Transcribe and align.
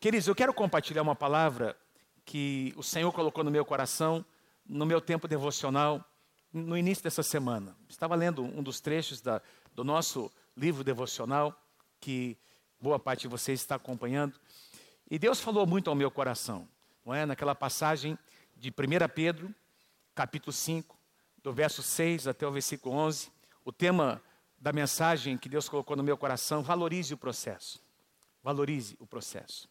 Queridos, 0.00 0.28
eu 0.28 0.34
quero 0.34 0.54
compartilhar 0.54 1.02
uma 1.02 1.16
palavra 1.16 1.76
que 2.24 2.72
o 2.76 2.84
Senhor 2.84 3.10
colocou 3.10 3.42
no 3.42 3.50
meu 3.50 3.64
coração, 3.64 4.24
no 4.64 4.86
meu 4.86 5.00
tempo 5.00 5.26
devocional, 5.26 6.04
no 6.52 6.78
início 6.78 7.02
dessa 7.02 7.24
semana. 7.24 7.76
Estava 7.88 8.14
lendo 8.14 8.44
um 8.44 8.62
dos 8.62 8.80
trechos 8.80 9.20
da, 9.20 9.42
do 9.74 9.82
nosso 9.82 10.30
livro 10.56 10.84
devocional, 10.84 11.52
que 11.98 12.38
boa 12.80 12.96
parte 12.96 13.22
de 13.22 13.28
vocês 13.28 13.60
está 13.60 13.74
acompanhando. 13.74 14.38
E 15.10 15.18
Deus 15.18 15.40
falou 15.40 15.66
muito 15.66 15.90
ao 15.90 15.96
meu 15.96 16.12
coração, 16.12 16.68
não 17.04 17.12
é? 17.12 17.26
Naquela 17.26 17.56
passagem 17.56 18.16
de 18.56 18.70
1 18.70 18.72
Pedro, 19.12 19.52
capítulo 20.14 20.52
5, 20.52 20.96
do 21.42 21.52
verso 21.52 21.82
6 21.82 22.28
até 22.28 22.46
o 22.46 22.52
versículo 22.52 22.94
11. 22.94 23.32
O 23.64 23.72
tema 23.72 24.22
da 24.60 24.72
mensagem 24.72 25.36
que 25.36 25.48
Deus 25.48 25.68
colocou 25.68 25.96
no 25.96 26.04
meu 26.04 26.16
coração, 26.16 26.62
valorize 26.62 27.12
o 27.12 27.18
processo. 27.18 27.82
Valorize 28.44 28.96
o 29.00 29.06
processo. 29.06 29.68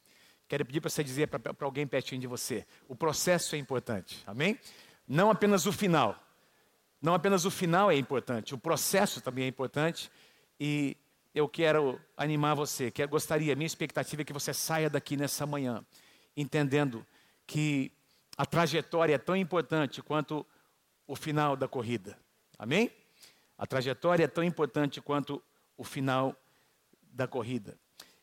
Quero 0.48 0.66
pedir 0.66 0.80
para 0.80 0.90
você 0.90 1.04
dizer 1.04 1.28
para 1.28 1.42
alguém 1.62 1.86
pertinho 1.86 2.22
de 2.22 2.28
você: 2.28 2.66
o 2.88 2.96
processo 2.96 3.56
é 3.56 3.58
importante, 3.58 4.24
amém? 4.26 4.60
Não 5.08 5.30
apenas 5.30 5.66
o 5.66 5.72
final. 5.72 6.24
Não 7.02 7.14
apenas 7.14 7.46
o 7.46 7.52
final 7.52 7.92
é 7.92 7.96
importante, 7.96 8.56
o 8.56 8.58
processo 8.58 9.22
também 9.22 9.44
é 9.44 9.48
importante. 9.48 10.10
E 10.60 10.98
eu 11.34 11.48
quero 11.48 12.02
animar 12.16 12.56
você, 12.56 12.90
que 12.90 13.06
gostaria, 13.06 13.56
minha 13.56 13.68
expectativa 13.68 14.24
é 14.24 14.26
que 14.26 14.34
você 14.34 14.54
saia 14.54 14.90
daqui 14.90 15.16
nessa 15.16 15.46
manhã, 15.46 15.86
entendendo 16.36 17.06
que 17.46 17.92
a 18.36 18.46
trajetória 18.46 19.14
é 19.14 19.18
tão 19.20 19.36
importante 19.36 20.02
quanto 20.02 20.46
o 21.06 21.16
final 21.16 21.56
da 21.56 21.68
corrida. 21.68 22.18
Amém? 22.58 22.92
A 23.58 23.68
trajetória 23.68 24.24
é 24.24 24.28
tão 24.28 24.44
importante 24.44 25.00
quanto 25.00 25.42
o 25.78 25.84
final 25.84 26.36
da 27.02 27.28
corrida. 27.28 27.78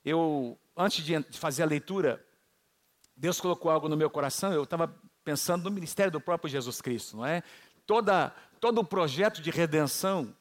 Eu 0.05 0.59
antes 0.77 1.05
de 1.05 1.23
fazer 1.39 1.63
a 1.63 1.67
leitura, 1.67 2.25
Deus 3.17 3.41
colocou 3.41 3.71
algo 3.71 3.89
no 3.89 3.97
meu 3.97 4.11
coração, 4.11 4.53
eu 4.53 4.65
estava 4.65 4.95
pensando 5.23 5.65
no 5.65 5.71
ministério 5.71 6.13
do 6.13 6.21
próprio 6.21 6.51
Jesus 6.51 6.81
Cristo, 6.81 7.17
não 7.17 7.27
é? 7.27 7.43
Toda, 7.87 8.35
todo 8.61 8.81
o 8.81 8.85
projeto 8.85 9.41
de 9.41 9.51
redenção 9.51 10.35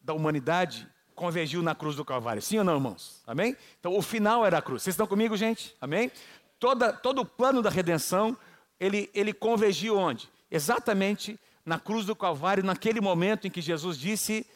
da 0.00 0.12
humanidade 0.12 0.88
convergiu 1.14 1.62
na 1.62 1.74
cruz 1.74 1.96
do 1.96 2.04
Calvário. 2.04 2.42
Sim 2.42 2.58
ou 2.58 2.64
não, 2.64 2.74
irmãos? 2.74 3.22
Amém? 3.26 3.56
Então 3.78 3.96
o 3.96 4.02
final 4.02 4.44
era 4.44 4.58
a 4.58 4.62
cruz. 4.62 4.82
Vocês 4.82 4.94
estão 4.94 5.06
comigo, 5.06 5.36
gente? 5.36 5.76
Amém? 5.80 6.10
Toda, 6.58 6.92
todo 6.92 7.20
o 7.20 7.26
plano 7.26 7.62
da 7.62 7.70
redenção, 7.70 8.36
ele, 8.80 9.10
ele 9.14 9.32
convergiu 9.32 9.96
onde? 9.96 10.28
Exatamente 10.50 11.38
na 11.64 11.78
cruz 11.78 12.04
do 12.04 12.14
Calvário, 12.14 12.64
naquele 12.64 13.00
momento 13.00 13.46
em 13.46 13.50
que 13.50 13.60
Jesus 13.60 13.98
disse: 13.98 14.46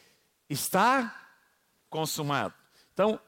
está 0.49 1.15
consumado. 1.89 2.53
Então, 2.93 3.19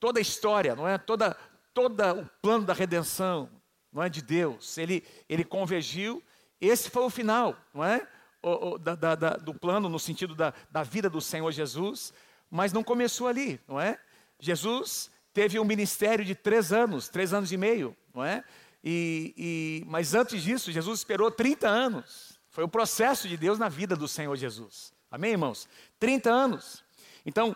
toda 0.00 0.18
a 0.18 0.22
história, 0.22 0.74
não 0.74 0.86
é? 0.86 0.98
Toda, 0.98 1.36
toda 1.74 2.14
o 2.14 2.26
plano 2.42 2.64
da 2.64 2.72
redenção, 2.72 3.50
não 3.92 4.02
é 4.02 4.08
de 4.08 4.22
Deus. 4.22 4.78
Ele, 4.78 5.04
ele 5.28 5.44
convergiu. 5.44 6.22
Esse 6.60 6.90
foi 6.90 7.02
o 7.02 7.10
final, 7.10 7.56
não 7.72 7.84
é? 7.84 8.06
O, 8.42 8.70
o, 8.70 8.78
da, 8.78 8.94
da, 8.94 9.14
da, 9.14 9.30
do 9.30 9.52
plano 9.54 9.88
no 9.88 9.98
sentido 9.98 10.34
da, 10.34 10.52
da 10.70 10.82
vida 10.82 11.10
do 11.10 11.20
Senhor 11.20 11.50
Jesus, 11.50 12.12
mas 12.50 12.72
não 12.72 12.84
começou 12.84 13.26
ali, 13.26 13.60
não 13.66 13.80
é? 13.80 13.98
Jesus 14.38 15.10
teve 15.32 15.58
um 15.58 15.64
ministério 15.64 16.24
de 16.24 16.34
três 16.34 16.72
anos, 16.72 17.08
três 17.08 17.32
anos 17.32 17.50
e 17.52 17.56
meio, 17.56 17.96
não 18.14 18.24
é? 18.24 18.44
E, 18.82 19.34
e, 19.36 19.84
mas 19.86 20.14
antes 20.14 20.42
disso, 20.42 20.70
Jesus 20.70 21.00
esperou 21.00 21.30
30 21.30 21.68
anos. 21.68 22.38
Foi 22.48 22.64
o 22.64 22.68
processo 22.68 23.28
de 23.28 23.36
Deus 23.36 23.58
na 23.58 23.68
vida 23.68 23.96
do 23.96 24.08
Senhor 24.08 24.34
Jesus. 24.36 24.92
Amém, 25.10 25.32
irmãos? 25.32 25.68
30 25.98 26.30
anos. 26.30 26.84
Então, 27.24 27.54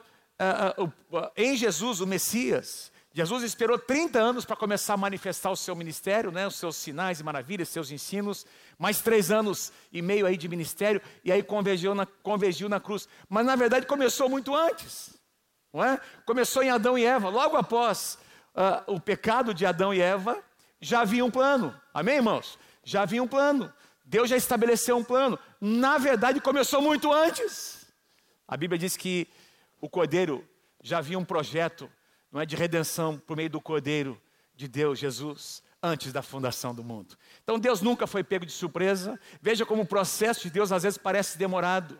em 1.36 1.56
Jesus, 1.56 2.00
o 2.00 2.06
Messias, 2.06 2.92
Jesus 3.14 3.42
esperou 3.42 3.78
30 3.78 4.18
anos 4.18 4.44
para 4.46 4.56
começar 4.56 4.94
a 4.94 4.96
manifestar 4.96 5.50
o 5.50 5.56
seu 5.56 5.76
ministério, 5.76 6.32
né, 6.32 6.46
os 6.46 6.56
seus 6.56 6.76
sinais 6.76 7.20
e 7.20 7.24
maravilhas, 7.24 7.68
seus 7.68 7.90
ensinos, 7.90 8.46
mais 8.78 9.02
três 9.02 9.30
anos 9.30 9.70
e 9.92 10.00
meio 10.00 10.24
aí 10.24 10.36
de 10.36 10.48
ministério, 10.48 11.00
e 11.22 11.30
aí 11.30 11.42
convergiu 11.42 11.94
na, 11.94 12.06
convergiu 12.06 12.70
na 12.70 12.80
cruz. 12.80 13.06
Mas 13.28 13.44
na 13.44 13.54
verdade 13.54 13.86
começou 13.86 14.30
muito 14.30 14.54
antes, 14.54 15.14
não 15.72 15.84
é? 15.84 16.00
Começou 16.24 16.62
em 16.62 16.70
Adão 16.70 16.96
e 16.96 17.04
Eva, 17.04 17.28
logo 17.28 17.54
após 17.56 18.18
uh, 18.54 18.94
o 18.94 18.98
pecado 18.98 19.52
de 19.52 19.66
Adão 19.66 19.92
e 19.92 20.00
Eva, 20.00 20.42
já 20.80 21.02
havia 21.02 21.24
um 21.24 21.30
plano, 21.30 21.78
amém, 21.92 22.16
irmãos? 22.16 22.58
Já 22.82 23.02
havia 23.02 23.22
um 23.22 23.28
plano, 23.28 23.70
Deus 24.06 24.30
já 24.30 24.38
estabeleceu 24.38 24.96
um 24.96 25.04
plano, 25.04 25.38
na 25.60 25.98
verdade 25.98 26.40
começou 26.40 26.80
muito 26.80 27.12
antes. 27.12 27.86
A 28.48 28.56
Bíblia 28.56 28.78
diz 28.78 28.96
que 28.96 29.28
o 29.82 29.88
cordeiro 29.88 30.48
já 30.80 30.98
havia 30.98 31.18
um 31.18 31.24
projeto 31.24 31.90
não 32.30 32.40
é, 32.40 32.46
de 32.46 32.56
redenção 32.56 33.18
por 33.18 33.36
meio 33.36 33.50
do 33.50 33.60
cordeiro 33.60 34.18
de 34.54 34.68
Deus, 34.68 34.98
Jesus, 34.98 35.62
antes 35.82 36.12
da 36.12 36.22
fundação 36.22 36.72
do 36.72 36.84
mundo. 36.84 37.18
Então 37.42 37.58
Deus 37.58 37.82
nunca 37.82 38.06
foi 38.06 38.22
pego 38.22 38.46
de 38.46 38.52
surpresa. 38.52 39.18
Veja 39.42 39.66
como 39.66 39.82
o 39.82 39.86
processo 39.86 40.42
de 40.42 40.50
Deus 40.50 40.70
às 40.70 40.84
vezes 40.84 40.96
parece 40.96 41.36
demorado, 41.36 41.98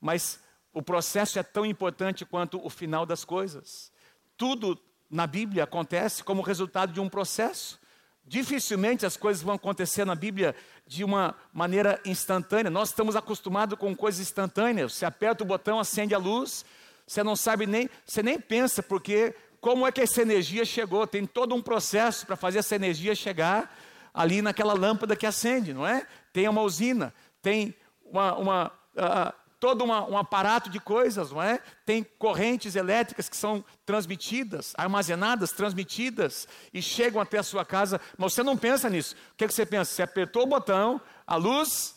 mas 0.00 0.40
o 0.72 0.82
processo 0.82 1.38
é 1.38 1.42
tão 1.44 1.64
importante 1.64 2.26
quanto 2.26 2.64
o 2.64 2.68
final 2.68 3.06
das 3.06 3.24
coisas. 3.24 3.92
Tudo 4.36 4.76
na 5.08 5.26
Bíblia 5.26 5.62
acontece 5.62 6.24
como 6.24 6.42
resultado 6.42 6.92
de 6.92 7.00
um 7.00 7.08
processo. 7.08 7.80
Dificilmente 8.24 9.06
as 9.06 9.16
coisas 9.16 9.42
vão 9.42 9.54
acontecer 9.54 10.04
na 10.04 10.14
Bíblia 10.14 10.56
de 10.86 11.04
uma 11.04 11.36
maneira 11.52 12.00
instantânea. 12.04 12.70
Nós 12.70 12.88
estamos 12.88 13.14
acostumados 13.14 13.78
com 13.78 13.94
coisas 13.94 14.20
instantâneas. 14.20 14.94
Você 14.94 15.04
aperta 15.04 15.44
o 15.44 15.46
botão, 15.46 15.78
acende 15.78 16.14
a 16.14 16.18
luz, 16.18 16.64
você 17.06 17.22
não 17.22 17.36
sabe 17.36 17.66
nem, 17.66 17.88
você 18.04 18.22
nem 18.22 18.38
pensa 18.38 18.82
porque 18.82 19.34
como 19.60 19.86
é 19.86 19.92
que 19.92 20.00
essa 20.00 20.20
energia 20.20 20.64
chegou. 20.64 21.06
Tem 21.06 21.24
todo 21.24 21.54
um 21.54 21.62
processo 21.62 22.26
para 22.26 22.34
fazer 22.34 22.58
essa 22.58 22.74
energia 22.74 23.14
chegar 23.14 23.72
ali 24.12 24.42
naquela 24.42 24.74
lâmpada 24.74 25.16
que 25.16 25.24
acende, 25.24 25.72
não 25.72 25.86
é? 25.86 26.06
Tem 26.32 26.48
uma 26.48 26.62
usina, 26.62 27.14
tem 27.40 27.74
uma, 28.04 28.34
uma 28.36 28.72
uh, 28.96 29.32
todo 29.60 29.84
uma, 29.84 30.04
um 30.04 30.18
aparato 30.18 30.68
de 30.68 30.80
coisas, 30.80 31.30
não 31.30 31.40
é? 31.40 31.60
Tem 31.86 32.02
correntes 32.02 32.74
elétricas 32.74 33.28
que 33.28 33.36
são 33.36 33.64
transmitidas, 33.86 34.72
armazenadas, 34.76 35.52
transmitidas 35.52 36.48
e 36.74 36.82
chegam 36.82 37.22
até 37.22 37.38
a 37.38 37.44
sua 37.44 37.64
casa, 37.64 38.00
mas 38.18 38.34
você 38.34 38.42
não 38.42 38.56
pensa 38.56 38.90
nisso. 38.90 39.14
O 39.32 39.36
que, 39.36 39.44
é 39.44 39.46
que 39.46 39.54
você 39.54 39.64
pensa? 39.64 39.92
Você 39.92 40.02
apertou 40.02 40.42
o 40.42 40.46
botão, 40.46 41.00
a 41.24 41.36
luz 41.36 41.94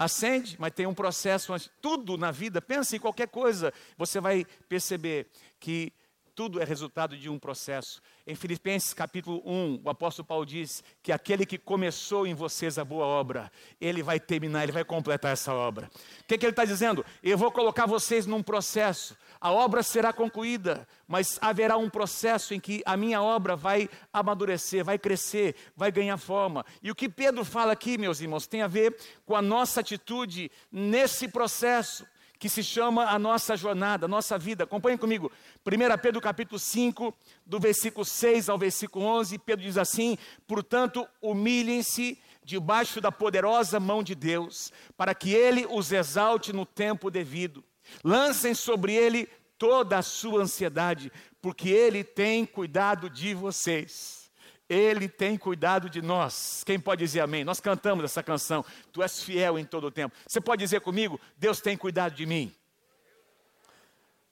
acende, 0.00 0.56
mas 0.58 0.72
tem 0.72 0.86
um 0.86 0.94
processo, 0.94 1.52
tudo 1.78 2.16
na 2.16 2.30
vida, 2.30 2.62
pensa 2.62 2.96
em 2.96 2.98
qualquer 2.98 3.28
coisa, 3.28 3.70
você 3.98 4.18
vai 4.18 4.46
perceber 4.66 5.26
que 5.60 5.92
tudo 6.34 6.58
é 6.58 6.64
resultado 6.64 7.18
de 7.18 7.28
um 7.28 7.38
processo. 7.38 8.00
Em 8.26 8.34
Filipenses 8.34 8.94
capítulo 8.94 9.42
1, 9.44 9.82
o 9.84 9.90
apóstolo 9.90 10.26
Paulo 10.26 10.46
diz 10.46 10.82
que 11.02 11.12
aquele 11.12 11.44
que 11.44 11.58
começou 11.58 12.26
em 12.26 12.32
vocês 12.32 12.78
a 12.78 12.84
boa 12.84 13.04
obra, 13.04 13.52
ele 13.78 14.02
vai 14.02 14.18
terminar, 14.18 14.62
ele 14.62 14.72
vai 14.72 14.84
completar 14.84 15.32
essa 15.32 15.52
obra. 15.52 15.90
O 16.20 16.24
que, 16.26 16.38
que 16.38 16.46
ele 16.46 16.52
está 16.52 16.64
dizendo? 16.64 17.04
Eu 17.22 17.36
vou 17.36 17.52
colocar 17.52 17.84
vocês 17.84 18.24
num 18.24 18.42
processo. 18.42 19.14
A 19.40 19.50
obra 19.50 19.82
será 19.82 20.12
concluída, 20.12 20.86
mas 21.08 21.38
haverá 21.40 21.78
um 21.78 21.88
processo 21.88 22.52
em 22.52 22.60
que 22.60 22.82
a 22.84 22.94
minha 22.94 23.22
obra 23.22 23.56
vai 23.56 23.88
amadurecer, 24.12 24.84
vai 24.84 24.98
crescer, 24.98 25.56
vai 25.74 25.90
ganhar 25.90 26.18
forma. 26.18 26.64
E 26.82 26.90
o 26.90 26.94
que 26.94 27.08
Pedro 27.08 27.42
fala 27.42 27.72
aqui, 27.72 27.96
meus 27.96 28.20
irmãos, 28.20 28.46
tem 28.46 28.60
a 28.60 28.66
ver 28.66 28.94
com 29.24 29.34
a 29.34 29.40
nossa 29.40 29.80
atitude 29.80 30.50
nesse 30.70 31.26
processo 31.26 32.06
que 32.38 32.48
se 32.50 32.62
chama 32.62 33.04
a 33.04 33.18
nossa 33.18 33.56
jornada, 33.56 34.06
a 34.06 34.08
nossa 34.08 34.38
vida. 34.38 34.64
Acompanhe 34.64 34.98
comigo. 34.98 35.32
1 35.66 35.98
Pedro 36.02 36.20
capítulo 36.20 36.58
5, 36.58 37.14
do 37.46 37.58
versículo 37.58 38.04
6 38.04 38.48
ao 38.48 38.58
versículo 38.58 39.04
11, 39.04 39.38
Pedro 39.38 39.64
diz 39.64 39.76
assim: 39.78 40.18
"Portanto, 40.46 41.06
humilhem-se 41.22 42.18
debaixo 42.42 43.00
da 43.00 43.12
poderosa 43.12 43.78
mão 43.78 44.02
de 44.02 44.14
Deus, 44.14 44.72
para 44.96 45.14
que 45.14 45.32
ele 45.34 45.66
os 45.70 45.92
exalte 45.92 46.52
no 46.52 46.66
tempo 46.66 47.10
devido. 47.10 47.62
Lancem 48.04 48.54
sobre 48.54 48.94
ele 48.94 49.28
toda 49.58 49.98
a 49.98 50.02
sua 50.02 50.42
ansiedade, 50.42 51.12
porque 51.42 51.68
ele 51.68 52.02
tem 52.04 52.46
cuidado 52.46 53.08
de 53.10 53.34
vocês." 53.34 54.20
Ele 54.68 55.08
tem 55.08 55.36
cuidado 55.36 55.90
de 55.90 56.00
nós. 56.00 56.62
Quem 56.64 56.78
pode 56.78 57.04
dizer 57.04 57.18
amém? 57.18 57.42
Nós 57.42 57.58
cantamos 57.58 58.04
essa 58.04 58.22
canção. 58.22 58.64
Tu 58.92 59.02
és 59.02 59.20
fiel 59.20 59.58
em 59.58 59.64
todo 59.64 59.88
o 59.88 59.90
tempo. 59.90 60.14
Você 60.24 60.40
pode 60.40 60.62
dizer 60.62 60.80
comigo? 60.80 61.20
Deus 61.36 61.60
tem 61.60 61.76
cuidado 61.76 62.14
de 62.14 62.24
mim. 62.24 62.54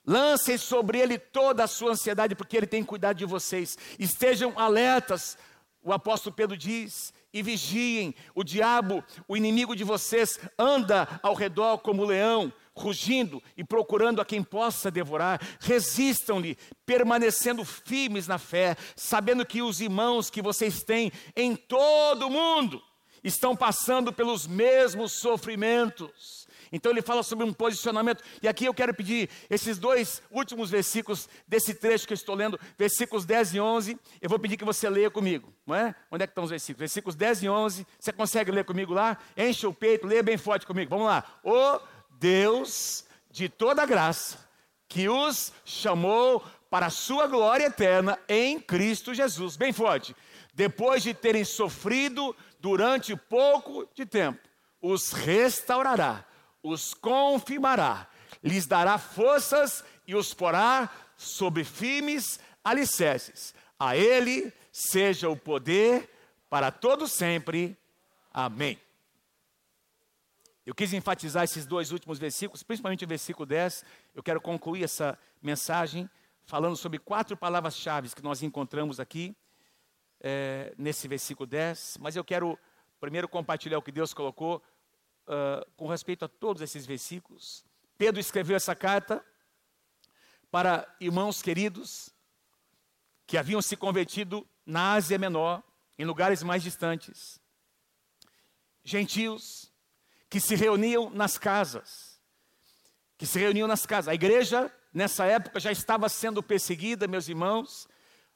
Lancem 0.06 0.56
sobre 0.56 1.00
ele 1.00 1.19
toda 1.19 1.65
a 1.65 1.67
sua 1.67 1.91
ansiedade, 1.91 2.37
porque 2.37 2.56
ele 2.56 2.69
tem 2.69 2.85
cuidado 2.85 3.17
de 3.17 3.27
vocês. 3.27 3.77
Estejam 3.99 4.56
alertas, 4.56 5.37
o 5.83 5.93
apóstolo 5.93 6.35
Pedro 6.35 6.56
diz, 6.56 7.12
e 7.33 7.43
vigiem. 7.43 8.15
O 8.35 8.44
diabo, 8.44 9.05
o 9.27 9.37
inimigo 9.37 9.75
de 9.77 9.85
vocês, 9.85 10.38
anda 10.59 11.21
ao 11.21 11.35
redor 11.35 11.79
como 11.79 12.05
leão, 12.05 12.53
rugindo 12.79 13.43
e 13.57 13.65
procurando 13.65 14.21
a 14.21 14.25
quem 14.25 14.43
possa 14.43 14.91
devorar. 14.91 15.41
Resistam-lhe, 15.61 16.57
permanecendo 16.87 17.65
firmes 17.65 18.27
na 18.27 18.39
fé, 18.39 18.77
sabendo 18.97 19.45
que 19.45 19.61
os 19.61 19.81
irmãos 19.81 20.31
que 20.31 20.41
vocês 20.41 20.83
têm 20.83 21.13
em 21.37 21.55
todo 21.55 22.27
o 22.27 22.31
mundo 22.31 22.83
estão 23.23 23.55
passando 23.55 24.13
pelos 24.13 24.47
mesmos 24.47 25.13
sofrimentos. 25.13 26.39
Então 26.73 26.93
ele 26.93 27.03
fala 27.03 27.23
sobre 27.23 27.45
um 27.45 27.53
posicionamento. 27.53 28.23
E 28.43 28.49
aqui 28.49 28.65
eu 28.65 28.75
quero 28.75 28.95
pedir 28.95 29.29
esses 29.49 29.79
dois 29.79 30.23
últimos 30.31 30.71
versículos 30.71 31.29
desse 31.47 31.75
trecho 31.75 32.07
que 32.07 32.13
eu 32.13 32.17
estou 32.17 32.35
lendo, 32.35 32.59
versículos 32.77 33.25
10 33.25 33.55
e 33.55 33.61
11. 33.61 33.99
Eu 34.21 34.29
vou 34.29 34.39
pedir 34.39 34.57
que 34.57 34.65
você 34.65 34.89
leia 34.89 35.11
comigo, 35.11 35.53
não 35.67 35.75
é? 35.75 35.95
Onde 36.11 36.25
é 36.25 36.27
que 36.27 36.33
estão 36.33 36.45
os 36.45 36.51
versículos? 36.51 36.81
Versículos 36.81 37.15
10 37.15 37.43
e 37.45 37.49
11. 37.49 37.87
Você 37.99 38.13
consegue 38.13 38.51
ler 38.51 38.65
comigo 38.65 38.93
lá? 38.93 39.19
Enche 39.37 39.67
o 39.67 39.73
peito, 39.73 40.07
leia 40.07 40.23
bem 40.23 40.37
forte 40.37 40.67
comigo. 40.67 40.91
Vamos 40.91 41.07
lá. 41.07 41.25
O 41.43 41.81
Deus 42.19 43.05
de 43.31 43.49
toda 43.49 43.87
graça, 43.87 44.38
que 44.88 45.09
os 45.09 45.53
chamou 45.65 46.44
para 46.70 46.87
a 46.87 46.91
sua 46.91 47.26
glória 47.26 47.67
eterna 47.67 48.19
em 48.29 48.61
Cristo 48.61 49.15
Jesus. 49.15 49.56
Bem 49.56 49.73
forte. 49.73 50.15
Depois 50.55 51.03
de 51.03 51.15
terem 51.15 51.44
sofrido 51.44 52.35
durante 52.59 53.15
pouco 53.15 53.88
de 53.94 54.05
tempo, 54.05 54.41
os 54.81 55.12
restaurará 55.12 56.25
os 56.62 56.94
confirmará, 56.94 58.09
lhes 58.43 58.67
dará 58.67 58.99
forças 58.99 59.85
e 60.06 60.14
os 60.14 60.35
porá 60.35 60.91
sobre 61.17 61.64
firmes 61.64 62.38
alicerces. 62.62 63.55
A 63.79 63.97
Ele 63.97 64.53
seja 64.73 65.29
o 65.29 65.37
poder 65.37 66.09
para 66.50 66.71
todo 66.71 67.06
sempre. 67.06 67.76
Amém. 68.32 68.79
Eu 70.69 70.75
quis 70.75 70.93
enfatizar 70.93 71.44
esses 71.44 71.65
dois 71.65 71.93
últimos 71.93 72.19
versículos, 72.19 72.62
principalmente 72.62 73.03
o 73.03 73.09
versículo 73.09 73.47
10. 73.47 73.82
Eu 74.15 74.23
quero 74.23 74.38
concluir 74.38 74.85
essa 74.85 75.19
mensagem 75.41 76.11
falando 76.44 76.76
sobre 76.76 76.99
quatro 76.99 77.35
palavras-chave 77.38 78.15
que 78.15 78.23
nós 78.23 78.43
encontramos 78.43 79.00
aqui, 79.00 79.35
é, 80.20 80.75
nesse 80.76 81.09
versículo 81.09 81.47
10. 81.47 81.97
Mas 82.03 82.17
eu 82.17 82.23
quero 82.23 82.59
primeiro 83.00 83.26
compartilhar 83.26 83.79
o 83.79 83.82
que 83.82 83.91
Deus 83.91 84.12
colocou 84.12 84.62
uh, 85.26 85.65
com 85.75 85.87
respeito 85.87 86.26
a 86.26 86.29
todos 86.29 86.61
esses 86.61 86.85
versículos. 86.85 87.64
Pedro 87.97 88.21
escreveu 88.21 88.55
essa 88.55 88.76
carta 88.76 89.25
para 90.50 90.87
irmãos 91.00 91.41
queridos 91.41 92.11
que 93.26 93.38
haviam 93.38 93.62
se 93.62 93.75
convertido 93.75 94.47
na 94.67 94.93
Ásia 94.93 95.17
Menor, 95.17 95.62
em 95.99 96.05
lugares 96.05 96.43
mais 96.43 96.62
distantes. 96.62 97.41
Gentios 98.85 99.73
que 100.29 100.41
se 100.41 100.55
reuniam 100.55 101.11
nas 101.11 101.39
casas, 101.39 102.21
que 103.17 103.27
se 103.27 103.39
reuniam 103.39 103.67
nas 103.67 103.87
casas. 103.87 104.09
A 104.09 104.15
igreja, 104.15 104.73
nessa 104.93 105.25
época, 105.25 105.59
já 105.59 105.73
estava 105.73 106.09
sendo 106.09 106.43
perseguida, 106.43 107.09
meus 107.09 107.29
irmãos, 107.29 107.89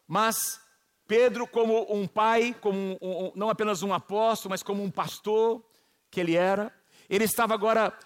mas 0.07 0.61
Pedro, 1.07 1.47
como 1.47 1.87
um 1.95 2.07
pai, 2.07 2.55
como 2.61 2.79
um, 2.79 2.97
um, 3.27 3.33
não 3.35 3.51
apenas 3.51 3.83
um 3.83 3.93
apóstolo, 3.93 4.51
mas 4.51 4.63
como 4.63 4.83
um 4.83 4.91
pastor 4.91 5.65
que 6.11 6.21
ele 6.21 6.37
era, 6.37 6.73
ele 7.09 7.25
estava 7.25 7.55
agora 7.55 7.97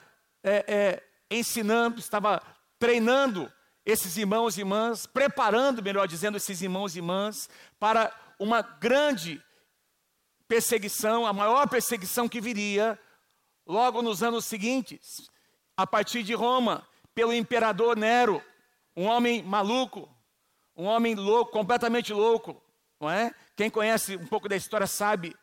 é, 0.42 0.64
é, 0.66 1.02
ensinando, 1.30 2.00
estava 2.00 2.42
treinando 2.78 3.52
esses 3.84 4.16
irmãos 4.16 4.56
e 4.56 4.60
irmãs, 4.62 5.06
preparando, 5.06 5.82
melhor 5.82 6.08
dizendo, 6.08 6.36
esses 6.36 6.60
irmãos 6.60 6.94
e 6.94 6.98
irmãs 6.98 7.48
para 7.78 8.12
uma 8.38 8.60
grande 8.60 9.40
perseguição, 10.48 11.24
a 11.24 11.32
maior 11.32 11.68
perseguição 11.68 12.28
que 12.28 12.40
viria 12.40 12.98
logo 13.66 14.00
nos 14.00 14.22
anos 14.22 14.44
seguintes, 14.44 15.30
a 15.76 15.86
partir 15.86 16.22
de 16.22 16.34
Roma, 16.34 16.86
pelo 17.14 17.32
imperador 17.32 17.96
Nero, 17.96 18.42
um 18.96 19.04
homem 19.04 19.42
maluco, 19.42 20.08
um 20.76 20.84
homem 20.84 21.14
louco, 21.14 21.50
completamente 21.50 22.12
louco, 22.12 22.62
não 23.00 23.10
é? 23.10 23.34
Quem 23.56 23.68
conhece 23.68 24.16
um 24.16 24.26
pouco 24.26 24.48
da 24.48 24.56
história 24.56 24.86
sabe 24.86 25.34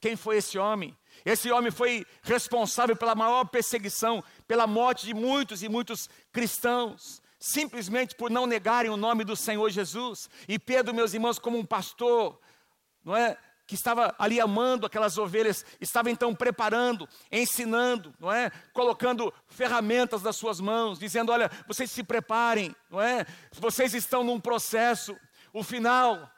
quem 0.00 0.16
foi 0.16 0.36
esse 0.36 0.58
homem. 0.58 0.96
Esse 1.24 1.50
homem 1.50 1.70
foi 1.70 2.06
responsável 2.22 2.96
pela 2.96 3.14
maior 3.14 3.44
perseguição, 3.46 4.22
pela 4.46 4.66
morte 4.66 5.06
de 5.06 5.14
muitos 5.14 5.62
e 5.62 5.68
muitos 5.68 6.08
cristãos, 6.32 7.22
simplesmente 7.38 8.14
por 8.14 8.30
não 8.30 8.46
negarem 8.46 8.90
o 8.90 8.96
nome 8.96 9.24
do 9.24 9.34
Senhor 9.34 9.68
Jesus. 9.70 10.28
E 10.48 10.58
Pedro, 10.58 10.94
meus 10.94 11.14
irmãos, 11.14 11.38
como 11.38 11.58
um 11.58 11.64
pastor, 11.64 12.38
não 13.04 13.16
é? 13.16 13.36
Que 13.66 13.74
estava 13.74 14.14
ali 14.18 14.40
amando 14.40 14.86
aquelas 14.86 15.18
ovelhas, 15.18 15.64
estava 15.80 16.10
então 16.10 16.34
preparando, 16.34 17.08
ensinando, 17.32 18.14
não 18.20 18.32
é? 18.32 18.50
Colocando 18.72 19.32
ferramentas 19.48 20.22
nas 20.22 20.36
suas 20.36 20.60
mãos, 20.60 20.98
dizendo: 20.98 21.32
"Olha, 21.32 21.50
vocês 21.66 21.90
se 21.90 22.04
preparem, 22.04 22.74
não 22.88 23.00
é? 23.00 23.26
Vocês 23.52 23.92
estão 23.94 24.22
num 24.22 24.40
processo, 24.40 25.16
o 25.52 25.62
final 25.62 26.30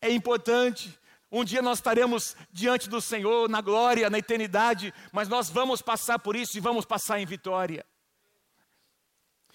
é 0.00 0.10
importante. 0.10 0.96
Um 1.30 1.44
dia 1.44 1.60
nós 1.60 1.78
estaremos 1.78 2.36
diante 2.52 2.88
do 2.88 3.00
Senhor, 3.00 3.48
na 3.48 3.60
glória, 3.60 4.08
na 4.08 4.18
eternidade, 4.18 4.94
mas 5.12 5.28
nós 5.28 5.50
vamos 5.50 5.82
passar 5.82 6.18
por 6.18 6.36
isso 6.36 6.56
e 6.56 6.60
vamos 6.60 6.84
passar 6.84 7.18
em 7.18 7.26
vitória. 7.26 7.84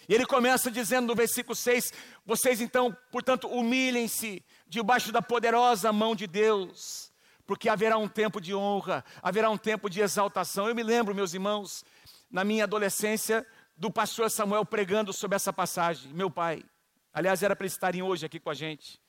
E 0.09 0.13
ele 0.13 0.25
começa 0.25 0.69
dizendo 0.69 1.07
no 1.07 1.15
versículo 1.15 1.55
6: 1.55 1.93
Vocês 2.25 2.59
então, 2.59 2.95
portanto, 3.11 3.47
humilhem-se 3.47 4.43
debaixo 4.67 5.11
da 5.11 5.21
poderosa 5.21 5.93
mão 5.93 6.15
de 6.15 6.27
Deus, 6.27 7.10
porque 7.51 7.67
haverá 7.67 7.97
um 7.97 8.07
tempo 8.07 8.39
de 8.39 8.55
honra, 8.55 9.03
haverá 9.21 9.49
um 9.49 9.57
tempo 9.57 9.89
de 9.89 9.99
exaltação. 9.99 10.69
Eu 10.69 10.73
me 10.73 10.83
lembro, 10.83 11.13
meus 11.13 11.33
irmãos, 11.33 11.83
na 12.29 12.45
minha 12.45 12.63
adolescência, 12.63 13.45
do 13.75 13.91
pastor 13.91 14.31
Samuel 14.31 14.63
pregando 14.63 15.11
sobre 15.11 15.35
essa 15.35 15.51
passagem, 15.51 16.13
meu 16.13 16.31
pai. 16.31 16.63
Aliás, 17.11 17.43
era 17.43 17.53
para 17.53 17.65
eles 17.65 17.73
estarem 17.73 18.01
hoje 18.01 18.25
aqui 18.25 18.39
com 18.39 18.49
a 18.49 18.53
gente 18.53 19.01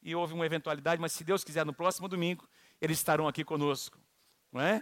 e 0.00 0.14
houve 0.14 0.32
uma 0.32 0.46
eventualidade, 0.46 1.00
mas 1.00 1.10
se 1.10 1.24
Deus 1.24 1.42
quiser, 1.42 1.66
no 1.66 1.72
próximo 1.72 2.06
domingo, 2.06 2.48
eles 2.80 2.98
estarão 2.98 3.26
aqui 3.26 3.42
conosco. 3.42 3.98
Não 4.52 4.60
é? 4.60 4.80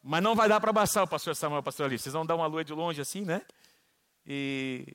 Mas 0.00 0.22
não 0.22 0.36
vai 0.36 0.48
dar 0.48 0.60
para 0.60 0.70
abraçar 0.70 1.02
o 1.02 1.08
pastor 1.08 1.34
Samuel 1.34 1.64
pastor 1.64 1.86
Ali. 1.86 1.98
Vocês 1.98 2.12
vão 2.12 2.24
dar 2.24 2.36
uma 2.36 2.46
lua 2.46 2.62
de 2.62 2.72
longe 2.72 3.00
assim, 3.00 3.22
né? 3.22 3.42
E. 4.24 4.86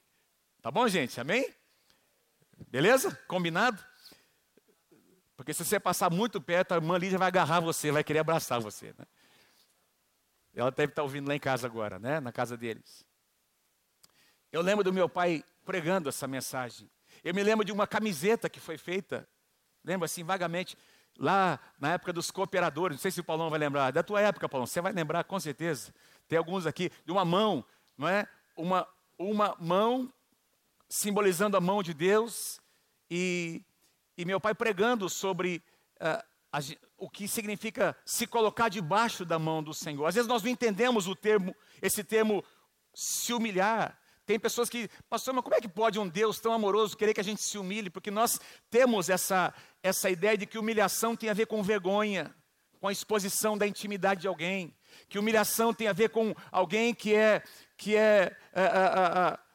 Tá 0.62 0.72
bom, 0.72 0.88
gente? 0.88 1.20
Amém? 1.20 1.54
Beleza? 2.70 3.14
Combinado? 3.28 3.84
Porque 5.38 5.54
se 5.54 5.64
você 5.64 5.80
passar 5.80 6.10
muito 6.10 6.42
perto, 6.42 6.74
a 6.74 6.76
irmã 6.76 6.98
Lídia 6.98 7.18
vai 7.18 7.30
agarrar 7.30 7.62
você, 7.62 7.92
vai 7.92 8.04
querer 8.04 8.20
abraçar 8.20 8.60
você. 8.60 8.94
Né? 8.98 9.06
Ela 10.54 10.72
deve 10.72 10.92
estar 10.92 11.04
ouvindo 11.04 11.30
lá 11.30 11.36
em 11.36 11.40
casa 11.40 11.66
agora, 11.66 11.98
né? 11.98 12.20
Na 12.20 12.34
casa 12.34 12.58
deles. 12.58 13.06
Eu 14.52 14.62
lembro 14.62 14.84
do 14.84 14.92
meu 14.92 15.08
pai 15.08 15.46
pregando 15.64 16.10
essa 16.10 16.28
mensagem. 16.28 16.90
Eu 17.24 17.34
me 17.34 17.42
lembro 17.42 17.64
de 17.64 17.72
uma 17.72 17.88
camiseta 17.88 18.50
que 18.50 18.60
foi 18.60 18.78
feita 18.78 19.26
Lembra 19.88 20.06
assim, 20.06 20.22
vagamente, 20.22 20.78
lá 21.18 21.58
na 21.80 21.94
época 21.94 22.12
dos 22.12 22.30
cooperadores, 22.30 22.98
não 22.98 23.02
sei 23.02 23.10
se 23.10 23.22
o 23.22 23.24
Paulão 23.24 23.50
vai 23.50 23.58
lembrar, 23.58 23.90
da 23.92 24.04
tua 24.04 24.20
época, 24.20 24.50
Paulão, 24.50 24.68
você 24.68 24.82
vai 24.82 24.92
lembrar 24.92 25.24
com 25.24 25.40
certeza. 25.40 25.94
Tem 26.28 26.38
alguns 26.38 26.66
aqui, 26.66 26.92
de 27.06 27.12
uma 27.14 27.24
mão, 27.24 27.64
não 27.98 28.06
é? 28.06 28.28
Uma, 28.54 28.86
uma 29.18 29.56
mão 29.62 30.12
simbolizando 30.90 31.56
a 31.56 31.62
mão 31.62 31.82
de 31.82 31.94
Deus, 31.94 32.60
e, 33.10 33.64
e 34.18 34.26
meu 34.26 34.40
pai 34.40 34.56
pregando 34.56 35.10
sobre 35.10 35.62
uh, 36.02 36.24
a, 36.52 36.60
o 36.98 37.10
que 37.10 37.28
significa 37.28 37.96
se 38.06 38.26
colocar 38.26 38.70
debaixo 38.70 39.24
da 39.24 39.38
mão 39.38 39.62
do 39.62 39.74
Senhor. 39.74 40.06
Às 40.06 40.16
vezes 40.16 40.28
nós 40.28 40.42
não 40.42 40.50
entendemos 40.50 41.08
o 41.08 41.16
termo, 41.16 41.56
esse 41.82 42.04
termo 42.04 42.44
se 42.94 43.32
humilhar, 43.32 43.98
tem 44.28 44.38
pessoas 44.38 44.70
que, 44.70 44.90
pastor, 45.10 45.34
mas 45.34 45.42
como 45.42 45.56
é 45.56 45.62
que 45.62 45.70
pode 45.70 45.98
um 45.98 46.06
Deus 46.06 46.38
tão 46.38 46.52
amoroso 46.52 46.98
querer 46.98 47.14
que 47.14 47.22
a 47.22 47.24
gente 47.24 47.42
se 47.42 47.58
humilhe? 47.58 47.90
Porque 47.90 48.12
nós 48.12 48.42
temos 48.70 49.08
essa, 49.08 49.54
essa 49.82 50.10
ideia 50.10 50.38
de 50.38 50.46
que 50.46 50.58
humilhação 50.58 51.16
tem 51.16 51.30
a 51.30 51.34
ver 51.34 51.48
com 51.48 51.64
vergonha, 51.64 52.36
com 52.78 52.90
a 52.90 52.92
exposição 52.92 53.58
da 53.58 53.66
intimidade 53.66 54.22
de 54.22 54.28
alguém, 54.28 54.76
que 55.08 55.18
humilhação 55.18 55.74
tem 55.74 55.88
a 55.88 55.94
ver 55.94 56.10
com 56.10 56.36
alguém 56.52 56.94
que 56.94 57.16
é, 57.16 57.42
que 57.78 57.96
é, 57.96 58.36
é, 58.54 58.64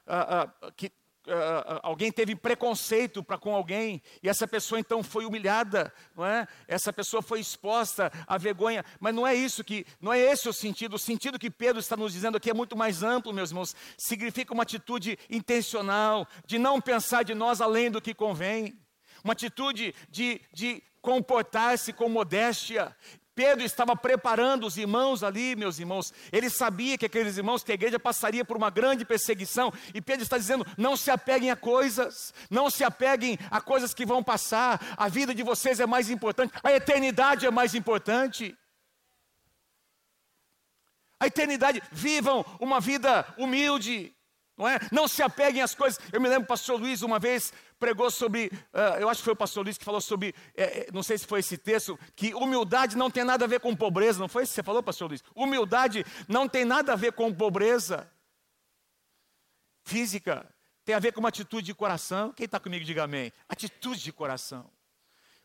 é 0.08 0.70
que 0.74 0.90
uh, 1.26 1.80
alguém 1.82 2.10
teve 2.10 2.34
preconceito 2.34 3.22
para 3.22 3.38
com 3.38 3.54
alguém 3.54 4.02
e 4.22 4.28
essa 4.28 4.46
pessoa 4.46 4.80
então 4.80 5.02
foi 5.02 5.24
humilhada, 5.24 5.92
não 6.16 6.24
é? 6.24 6.46
Essa 6.66 6.92
pessoa 6.92 7.22
foi 7.22 7.40
exposta 7.40 8.12
à 8.26 8.38
vergonha, 8.38 8.84
mas 9.00 9.14
não 9.14 9.26
é 9.26 9.34
isso 9.34 9.62
que, 9.64 9.86
não 10.00 10.12
é 10.12 10.18
esse 10.18 10.48
o 10.48 10.52
sentido. 10.52 10.94
O 10.94 10.98
sentido 10.98 11.38
que 11.38 11.50
Pedro 11.50 11.80
está 11.80 11.96
nos 11.96 12.12
dizendo 12.12 12.36
aqui 12.36 12.50
é 12.50 12.54
muito 12.54 12.76
mais 12.76 13.02
amplo, 13.02 13.32
meus 13.32 13.50
irmãos. 13.50 13.74
Significa 13.96 14.54
uma 14.54 14.62
atitude 14.62 15.18
intencional 15.30 16.26
de 16.46 16.58
não 16.58 16.80
pensar 16.80 17.22
de 17.22 17.34
nós 17.34 17.60
além 17.60 17.90
do 17.90 18.00
que 18.00 18.14
convém, 18.14 18.78
uma 19.24 19.32
atitude 19.32 19.94
de, 20.10 20.40
de 20.52 20.82
comportar-se 21.00 21.92
com 21.92 22.08
modéstia 22.08 22.94
Pedro 23.42 23.64
estava 23.64 23.96
preparando 23.96 24.64
os 24.64 24.76
irmãos 24.76 25.24
ali, 25.24 25.56
meus 25.56 25.80
irmãos. 25.80 26.14
Ele 26.30 26.48
sabia 26.48 26.96
que 26.96 27.06
aqueles 27.06 27.36
irmãos, 27.36 27.64
que 27.64 27.72
a 27.72 27.74
igreja 27.74 27.98
passaria 27.98 28.44
por 28.44 28.56
uma 28.56 28.70
grande 28.70 29.04
perseguição. 29.04 29.72
E 29.92 30.00
Pedro 30.00 30.22
está 30.22 30.38
dizendo: 30.38 30.64
não 30.78 30.96
se 30.96 31.10
apeguem 31.10 31.50
a 31.50 31.56
coisas, 31.56 32.32
não 32.48 32.70
se 32.70 32.84
apeguem 32.84 33.36
a 33.50 33.60
coisas 33.60 33.92
que 33.92 34.06
vão 34.06 34.22
passar. 34.22 34.94
A 34.96 35.08
vida 35.08 35.34
de 35.34 35.42
vocês 35.42 35.80
é 35.80 35.86
mais 35.86 36.08
importante, 36.08 36.54
a 36.62 36.72
eternidade 36.72 37.44
é 37.44 37.50
mais 37.50 37.74
importante. 37.74 38.56
A 41.18 41.26
eternidade, 41.26 41.82
vivam 41.90 42.44
uma 42.60 42.78
vida 42.78 43.26
humilde, 43.36 44.14
não 44.56 44.68
é? 44.68 44.78
Não 44.90 45.08
se 45.08 45.22
apeguem 45.22 45.62
às 45.62 45.74
coisas. 45.74 46.00
Eu 46.12 46.20
me 46.20 46.28
lembro, 46.28 46.44
o 46.44 46.48
pastor 46.48 46.78
Luiz, 46.78 47.02
uma 47.02 47.18
vez 47.18 47.52
pregou 47.78 48.10
sobre, 48.10 48.46
uh, 48.72 49.00
eu 49.00 49.08
acho 49.08 49.20
que 49.20 49.24
foi 49.24 49.32
o 49.32 49.36
pastor 49.36 49.64
Luiz 49.64 49.78
que 49.78 49.84
falou 49.84 50.00
sobre, 50.00 50.34
é, 50.54 50.88
não 50.92 51.02
sei 51.02 51.18
se 51.18 51.26
foi 51.26 51.40
esse 51.40 51.58
texto, 51.58 51.98
que 52.14 52.34
humildade 52.34 52.96
não 52.96 53.10
tem 53.10 53.24
nada 53.24 53.44
a 53.44 53.48
ver 53.48 53.60
com 53.60 53.74
pobreza. 53.74 54.18
Não 54.18 54.28
foi 54.28 54.44
isso 54.44 54.52
que 54.52 54.56
você 54.56 54.62
falou, 54.62 54.82
pastor 54.82 55.08
Luiz? 55.08 55.22
Humildade 55.34 56.04
não 56.28 56.48
tem 56.48 56.64
nada 56.64 56.92
a 56.92 56.96
ver 56.96 57.12
com 57.12 57.32
pobreza. 57.32 58.10
física, 59.84 60.48
tem 60.84 60.94
a 60.94 61.00
ver 61.00 61.12
com 61.12 61.20
uma 61.20 61.28
atitude 61.28 61.66
de 61.66 61.74
coração. 61.74 62.32
Quem 62.32 62.44
está 62.44 62.60
comigo, 62.60 62.84
diga 62.84 63.04
amém. 63.04 63.32
Atitude 63.48 64.00
de 64.00 64.12
coração. 64.12 64.70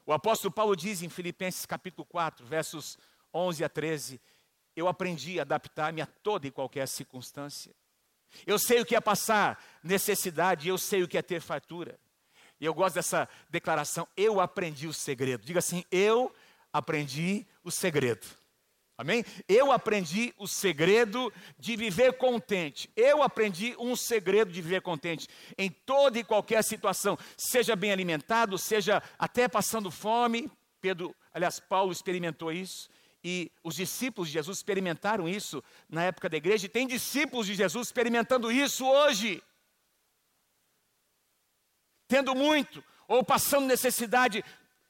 O 0.05 0.13
apóstolo 0.13 0.53
Paulo 0.53 0.75
diz 0.75 1.01
em 1.01 1.09
Filipenses 1.09 1.65
capítulo 1.65 2.05
4, 2.05 2.45
versos 2.45 2.97
11 3.33 3.63
a 3.63 3.69
13: 3.69 4.21
Eu 4.75 4.87
aprendi 4.87 5.39
a 5.39 5.41
adaptar-me 5.41 6.01
a 6.01 6.05
toda 6.05 6.47
e 6.47 6.51
qualquer 6.51 6.87
circunstância. 6.87 7.75
Eu 8.45 8.59
sei 8.59 8.81
o 8.81 8.85
que 8.85 8.95
é 8.95 9.01
passar 9.01 9.63
necessidade, 9.83 10.67
eu 10.67 10.77
sei 10.77 11.03
o 11.03 11.07
que 11.07 11.17
é 11.17 11.21
ter 11.21 11.41
fartura. 11.41 11.99
E 12.59 12.65
eu 12.65 12.73
gosto 12.73 12.95
dessa 12.95 13.29
declaração, 13.49 14.07
eu 14.15 14.39
aprendi 14.39 14.87
o 14.87 14.93
segredo. 14.93 15.45
Diga 15.45 15.59
assim, 15.59 15.83
eu 15.91 16.33
aprendi 16.73 17.45
o 17.63 17.71
segredo. 17.71 18.25
Amém? 18.97 19.23
Eu 19.47 19.71
aprendi 19.71 20.33
o 20.37 20.47
segredo 20.47 21.31
de 21.59 21.75
viver 21.75 22.13
contente. 22.13 22.89
Eu 22.95 23.21
aprendi 23.21 23.75
um 23.77 23.95
segredo 23.95 24.51
de 24.51 24.59
viver 24.59 24.81
contente 24.81 25.27
em 25.55 25.69
toda 25.69 26.17
e 26.17 26.23
qualquer 26.23 26.63
situação, 26.63 27.17
seja 27.37 27.75
bem 27.75 27.91
alimentado, 27.91 28.57
seja 28.57 29.03
até 29.19 29.47
passando 29.47 29.91
fome. 29.91 30.51
Pedro, 30.81 31.15
aliás, 31.31 31.59
Paulo 31.59 31.91
experimentou 31.91 32.51
isso 32.51 32.89
e 33.23 33.51
os 33.63 33.75
discípulos 33.75 34.29
de 34.29 34.33
Jesus 34.33 34.57
experimentaram 34.57 35.27
isso 35.27 35.63
na 35.89 36.03
época 36.03 36.29
da 36.29 36.37
igreja, 36.37 36.65
e 36.65 36.69
tem 36.69 36.87
discípulos 36.87 37.47
de 37.47 37.55
Jesus 37.55 37.87
experimentando 37.87 38.51
isso 38.51 38.85
hoje. 38.85 39.43
Tendo 42.07 42.33
muito 42.33 42.83
ou 43.07 43.23
passando 43.23 43.65
necessidade, 43.65 44.43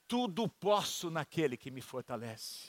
tudo 0.08 0.48
posso 0.48 1.10
naquele 1.10 1.58
que 1.58 1.72
me 1.72 1.82
fortalece. 1.82 2.68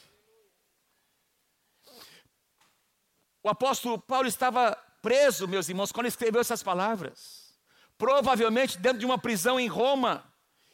O 3.43 3.49
apóstolo 3.49 3.99
Paulo 3.99 4.29
estava 4.29 4.75
preso, 5.01 5.47
meus 5.47 5.69
irmãos, 5.69 5.93
quando 5.93 6.07
escreveu 6.07 6.41
essas 6.41 6.63
palavras. 6.63 7.57
Provavelmente 7.97 8.79
dentro 8.79 8.99
de 8.99 9.07
uma 9.07 9.19
prisão 9.19 9.59
em 9.59 9.69
Roma. 9.69 10.28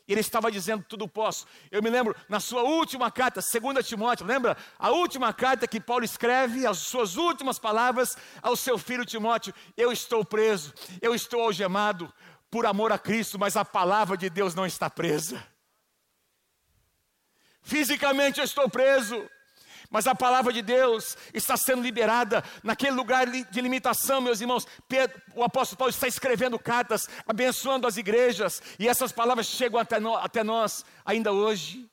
E 0.07 0.13
ele 0.13 0.21
estava 0.21 0.51
dizendo: 0.51 0.85
Tudo 0.87 1.09
posso. 1.09 1.47
Eu 1.71 1.83
me 1.83 1.91
lembro, 1.91 2.15
na 2.29 2.41
sua 2.41 2.63
última 2.63 3.11
carta, 3.11 3.41
2 3.41 3.87
Timóteo, 3.87 4.27
lembra? 4.27 4.57
A 4.79 4.91
última 4.91 5.33
carta 5.33 5.67
que 5.67 5.81
Paulo 5.81 6.05
escreve, 6.05 6.67
as 6.67 6.79
suas 6.79 7.17
últimas 7.17 7.59
palavras 7.59 8.17
ao 8.43 8.57
seu 8.57 8.77
filho 8.77 9.05
Timóteo: 9.05 9.55
Eu 9.77 9.91
estou 9.91 10.25
preso, 10.25 10.73
eu 11.01 11.15
estou 11.15 11.43
algemado 11.43 12.13
por 12.51 12.67
amor 12.67 12.93
a 12.93 12.99
Cristo, 12.99 13.39
mas 13.39 13.57
a 13.57 13.65
palavra 13.65 14.17
de 14.17 14.31
Deus 14.31 14.55
não 14.55 14.67
está 14.67 14.89
presa. 14.89 15.45
Fisicamente 17.63 18.39
eu 18.39 18.45
estou 18.45 18.69
preso, 18.69 19.29
mas 19.95 20.09
a 20.09 20.15
palavra 20.15 20.53
de 20.53 20.61
Deus 20.61 21.17
está 21.33 21.57
sendo 21.57 21.81
liberada 21.81 22.43
naquele 22.65 22.97
lugar 22.97 23.29
de 23.29 23.61
limitação, 23.61 24.21
meus 24.21 24.41
irmãos. 24.41 24.67
Pedro, 24.89 25.23
o 25.37 25.45
apóstolo 25.45 25.79
Paulo 25.79 25.91
está 25.91 26.09
escrevendo 26.09 26.59
cartas, 26.59 27.03
abençoando 27.25 27.87
as 27.87 27.97
igrejas, 27.97 28.61
e 28.77 28.89
essas 28.89 29.13
palavras 29.13 29.47
chegam 29.47 29.79
até, 29.79 30.01
no, 30.01 30.17
até 30.17 30.43
nós 30.43 30.85
ainda 31.05 31.31
hoje. 31.31 31.89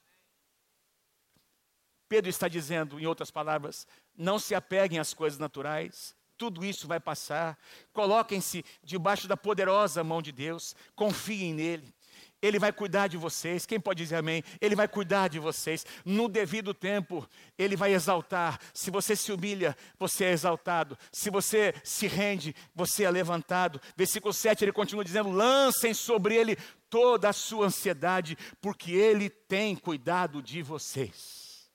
Pedro 2.10 2.32
está 2.32 2.48
dizendo, 2.48 3.00
em 3.00 3.06
outras 3.06 3.30
palavras, 3.30 3.86
não 4.18 4.40
se 4.40 4.56
apeguem 4.56 4.98
às 4.98 5.14
coisas 5.14 5.38
naturais, 5.38 6.16
tudo 6.40 6.66
isso 6.66 6.88
vai 6.88 7.00
passar. 7.00 7.56
Coloquem-se 7.94 8.66
debaixo 8.84 9.28
da 9.28 9.38
poderosa 9.38 10.04
mão 10.04 10.24
de 10.24 10.32
Deus, 10.32 10.76
confiem 10.96 11.54
nele. 11.54 11.94
Ele 12.42 12.58
vai 12.58 12.72
cuidar 12.74 13.08
de 13.08 13.18
vocês. 13.18 13.66
Quem 13.66 13.80
pode 13.80 14.04
dizer 14.04 14.16
amém? 14.16 14.44
Ele 14.60 14.76
vai 14.76 14.88
cuidar 14.88 15.28
de 15.28 15.38
vocês. 15.38 15.86
No 16.04 16.28
devido 16.28 16.74
tempo, 16.74 17.28
Ele 17.58 17.76
vai 17.76 17.94
exaltar. 17.94 18.60
Se 18.74 18.90
você 18.90 19.16
se 19.16 19.32
humilha, 19.32 19.78
você 20.00 20.26
é 20.26 20.32
exaltado. 20.32 20.98
Se 21.12 21.30
você 21.30 21.74
se 21.84 22.08
rende, 22.08 22.56
você 22.74 23.04
é 23.04 23.12
levantado. 23.12 23.80
Versículo 23.96 24.34
7, 24.34 24.66
ele 24.66 24.72
continua 24.72 25.04
dizendo: 25.04 25.30
lancem 25.30 25.94
sobre 25.94 26.36
Ele 26.36 26.58
toda 26.90 27.30
a 27.30 27.34
sua 27.34 27.68
ansiedade, 27.68 28.38
porque 28.60 28.92
Ele 28.92 29.30
tem 29.30 29.76
cuidado 29.76 30.42
de 30.42 30.64
vocês. 30.64 31.70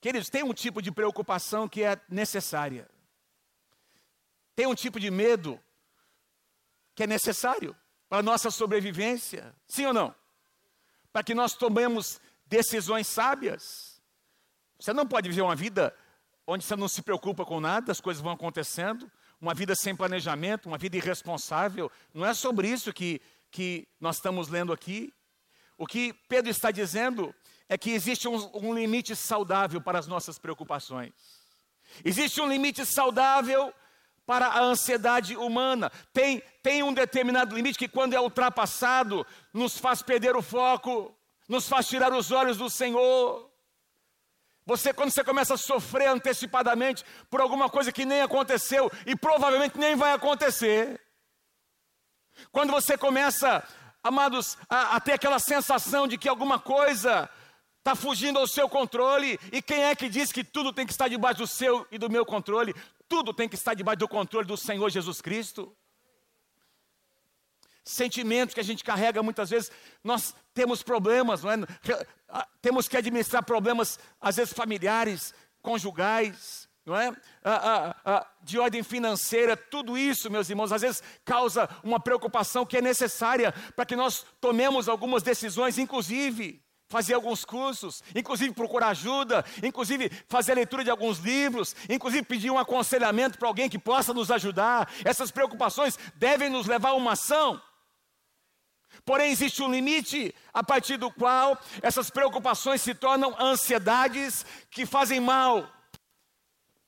Queridos, 0.00 0.28
tem 0.28 0.42
um 0.42 0.54
tipo 0.54 0.82
de 0.82 0.92
preocupação 0.92 1.68
que 1.68 1.82
é 1.82 2.00
necessária. 2.08 2.88
Tem 4.54 4.66
um 4.66 4.74
tipo 4.74 5.00
de 5.00 5.10
medo 5.10 5.60
que 6.96 7.04
é 7.04 7.06
necessário 7.06 7.76
para 8.08 8.18
a 8.18 8.22
nossa 8.22 8.50
sobrevivência. 8.50 9.54
Sim 9.68 9.86
ou 9.86 9.92
não? 9.92 10.14
Para 11.12 11.22
que 11.22 11.34
nós 11.34 11.52
tomemos 11.52 12.18
decisões 12.46 13.06
sábias. 13.06 14.00
Você 14.80 14.92
não 14.92 15.06
pode 15.06 15.28
viver 15.28 15.42
uma 15.42 15.54
vida 15.54 15.94
onde 16.46 16.64
você 16.64 16.74
não 16.74 16.88
se 16.88 17.02
preocupa 17.02 17.44
com 17.44 17.60
nada, 17.60 17.92
as 17.92 18.00
coisas 18.00 18.22
vão 18.22 18.32
acontecendo, 18.32 19.10
uma 19.40 19.52
vida 19.52 19.74
sem 19.74 19.94
planejamento, 19.94 20.66
uma 20.66 20.78
vida 20.78 20.96
irresponsável. 20.96 21.90
Não 22.14 22.24
é 22.24 22.32
sobre 22.32 22.68
isso 22.68 22.92
que, 22.92 23.20
que 23.50 23.86
nós 24.00 24.16
estamos 24.16 24.48
lendo 24.48 24.72
aqui. 24.72 25.12
O 25.76 25.86
que 25.86 26.14
Pedro 26.28 26.50
está 26.50 26.70
dizendo 26.70 27.34
é 27.68 27.76
que 27.76 27.90
existe 27.90 28.26
um, 28.26 28.50
um 28.54 28.74
limite 28.74 29.14
saudável 29.14 29.80
para 29.80 29.98
as 29.98 30.06
nossas 30.06 30.38
preocupações. 30.38 31.12
Existe 32.04 32.40
um 32.40 32.48
limite 32.48 32.86
saudável 32.86 33.74
para 34.26 34.48
a 34.48 34.60
ansiedade 34.60 35.36
humana. 35.36 35.90
Tem, 36.12 36.42
tem 36.62 36.82
um 36.82 36.92
determinado 36.92 37.54
limite 37.54 37.78
que, 37.78 37.88
quando 37.88 38.14
é 38.14 38.20
ultrapassado, 38.20 39.24
nos 39.54 39.78
faz 39.78 40.02
perder 40.02 40.36
o 40.36 40.42
foco, 40.42 41.16
nos 41.48 41.68
faz 41.68 41.88
tirar 41.88 42.12
os 42.12 42.32
olhos 42.32 42.58
do 42.58 42.68
Senhor. 42.68 43.48
Você, 44.66 44.92
quando 44.92 45.12
você 45.12 45.22
começa 45.22 45.54
a 45.54 45.58
sofrer 45.58 46.08
antecipadamente 46.08 47.04
por 47.30 47.40
alguma 47.40 47.70
coisa 47.70 47.92
que 47.92 48.04
nem 48.04 48.20
aconteceu 48.20 48.90
e 49.06 49.14
provavelmente 49.14 49.78
nem 49.78 49.94
vai 49.94 50.12
acontecer, 50.12 51.00
quando 52.50 52.72
você 52.72 52.98
começa, 52.98 53.62
amados, 54.02 54.58
a, 54.68 54.96
a 54.96 55.00
ter 55.00 55.12
aquela 55.12 55.38
sensação 55.38 56.08
de 56.08 56.18
que 56.18 56.28
alguma 56.28 56.58
coisa 56.58 57.30
está 57.78 57.94
fugindo 57.94 58.40
ao 58.40 58.48
seu 58.48 58.68
controle, 58.68 59.38
e 59.52 59.62
quem 59.62 59.84
é 59.84 59.94
que 59.94 60.08
diz 60.08 60.32
que 60.32 60.42
tudo 60.42 60.72
tem 60.72 60.84
que 60.84 60.90
estar 60.90 61.06
debaixo 61.06 61.38
do 61.38 61.46
seu 61.46 61.86
e 61.92 61.96
do 61.96 62.10
meu 62.10 62.26
controle? 62.26 62.74
Tudo 63.08 63.32
tem 63.32 63.48
que 63.48 63.54
estar 63.54 63.74
debaixo 63.74 64.00
do 64.00 64.08
controle 64.08 64.46
do 64.46 64.56
Senhor 64.56 64.90
Jesus 64.90 65.20
Cristo. 65.20 65.76
Sentimentos 67.84 68.52
que 68.52 68.60
a 68.60 68.64
gente 68.64 68.82
carrega 68.82 69.22
muitas 69.22 69.48
vezes, 69.48 69.70
nós 70.02 70.34
temos 70.52 70.82
problemas, 70.82 71.44
não 71.44 71.52
é? 71.52 71.56
Ah, 72.28 72.48
temos 72.60 72.88
que 72.88 72.96
administrar 72.96 73.44
problemas, 73.44 73.98
às 74.20 74.36
vezes 74.36 74.52
familiares, 74.52 75.32
conjugais, 75.62 76.68
não 76.84 76.96
é? 76.96 77.08
Ah, 77.44 77.94
ah, 77.94 77.96
ah, 78.04 78.26
de 78.42 78.58
ordem 78.58 78.82
financeira, 78.82 79.56
tudo 79.56 79.96
isso, 79.96 80.28
meus 80.28 80.50
irmãos, 80.50 80.72
às 80.72 80.82
vezes 80.82 81.02
causa 81.24 81.68
uma 81.84 82.00
preocupação 82.00 82.66
que 82.66 82.76
é 82.76 82.82
necessária 82.82 83.52
para 83.76 83.86
que 83.86 83.94
nós 83.94 84.26
tomemos 84.40 84.88
algumas 84.88 85.22
decisões, 85.22 85.78
inclusive 85.78 86.65
fazer 86.88 87.14
alguns 87.14 87.44
cursos, 87.44 88.02
inclusive 88.14 88.54
procurar 88.54 88.88
ajuda, 88.88 89.44
inclusive 89.62 90.10
fazer 90.28 90.52
a 90.52 90.56
leitura 90.56 90.84
de 90.84 90.90
alguns 90.90 91.18
livros, 91.18 91.74
inclusive 91.88 92.24
pedir 92.24 92.50
um 92.50 92.58
aconselhamento 92.58 93.38
para 93.38 93.48
alguém 93.48 93.68
que 93.68 93.78
possa 93.78 94.14
nos 94.14 94.30
ajudar. 94.30 94.90
Essas 95.04 95.30
preocupações 95.30 95.98
devem 96.14 96.48
nos 96.48 96.66
levar 96.66 96.90
a 96.90 96.94
uma 96.94 97.12
ação. 97.12 97.60
Porém, 99.04 99.30
existe 99.30 99.62
um 99.62 99.70
limite 99.70 100.34
a 100.54 100.62
partir 100.62 100.96
do 100.96 101.10
qual 101.10 101.60
essas 101.82 102.08
preocupações 102.08 102.80
se 102.80 102.94
tornam 102.94 103.36
ansiedades 103.38 104.46
que 104.70 104.86
fazem 104.86 105.20
mal 105.20 105.70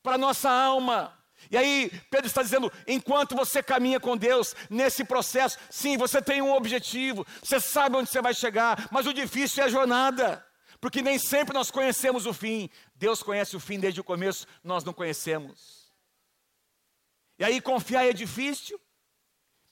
para 0.02 0.14
a 0.14 0.19
nossa 0.19 0.50
alma. 0.50 1.17
E 1.50 1.57
aí, 1.57 1.90
Pedro 2.11 2.26
está 2.26 2.42
dizendo: 2.42 2.73
enquanto 2.87 3.35
você 3.35 3.62
caminha 3.62 4.00
com 4.00 4.16
Deus 4.16 4.54
nesse 4.68 5.04
processo, 5.04 5.59
sim, 5.71 5.97
você 5.97 6.21
tem 6.21 6.42
um 6.42 6.52
objetivo, 6.52 7.26
você 7.42 7.61
sabe 7.61 7.97
onde 7.97 8.11
você 8.11 8.21
vai 8.21 8.35
chegar, 8.35 8.88
mas 8.90 9.07
o 9.07 9.12
difícil 9.12 9.62
é 9.62 9.66
a 9.66 9.71
jornada, 9.71 10.45
porque 10.80 11.02
nem 11.02 11.18
sempre 11.18 11.54
nós 11.54 11.71
conhecemos 11.71 12.26
o 12.26 12.33
fim. 12.33 12.68
Deus 12.95 13.23
conhece 13.23 13.57
o 13.57 13.61
fim 13.61 13.78
desde 13.78 14.00
o 14.00 14.04
começo, 14.04 14.47
nós 14.62 14.85
não 14.85 14.92
conhecemos. 14.92 15.92
E 17.38 17.45
aí, 17.45 17.61
confiar 17.61 18.04
é 18.04 18.12
difícil. 18.12 18.80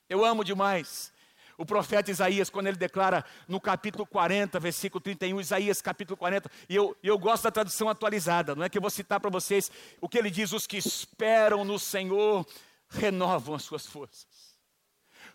Eu 0.08 0.25
amo 0.25 0.44
demais 0.44 1.12
o 1.58 1.64
profeta 1.64 2.10
Isaías, 2.10 2.50
quando 2.50 2.66
ele 2.66 2.76
declara 2.76 3.25
no 3.48 3.60
capítulo 3.60 4.06
40, 4.06 4.60
versículo 4.60 5.00
31, 5.00 5.40
Isaías 5.40 5.80
capítulo 5.80 6.16
40, 6.16 6.50
e 6.68 6.76
eu, 6.76 6.96
eu 7.02 7.18
gosto 7.18 7.44
da 7.44 7.50
tradução 7.50 7.88
atualizada, 7.88 8.54
não 8.54 8.64
é 8.64 8.68
que 8.68 8.76
eu 8.76 8.82
vou 8.82 8.90
citar 8.90 9.20
para 9.20 9.30
vocês 9.30 9.70
o 10.00 10.08
que 10.08 10.18
ele 10.18 10.30
diz: 10.30 10.52
os 10.52 10.66
que 10.66 10.76
esperam 10.76 11.64
no 11.64 11.78
Senhor 11.78 12.46
renovam 12.88 13.54
as 13.54 13.62
suas 13.62 13.86
forças. 13.86 14.56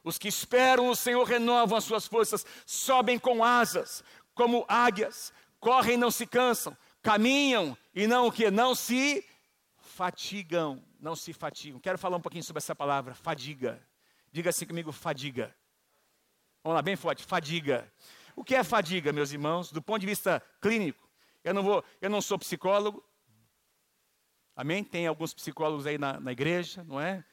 Os 0.04 0.18
que 0.18 0.28
esperam 0.28 0.88
no 0.88 0.96
Senhor 0.96 1.24
renovam 1.24 1.78
as 1.78 1.84
suas 1.84 2.08
forças, 2.08 2.46
sobem 2.66 3.20
com 3.20 3.44
asas, 3.44 4.04
como 4.34 4.66
águias, 4.68 5.32
correm 5.60 5.94
e 5.94 5.98
não 5.98 6.10
se 6.10 6.25
cansam, 6.25 6.75
caminham 7.01 7.78
e 7.94 8.08
não 8.08 8.28
o 8.28 8.32
que? 8.32 8.50
Não 8.50 8.74
se 8.74 9.24
fatigam, 9.78 10.84
não 11.00 11.16
se 11.16 11.34
fatigam. 11.34 11.80
Quero 11.80 11.98
falar 11.98 12.18
um 12.18 12.22
pouquinho 12.22 12.44
sobre 12.44 12.60
essa 12.60 12.75
palavra, 12.75 13.13
fadiga. 13.13 13.80
Diga 14.32 14.50
assim 14.50 14.66
comigo, 14.66 14.92
fadiga. 14.92 15.54
Vamos 16.63 16.75
lá, 16.75 16.82
bem 16.82 16.96
forte. 16.96 17.24
Fadiga. 17.24 17.91
O 18.36 18.44
que 18.44 18.56
é 18.56 18.63
fadiga, 18.63 19.12
meus 19.12 19.32
irmãos? 19.32 19.72
Do 19.72 19.82
ponto 19.82 20.00
de 20.00 20.08
vista 20.08 20.41
clínico, 20.62 21.10
eu 21.44 21.53
não 21.53 21.63
vou, 21.63 21.84
eu 22.01 22.10
não 22.10 22.22
sou 22.22 22.38
psicólogo, 22.39 23.03
Amém? 24.56 24.84
Tem 24.84 25.08
alguns 25.08 25.34
psicólogos 25.34 25.88
aí 25.88 25.98
na, 25.98 26.20
na 26.20 26.32
igreja, 26.32 26.84
não 26.84 27.00
é? 27.00 27.24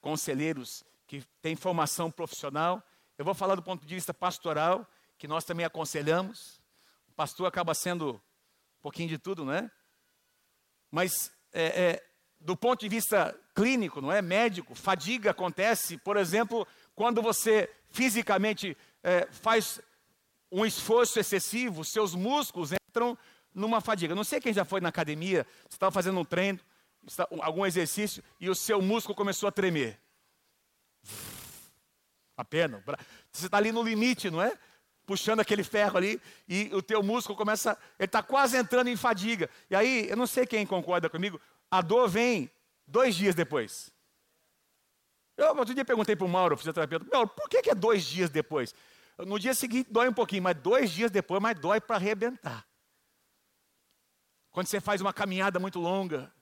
Conselheiros 0.00 0.82
que 1.06 1.22
têm 1.42 1.54
formação 1.54 2.10
profissional. 2.10 2.82
Eu 3.18 3.24
vou 3.24 3.34
falar 3.34 3.54
do 3.54 3.62
ponto 3.62 3.86
de 3.86 3.94
vista 3.94 4.14
pastoral, 4.14 4.84
que 5.18 5.28
nós 5.28 5.44
também 5.44 5.64
aconselhamos. 5.64 6.60
O 7.06 7.12
pastor 7.12 7.46
acaba 7.46 7.74
sendo 7.74 8.14
um 8.14 8.82
pouquinho 8.82 9.10
de 9.10 9.18
tudo, 9.18 9.44
não 9.44 9.52
é? 9.52 9.70
Mas 10.90 11.30
é, 11.52 11.64
é, 11.64 12.10
do 12.40 12.56
ponto 12.56 12.80
de 12.80 12.88
vista 12.88 13.38
clínico, 13.54 14.00
não 14.00 14.10
é? 14.10 14.22
Médico, 14.22 14.74
fadiga 14.74 15.30
acontece, 15.30 15.98
por 15.98 16.16
exemplo, 16.16 16.66
quando 17.02 17.20
você 17.20 17.68
fisicamente 17.90 18.76
é, 19.02 19.26
faz 19.32 19.80
um 20.52 20.64
esforço 20.64 21.18
excessivo, 21.18 21.84
seus 21.84 22.14
músculos 22.14 22.70
entram 22.70 23.18
numa 23.52 23.80
fadiga. 23.80 24.14
Não 24.14 24.22
sei 24.22 24.40
quem 24.40 24.52
já 24.52 24.64
foi 24.64 24.80
na 24.80 24.90
academia, 24.90 25.44
você 25.68 25.74
estava 25.74 25.90
fazendo 25.90 26.20
um 26.20 26.24
treino, 26.24 26.60
algum 27.40 27.66
exercício, 27.66 28.22
e 28.38 28.48
o 28.48 28.54
seu 28.54 28.80
músculo 28.80 29.16
começou 29.16 29.48
a 29.48 29.50
tremer. 29.50 29.98
A 32.36 32.44
pena. 32.44 32.80
Você 33.32 33.46
está 33.46 33.56
ali 33.56 33.72
no 33.72 33.82
limite, 33.82 34.30
não 34.30 34.40
é? 34.40 34.56
Puxando 35.04 35.40
aquele 35.40 35.64
ferro 35.64 35.96
ali, 35.96 36.22
e 36.48 36.70
o 36.72 36.80
teu 36.80 37.02
músculo 37.02 37.36
começa, 37.36 37.76
ele 37.98 38.06
está 38.06 38.22
quase 38.22 38.56
entrando 38.56 38.86
em 38.86 38.96
fadiga. 38.96 39.50
E 39.68 39.74
aí, 39.74 40.08
eu 40.08 40.16
não 40.16 40.28
sei 40.28 40.46
quem 40.46 40.64
concorda 40.64 41.10
comigo, 41.10 41.40
a 41.68 41.80
dor 41.80 42.08
vem 42.08 42.48
dois 42.86 43.16
dias 43.16 43.34
depois. 43.34 43.92
Eu 45.36 45.56
outro 45.56 45.74
dia 45.74 45.84
perguntei 45.84 46.14
para 46.14 46.26
o 46.26 46.28
Mauro, 46.28 46.56
fisioterapeuta, 46.56 47.06
Mauro, 47.10 47.28
por 47.28 47.48
que, 47.48 47.62
que 47.62 47.70
é 47.70 47.74
dois 47.74 48.04
dias 48.04 48.30
depois? 48.30 48.74
No 49.18 49.38
dia 49.38 49.54
seguinte 49.54 49.90
dói 49.90 50.08
um 50.08 50.12
pouquinho, 50.12 50.42
mas 50.42 50.56
dois 50.56 50.90
dias 50.90 51.10
depois, 51.10 51.40
mas 51.40 51.58
dói 51.58 51.80
para 51.80 51.96
arrebentar. 51.96 52.66
Quando 54.50 54.66
você 54.66 54.80
faz 54.80 55.00
uma 55.00 55.12
caminhada 55.12 55.58
muito 55.58 55.78
longa. 55.78 56.32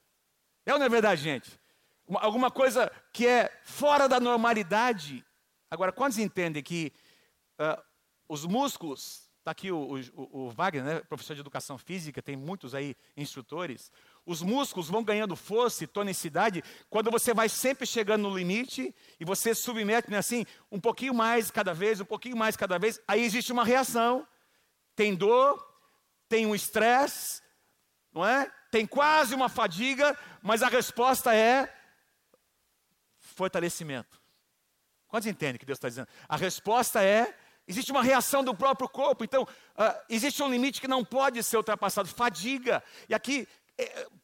É 0.67 0.73
ou 0.73 0.79
não 0.79 0.87
é 0.87 0.89
verdade, 0.89 1.23
gente? 1.23 1.59
Uma, 2.07 2.21
alguma 2.21 2.51
coisa 2.51 2.91
que 3.13 3.27
é 3.27 3.49
fora 3.65 4.09
da 4.09 4.19
normalidade. 4.19 5.25
Agora, 5.71 5.93
quantos 5.93 6.19
entendem 6.19 6.63
que 6.63 6.93
uh, 7.61 7.81
os 8.29 8.45
músculos, 8.45 9.31
está 9.39 9.53
aqui 9.53 9.71
o, 9.71 10.01
o, 10.15 10.47
o 10.47 10.51
Wagner, 10.51 10.85
né, 10.85 11.01
professor 11.01 11.35
de 11.35 11.41
educação 11.41 11.79
física, 11.79 12.21
tem 12.21 12.37
muitos 12.37 12.75
aí 12.75 12.97
instrutores, 13.17 13.93
os 14.25 14.43
músculos 14.43 14.89
vão 14.89 15.03
ganhando 15.03 15.35
força 15.35 15.85
e 15.85 15.87
tonicidade 15.87 16.63
quando 16.89 17.11
você 17.11 17.35
vai 17.35 17.49
sempre 17.49 17.87
chegando 17.87 18.29
no 18.29 18.37
limite 18.37 18.95
e 19.19 19.25
você 19.25 19.55
submete 19.55 20.11
né, 20.11 20.19
assim, 20.19 20.47
um 20.71 20.81
pouquinho 20.81 21.15
mais 21.15 21.51
cada 21.51 21.75
vez, 21.75 22.01
um 22.01 22.05
pouquinho 22.05 22.37
mais 22.37 22.57
cada 22.57 22.79
vez. 22.79 23.01
Aí 23.09 23.23
existe 23.23 23.53
uma 23.53 23.65
reação. 23.65 24.27
Tem 24.95 25.15
dor, 25.15 25.65
tem 26.29 26.47
um 26.47 26.55
estresse, 26.55 27.43
não 28.13 28.25
é? 28.25 28.51
Tem 28.71 28.87
quase 28.87 29.35
uma 29.35 29.49
fadiga, 29.49 30.17
mas 30.43 30.63
a 30.63 30.69
resposta 30.69 31.35
é 31.35 31.73
fortalecimento. 33.19 34.21
Quantos 35.09 35.27
entendem 35.27 35.57
o 35.57 35.59
que 35.59 35.67
Deus 35.67 35.79
está 35.79 35.89
dizendo? 35.89 36.09
A 36.29 36.37
resposta 36.37 37.03
é 37.03 37.35
Existe 37.71 37.93
uma 37.93 38.03
reação 38.03 38.43
do 38.43 38.53
próprio 38.53 38.89
corpo, 38.89 39.23
então 39.23 39.45
uh, 39.45 40.01
existe 40.09 40.43
um 40.43 40.51
limite 40.51 40.81
que 40.81 40.89
não 40.89 41.05
pode 41.05 41.41
ser 41.41 41.57
ultrapassado, 41.57 42.09
fadiga. 42.09 42.83
E 43.09 43.15
aqui 43.15 43.47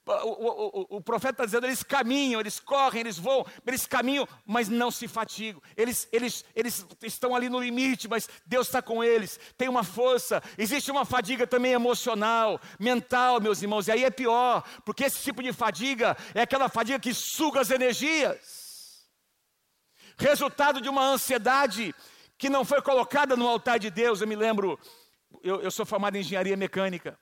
o, 0.07 0.93
o, 0.93 0.97
o, 0.97 1.01
profeta 1.01 1.33
está 1.33 1.45
dizendo, 1.45 1.67
eles 1.67 1.83
caminham, 1.83 2.41
eles 2.41 2.61
correm, 2.61 3.01
eles 3.01 3.19
voam, 3.19 3.45
eles 3.67 3.87
caminham, 3.87 4.29
mas 4.45 4.69
não 4.69 4.91
se 4.91 5.09
fatigam. 5.09 5.61
Eles, 5.77 6.09
eles, 6.13 6.45
eles 6.55 6.87
estão 7.03 7.35
ali 7.35 7.49
no 7.49 7.59
limite, 7.59 8.07
mas 8.07 8.29
Deus 8.47 8.69
está 8.69 8.81
com 8.81 9.03
eles. 9.03 9.41
Tem 9.57 9.69
uma 9.69 9.83
força. 9.83 10.43
Existe 10.57 10.91
uma 10.91 11.05
fadiga 11.05 11.47
também 11.47 11.73
emocional, 11.73 12.61
mental, 12.79 13.41
meus 13.41 13.61
irmãos. 13.63 13.89
E 13.89 13.93
aí 13.93 14.05
é 14.05 14.11
pior, 14.11 14.63
porque 14.85 15.05
esse 15.05 15.23
tipo 15.23 15.43
de 15.43 15.53
fadiga 15.53 16.17
é 16.35 16.43
aquela 16.43 16.69
fadiga 16.69 17.01
que 17.01 17.13
suga 17.13 17.61
as 17.61 17.71
energias. 17.71 19.07
Resultado 20.19 20.81
de 20.81 20.89
uma 20.89 21.05
ansiedade 21.05 21.95
que 22.39 22.49
não 22.49 22.65
foi 22.65 22.81
colocada 22.81 23.37
no 23.37 23.49
altar 23.49 23.79
de 23.79 23.91
Deus. 23.91 24.21
Eu 24.21 24.29
me 24.29 24.37
lembro, 24.37 24.79
eu, 25.43 25.61
eu 25.61 25.71
sou 25.71 25.85
formado 25.85 26.17
em 26.17 26.21
engenharia 26.21 26.57
mecânica, 26.57 27.19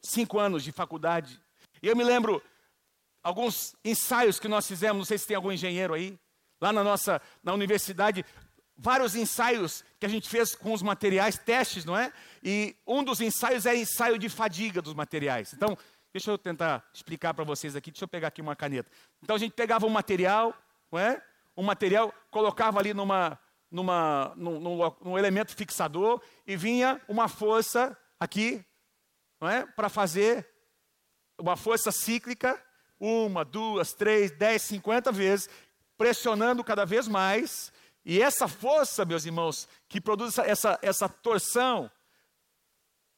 cinco 0.00 0.38
anos 0.38 0.62
de 0.62 0.70
faculdade. 0.70 1.40
E 1.86 1.88
eu 1.88 1.94
me 1.94 2.02
lembro 2.02 2.42
alguns 3.22 3.76
ensaios 3.84 4.40
que 4.40 4.48
nós 4.48 4.66
fizemos, 4.66 4.96
não 4.98 5.04
sei 5.04 5.18
se 5.18 5.24
tem 5.24 5.36
algum 5.36 5.52
engenheiro 5.52 5.94
aí, 5.94 6.18
lá 6.60 6.72
na 6.72 6.82
nossa 6.82 7.22
na 7.44 7.54
universidade, 7.54 8.24
vários 8.76 9.14
ensaios 9.14 9.84
que 10.00 10.04
a 10.04 10.08
gente 10.08 10.28
fez 10.28 10.52
com 10.52 10.72
os 10.72 10.82
materiais, 10.82 11.38
testes, 11.38 11.84
não 11.84 11.96
é? 11.96 12.12
E 12.42 12.74
um 12.84 13.04
dos 13.04 13.20
ensaios 13.20 13.66
é 13.66 13.76
ensaio 13.76 14.18
de 14.18 14.28
fadiga 14.28 14.82
dos 14.82 14.94
materiais. 14.94 15.52
Então, 15.52 15.78
deixa 16.12 16.28
eu 16.28 16.36
tentar 16.36 16.84
explicar 16.92 17.32
para 17.34 17.44
vocês 17.44 17.76
aqui, 17.76 17.92
deixa 17.92 18.02
eu 18.02 18.08
pegar 18.08 18.28
aqui 18.28 18.42
uma 18.42 18.56
caneta. 18.56 18.90
Então 19.22 19.36
a 19.36 19.38
gente 19.38 19.52
pegava 19.52 19.86
um 19.86 19.90
material, 19.90 20.52
não 20.90 20.98
é? 20.98 21.22
Um 21.56 21.62
material, 21.62 22.12
colocava 22.32 22.80
ali 22.80 22.92
numa, 22.92 23.38
numa, 23.70 24.32
num, 24.34 24.58
num, 24.58 24.96
num 25.04 25.16
elemento 25.16 25.54
fixador 25.54 26.20
e 26.44 26.56
vinha 26.56 27.00
uma 27.06 27.28
força 27.28 27.96
aqui, 28.18 28.64
não 29.40 29.48
é? 29.48 29.64
Para 29.64 29.88
fazer 29.88 30.55
uma 31.38 31.56
força 31.56 31.92
cíclica, 31.92 32.60
uma, 32.98 33.44
duas, 33.44 33.92
três, 33.92 34.30
dez, 34.30 34.62
cinquenta 34.62 35.12
vezes, 35.12 35.48
pressionando 35.96 36.64
cada 36.64 36.84
vez 36.84 37.06
mais. 37.06 37.72
E 38.04 38.22
essa 38.22 38.48
força, 38.48 39.04
meus 39.04 39.24
irmãos, 39.24 39.68
que 39.88 40.00
produz 40.00 40.38
essa, 40.38 40.78
essa 40.80 41.08
torção, 41.08 41.90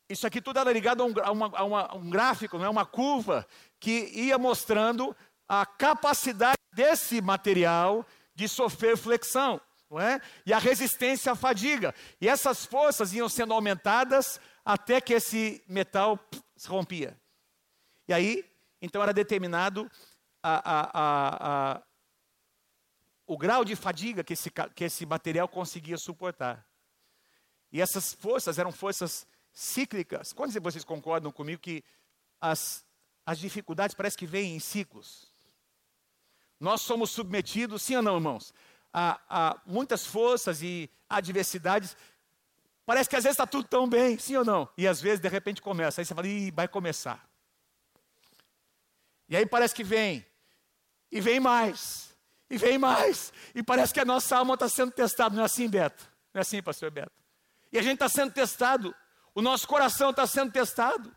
isso 0.09 0.27
aqui 0.27 0.41
tudo 0.41 0.59
era 0.59 0.73
ligado 0.73 1.03
a 1.03 1.07
um, 1.07 1.15
a 1.23 1.31
uma, 1.31 1.59
a 1.59 1.65
uma, 1.65 1.97
um 1.97 2.11
gráfico, 2.11 2.57
não 2.57 2.65
é? 2.65 2.69
uma 2.69 2.87
curva, 2.87 3.47
que 3.79 4.11
ia 4.15 4.39
mostrando 4.39 5.15
a 5.47 5.67
capacidade 5.67 6.59
desse 6.73 7.21
material 7.21 8.07
de 8.35 8.49
sofrer 8.49 8.97
flexão. 8.97 9.61
Não 9.91 9.99
é? 9.99 10.21
E 10.45 10.53
a 10.53 10.59
resistência 10.59 11.33
à 11.33 11.35
fadiga. 11.35 11.95
E 12.21 12.29
essas 12.29 12.67
forças 12.67 13.15
iam 13.15 13.29
sendo 13.29 13.55
aumentadas 13.55 14.39
até 14.63 15.01
que 15.01 15.15
esse 15.15 15.63
metal 15.67 16.19
se 16.57 16.69
rompia. 16.69 17.19
E 18.09 18.15
aí, 18.15 18.45
então 18.81 19.03
era 19.03 19.13
determinado 19.13 19.89
a, 20.43 20.63
a, 20.65 20.91
a, 21.75 21.83
o 23.27 23.37
grau 23.37 23.65
de 23.65 23.77
fadiga 23.77 24.25
que 24.25 24.33
esse, 24.33 24.51
que 24.75 24.85
esse 24.85 25.05
material 25.05 25.47
conseguia 25.47 25.99
suportar. 25.99 26.67
E 27.71 27.83
essas 27.83 28.15
forças 28.15 28.59
eram 28.59 28.73
forças 28.73 29.27
cíclicas. 29.53 30.33
Quantos 30.33 30.55
de 30.55 30.61
vocês 30.61 30.85
concordam 30.85 31.31
comigo 31.31 31.61
que 31.61 31.85
as, 32.41 32.83
as 33.27 33.39
dificuldades 33.39 33.95
parece 33.95 34.17
que 34.17 34.27
vêm 34.27 34.57
em 34.57 34.59
ciclos? 34.59 35.31
Nós 36.59 36.81
somos 36.81 37.11
submetidos, 37.11 37.83
sim 37.83 37.97
ou 37.97 38.03
não, 38.03 38.17
irmãos, 38.17 38.55
a, 38.91 39.21
a 39.29 39.61
muitas 39.67 40.07
forças 40.07 40.63
e 40.63 40.91
adversidades. 41.11 41.95
Parece 42.87 43.11
que 43.11 43.17
às 43.17 43.25
vezes 43.25 43.35
está 43.35 43.47
tudo 43.47 43.69
tão 43.69 43.87
bem, 43.87 44.19
sim 44.19 44.35
ou 44.35 44.47
não? 44.47 44.67
E 44.79 44.89
às 44.89 44.99
vezes, 44.99 45.21
de 45.21 45.29
repente, 45.29 45.61
começa. 45.61 46.01
Aí 46.01 46.07
você 46.07 46.15
fala, 46.15 46.27
Ih, 46.27 46.51
vai 46.51 46.67
começar. 46.67 47.28
E 49.29 49.37
aí 49.37 49.45
parece 49.45 49.75
que 49.75 49.85
vem, 49.85 50.25
e 51.13 51.21
vem 51.21 51.39
mais, 51.39 52.17
e 52.49 52.57
vem 52.57 52.79
mais, 52.79 53.33
e 53.55 53.63
parece 53.63 53.93
que 53.93 54.01
a 54.01 54.05
nossa 54.05 54.37
alma 54.37 54.55
está 54.55 54.69
sendo 54.69 54.91
testada. 54.91 55.35
Não 55.35 55.43
é 55.43 55.47
assim, 55.47 55.69
Beto? 55.69 56.09
Não 56.33 56.39
é 56.39 56.43
assim, 56.43 56.63
pastor 56.63 56.91
Beto? 56.91 57.13
E 57.71 57.79
a 57.79 57.83
gente 57.83 57.95
está 57.95 58.09
sendo 58.09 58.33
testado, 58.33 58.95
o 59.35 59.43
nosso 59.43 59.69
coração 59.69 60.11
está 60.11 60.27
sendo 60.27 60.51
testado. 60.51 61.15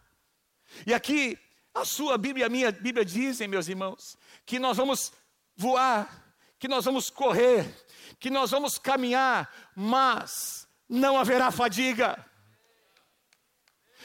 E 0.85 0.93
aqui, 0.93 1.39
a 1.73 1.85
sua 1.85 2.17
Bíblia 2.17 2.43
e 2.43 2.47
a 2.47 2.49
minha 2.49 2.71
Bíblia 2.71 3.05
dizem, 3.05 3.47
meus 3.47 3.67
irmãos, 3.67 4.17
que 4.45 4.59
nós 4.59 4.75
vamos 4.75 5.13
voar, 5.55 6.35
que 6.59 6.67
nós 6.67 6.85
vamos 6.85 7.09
correr, 7.09 7.65
que 8.19 8.29
nós 8.29 8.51
vamos 8.51 8.77
caminhar, 8.77 9.51
mas 9.75 10.67
não 10.87 11.17
haverá 11.17 11.49
fadiga. 11.49 12.23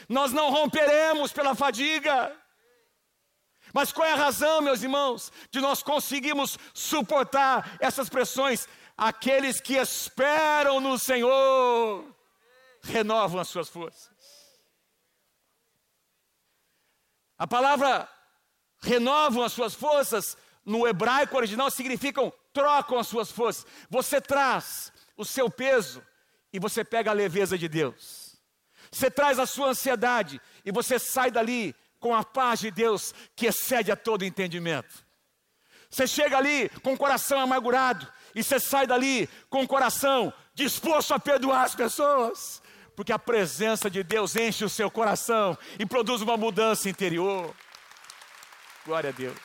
Nós 0.07 0.31
não 0.31 0.49
romperemos 0.49 1.33
pela 1.33 1.53
fadiga. 1.53 2.33
Mas 3.73 3.91
qual 3.91 4.07
é 4.07 4.13
a 4.13 4.15
razão, 4.15 4.61
meus 4.61 4.81
irmãos, 4.81 5.31
de 5.51 5.59
nós 5.59 5.83
conseguirmos 5.83 6.57
suportar 6.73 7.77
essas 7.79 8.09
pressões? 8.09 8.67
Aqueles 8.97 9.61
que 9.61 9.75
esperam 9.75 10.79
no 10.79 10.97
Senhor 10.97 12.05
renovam 12.81 13.39
as 13.39 13.47
suas 13.47 13.69
forças. 13.69 14.15
A 17.37 17.45
palavra 17.45 18.09
renovam 18.79 19.43
as 19.43 19.53
suas 19.53 19.75
forças, 19.75 20.37
no 20.65 20.87
hebraico 20.87 21.37
original, 21.37 21.69
significam 21.69 22.33
trocam 22.51 22.97
as 22.97 23.07
suas 23.07 23.31
forças. 23.31 23.65
Você 23.89 24.19
traz 24.19 24.91
o 25.15 25.23
seu 25.23 25.49
peso 25.49 26.03
e 26.51 26.59
você 26.59 26.83
pega 26.83 27.11
a 27.11 27.13
leveza 27.13 27.55
de 27.55 27.67
Deus. 27.67 28.35
Você 28.91 29.11
traz 29.11 29.37
a 29.37 29.45
sua 29.45 29.69
ansiedade 29.69 30.41
e 30.65 30.71
você 30.71 30.97
sai 30.97 31.29
dali 31.29 31.75
com 31.99 32.13
a 32.15 32.23
paz 32.23 32.59
de 32.59 32.71
Deus 32.71 33.13
que 33.35 33.47
excede 33.47 33.91
a 33.91 33.95
todo 33.95 34.25
entendimento. 34.25 35.05
Você 35.89 36.05
chega 36.05 36.37
ali 36.37 36.69
com 36.81 36.93
o 36.93 36.97
coração 36.97 37.39
amargurado 37.39 38.07
e 38.35 38.43
você 38.43 38.59
sai 38.59 38.85
dali 38.85 39.27
com 39.49 39.63
o 39.63 39.67
coração 39.67 40.33
disposto 40.53 41.13
a 41.13 41.19
perdoar 41.19 41.63
as 41.63 41.75
pessoas, 41.75 42.61
porque 42.95 43.13
a 43.13 43.19
presença 43.19 43.89
de 43.89 44.03
Deus 44.03 44.35
enche 44.35 44.65
o 44.65 44.69
seu 44.69 44.89
coração 44.89 45.57
e 45.79 45.85
produz 45.85 46.21
uma 46.21 46.35
mudança 46.35 46.89
interior. 46.89 47.55
Glória 48.85 49.09
a 49.09 49.13
Deus. 49.13 49.37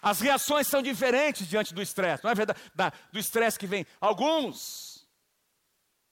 As 0.00 0.20
reações 0.20 0.68
são 0.68 0.82
diferentes 0.82 1.48
diante 1.48 1.74
do 1.74 1.82
estresse, 1.82 2.22
não 2.22 2.30
é 2.30 2.34
verdade? 2.34 2.60
Da, 2.74 2.92
do 3.12 3.18
estresse 3.18 3.58
que 3.58 3.66
vem. 3.66 3.84
Alguns 4.00 5.04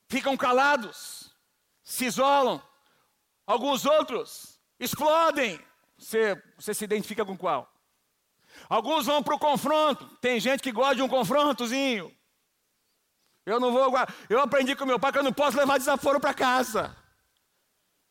ficam 0.08 0.36
calados, 0.36 1.33
se 1.84 2.06
isolam. 2.06 2.60
Alguns 3.46 3.84
outros 3.84 4.58
explodem. 4.80 5.62
Você, 5.96 6.34
você 6.56 6.74
se 6.74 6.84
identifica 6.84 7.24
com 7.24 7.36
qual? 7.36 7.70
Alguns 8.68 9.06
vão 9.06 9.22
para 9.22 9.34
o 9.34 9.38
confronto. 9.38 10.06
Tem 10.16 10.40
gente 10.40 10.62
que 10.62 10.72
gosta 10.72 10.96
de 10.96 11.02
um 11.02 11.08
confrontozinho. 11.08 12.16
Eu 13.44 13.60
não 13.60 13.70
vou. 13.72 13.92
Eu 14.28 14.40
aprendi 14.40 14.74
com 14.74 14.86
meu 14.86 14.98
pai 14.98 15.12
que 15.12 15.18
eu 15.18 15.22
não 15.22 15.32
posso 15.32 15.56
levar 15.56 15.78
desaforo 15.78 16.18
para 16.18 16.32
casa. 16.32 16.96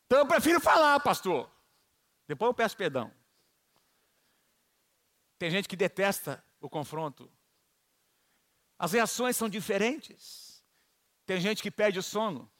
Então 0.05 0.19
eu 0.19 0.27
prefiro 0.27 0.61
falar, 0.61 0.99
pastor. 0.99 1.49
Depois 2.27 2.49
eu 2.49 2.53
peço 2.53 2.77
perdão. 2.77 3.11
Tem 5.39 5.49
gente 5.49 5.67
que 5.67 5.75
detesta 5.75 6.43
o 6.61 6.69
confronto. 6.69 7.29
As 8.77 8.93
reações 8.93 9.35
são 9.35 9.49
diferentes. 9.49 10.63
Tem 11.25 11.39
gente 11.39 11.63
que 11.63 11.71
perde 11.71 11.99
o 11.99 12.03
sono. 12.03 12.51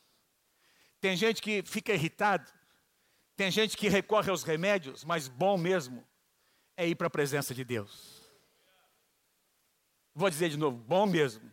Tem 1.04 1.18
gente 1.18 1.42
que 1.42 1.62
fica 1.66 1.92
irritado. 1.94 2.50
Tem 3.36 3.52
gente 3.52 3.76
que 3.76 3.89
recorre 3.89 4.32
aos 4.32 4.42
remédios, 4.44 5.04
mas 5.04 5.28
bom 5.28 5.58
mesmo 5.58 6.02
é 6.78 6.88
ir 6.88 6.96
para 6.96 7.08
a 7.08 7.10
presença 7.10 7.54
de 7.54 7.62
Deus. 7.66 8.22
Vou 10.16 10.30
dizer 10.30 10.48
de 10.48 10.56
novo, 10.56 10.78
bom 10.78 11.06
mesmo 11.06 11.52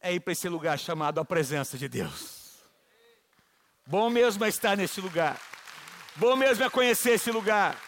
é 0.00 0.14
ir 0.14 0.20
para 0.20 0.32
esse 0.32 0.48
lugar 0.48 0.78
chamado 0.78 1.20
a 1.20 1.24
presença 1.26 1.76
de 1.76 1.90
Deus. 1.90 2.62
Bom 3.86 4.08
mesmo 4.08 4.46
é 4.46 4.48
estar 4.48 4.78
nesse 4.78 4.98
lugar. 4.98 5.38
Bom 6.16 6.34
mesmo 6.36 6.64
é 6.64 6.70
conhecer 6.70 7.10
esse 7.10 7.30
lugar. 7.30 7.78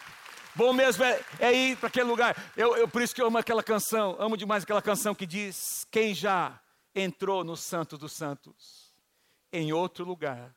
Bom 0.53 0.73
mesmo 0.73 1.03
é, 1.03 1.25
é 1.39 1.51
ir 1.51 1.77
para 1.77 1.87
aquele 1.87 2.05
lugar. 2.05 2.53
Eu, 2.55 2.77
eu, 2.77 2.87
por 2.87 3.01
isso 3.01 3.15
que 3.15 3.21
eu 3.23 3.25
amo 3.25 3.39
aquela 3.39 3.63
canção, 3.63 4.15
amo 4.19 4.37
demais 4.37 4.61
aquela 4.61 4.79
canção 4.79 5.15
que 5.15 5.25
diz: 5.25 5.87
Quem 5.89 6.13
já 6.13 6.61
entrou 6.93 7.43
no 7.43 7.57
Santo 7.57 7.97
dos 7.97 8.13
Santos, 8.13 8.82
em 9.53 9.71
outro 9.71 10.03
lugar, 10.03 10.53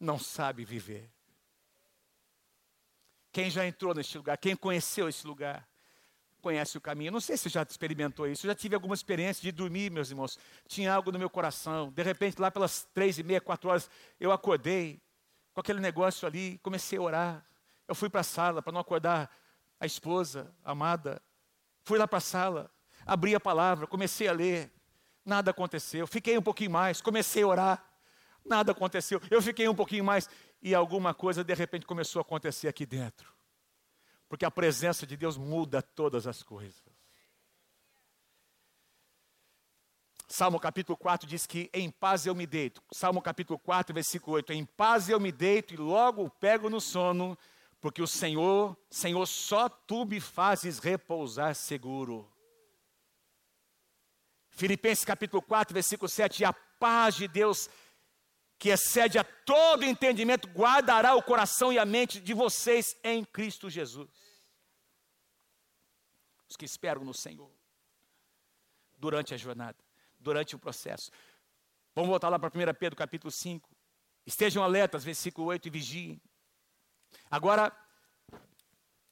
não 0.00 0.18
sabe 0.18 0.64
viver. 0.64 1.08
Quem 3.30 3.50
já 3.50 3.66
entrou 3.66 3.94
neste 3.94 4.16
lugar, 4.16 4.38
quem 4.38 4.56
conheceu 4.56 5.08
esse 5.08 5.26
lugar, 5.26 5.68
conhece 6.40 6.76
o 6.78 6.80
caminho. 6.80 7.12
Não 7.12 7.20
sei 7.20 7.36
se 7.36 7.48
já 7.48 7.62
experimentou 7.62 8.26
isso. 8.26 8.46
Eu 8.46 8.50
já 8.50 8.54
tive 8.54 8.74
alguma 8.74 8.94
experiência 8.94 9.42
de 9.42 9.50
dormir, 9.50 9.90
meus 9.90 10.10
irmãos. 10.10 10.38
Tinha 10.66 10.92
algo 10.92 11.10
no 11.12 11.18
meu 11.18 11.30
coração. 11.30 11.90
De 11.90 12.02
repente, 12.02 12.40
lá 12.40 12.50
pelas 12.50 12.86
três 12.94 13.18
e 13.18 13.22
meia, 13.22 13.40
quatro 13.40 13.70
horas, 13.70 13.90
eu 14.20 14.32
acordei 14.32 15.00
com 15.54 15.60
aquele 15.60 15.80
negócio 15.80 16.26
ali, 16.26 16.58
comecei 16.62 16.98
a 16.98 17.02
orar. 17.02 17.46
Eu 17.86 17.94
fui 17.94 18.10
para 18.10 18.20
a 18.20 18.24
sala 18.24 18.62
para 18.62 18.72
não 18.72 18.80
acordar 18.80 19.30
a 19.78 19.86
esposa 19.86 20.54
amada. 20.64 21.20
Fui 21.82 21.98
lá 21.98 22.08
para 22.08 22.18
a 22.18 22.20
sala, 22.20 22.70
abri 23.06 23.34
a 23.34 23.40
palavra, 23.40 23.86
comecei 23.86 24.26
a 24.28 24.32
ler. 24.32 24.70
Nada 25.24 25.50
aconteceu. 25.50 26.06
Fiquei 26.06 26.36
um 26.36 26.42
pouquinho 26.42 26.70
mais, 26.70 27.00
comecei 27.00 27.42
a 27.42 27.46
orar. 27.46 27.90
Nada 28.44 28.72
aconteceu. 28.72 29.20
Eu 29.30 29.40
fiquei 29.40 29.66
um 29.68 29.74
pouquinho 29.74 30.04
mais 30.04 30.28
e 30.60 30.74
alguma 30.74 31.14
coisa 31.14 31.42
de 31.42 31.54
repente 31.54 31.86
começou 31.86 32.20
a 32.20 32.22
acontecer 32.22 32.68
aqui 32.68 32.84
dentro. 32.84 33.32
Porque 34.28 34.44
a 34.44 34.50
presença 34.50 35.06
de 35.06 35.16
Deus 35.16 35.36
muda 35.36 35.80
todas 35.80 36.26
as 36.26 36.42
coisas. 36.42 36.82
Salmo 40.26 40.58
capítulo 40.58 40.96
4 40.96 41.28
diz 41.28 41.46
que 41.46 41.70
em 41.72 41.90
paz 41.90 42.26
eu 42.26 42.34
me 42.34 42.46
deito. 42.46 42.82
Salmo 42.90 43.22
capítulo 43.22 43.58
4, 43.58 43.94
versículo 43.94 44.36
8: 44.36 44.52
Em 44.52 44.64
paz 44.64 45.08
eu 45.08 45.20
me 45.20 45.30
deito 45.30 45.74
e 45.74 45.76
logo 45.76 46.28
pego 46.28 46.68
no 46.68 46.80
sono, 46.80 47.38
porque 47.80 48.02
o 48.02 48.06
Senhor, 48.06 48.76
Senhor, 48.90 49.24
só 49.26 49.68
tu 49.68 50.04
me 50.04 50.18
fazes 50.18 50.78
repousar 50.78 51.54
seguro. 51.54 52.28
Filipenses 54.54 55.04
capítulo 55.04 55.42
4, 55.42 55.74
versículo 55.74 56.08
7, 56.08 56.42
e 56.42 56.44
a 56.44 56.52
paz 56.52 57.16
de 57.16 57.26
Deus, 57.26 57.68
que 58.56 58.68
excede 58.68 59.18
a 59.18 59.24
todo 59.24 59.84
entendimento, 59.84 60.48
guardará 60.48 61.14
o 61.16 61.22
coração 61.22 61.72
e 61.72 61.78
a 61.78 61.84
mente 61.84 62.20
de 62.20 62.32
vocês 62.32 62.96
em 63.02 63.24
Cristo 63.24 63.68
Jesus. 63.68 64.08
Os 66.48 66.56
que 66.56 66.64
esperam 66.64 67.04
no 67.04 67.12
Senhor, 67.12 67.50
durante 68.96 69.34
a 69.34 69.36
jornada, 69.36 69.76
durante 70.20 70.54
o 70.54 70.58
processo. 70.58 71.10
Vamos 71.92 72.10
voltar 72.10 72.28
lá 72.28 72.38
para 72.38 72.48
1 72.48 72.74
Pedro 72.78 72.96
capítulo 72.96 73.32
5. 73.32 73.68
Estejam 74.24 74.62
alertas, 74.62 75.02
versículo 75.02 75.48
8, 75.48 75.66
e 75.66 75.70
vigiem. 75.70 76.22
Agora, 77.28 77.76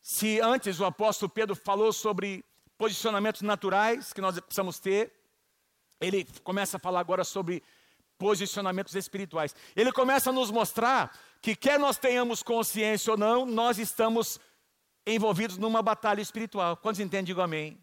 se 0.01 0.41
antes 0.41 0.79
o 0.79 0.85
apóstolo 0.85 1.31
Pedro 1.31 1.57
falou 1.57 1.93
sobre 1.93 2.45
posicionamentos 2.79 3.43
naturais 3.43 4.13
que 4.13 4.21
nós 4.21 4.39
precisamos 4.39 4.79
ter, 4.79 5.22
ele 6.03 6.27
começa 6.45 6.77
a 6.77 6.81
falar 6.81 7.01
agora 7.01 7.25
sobre 7.25 7.63
posicionamentos 8.19 8.95
espirituais. 8.95 9.55
Ele 9.75 9.91
começa 9.93 10.31
a 10.31 10.33
nos 10.33 10.51
mostrar 10.51 11.17
que, 11.41 11.57
quer 11.57 11.79
nós 11.79 11.97
tenhamos 11.97 12.43
consciência 12.43 13.13
ou 13.13 13.19
não, 13.19 13.47
nós 13.47 13.79
estamos 13.79 14.39
envolvidos 15.07 15.57
numa 15.59 15.83
batalha 15.83 16.21
espiritual. 16.21 16.77
Quantos 16.77 17.01
entendem? 17.01 17.25
Digo 17.25 17.41
amém. 17.41 17.81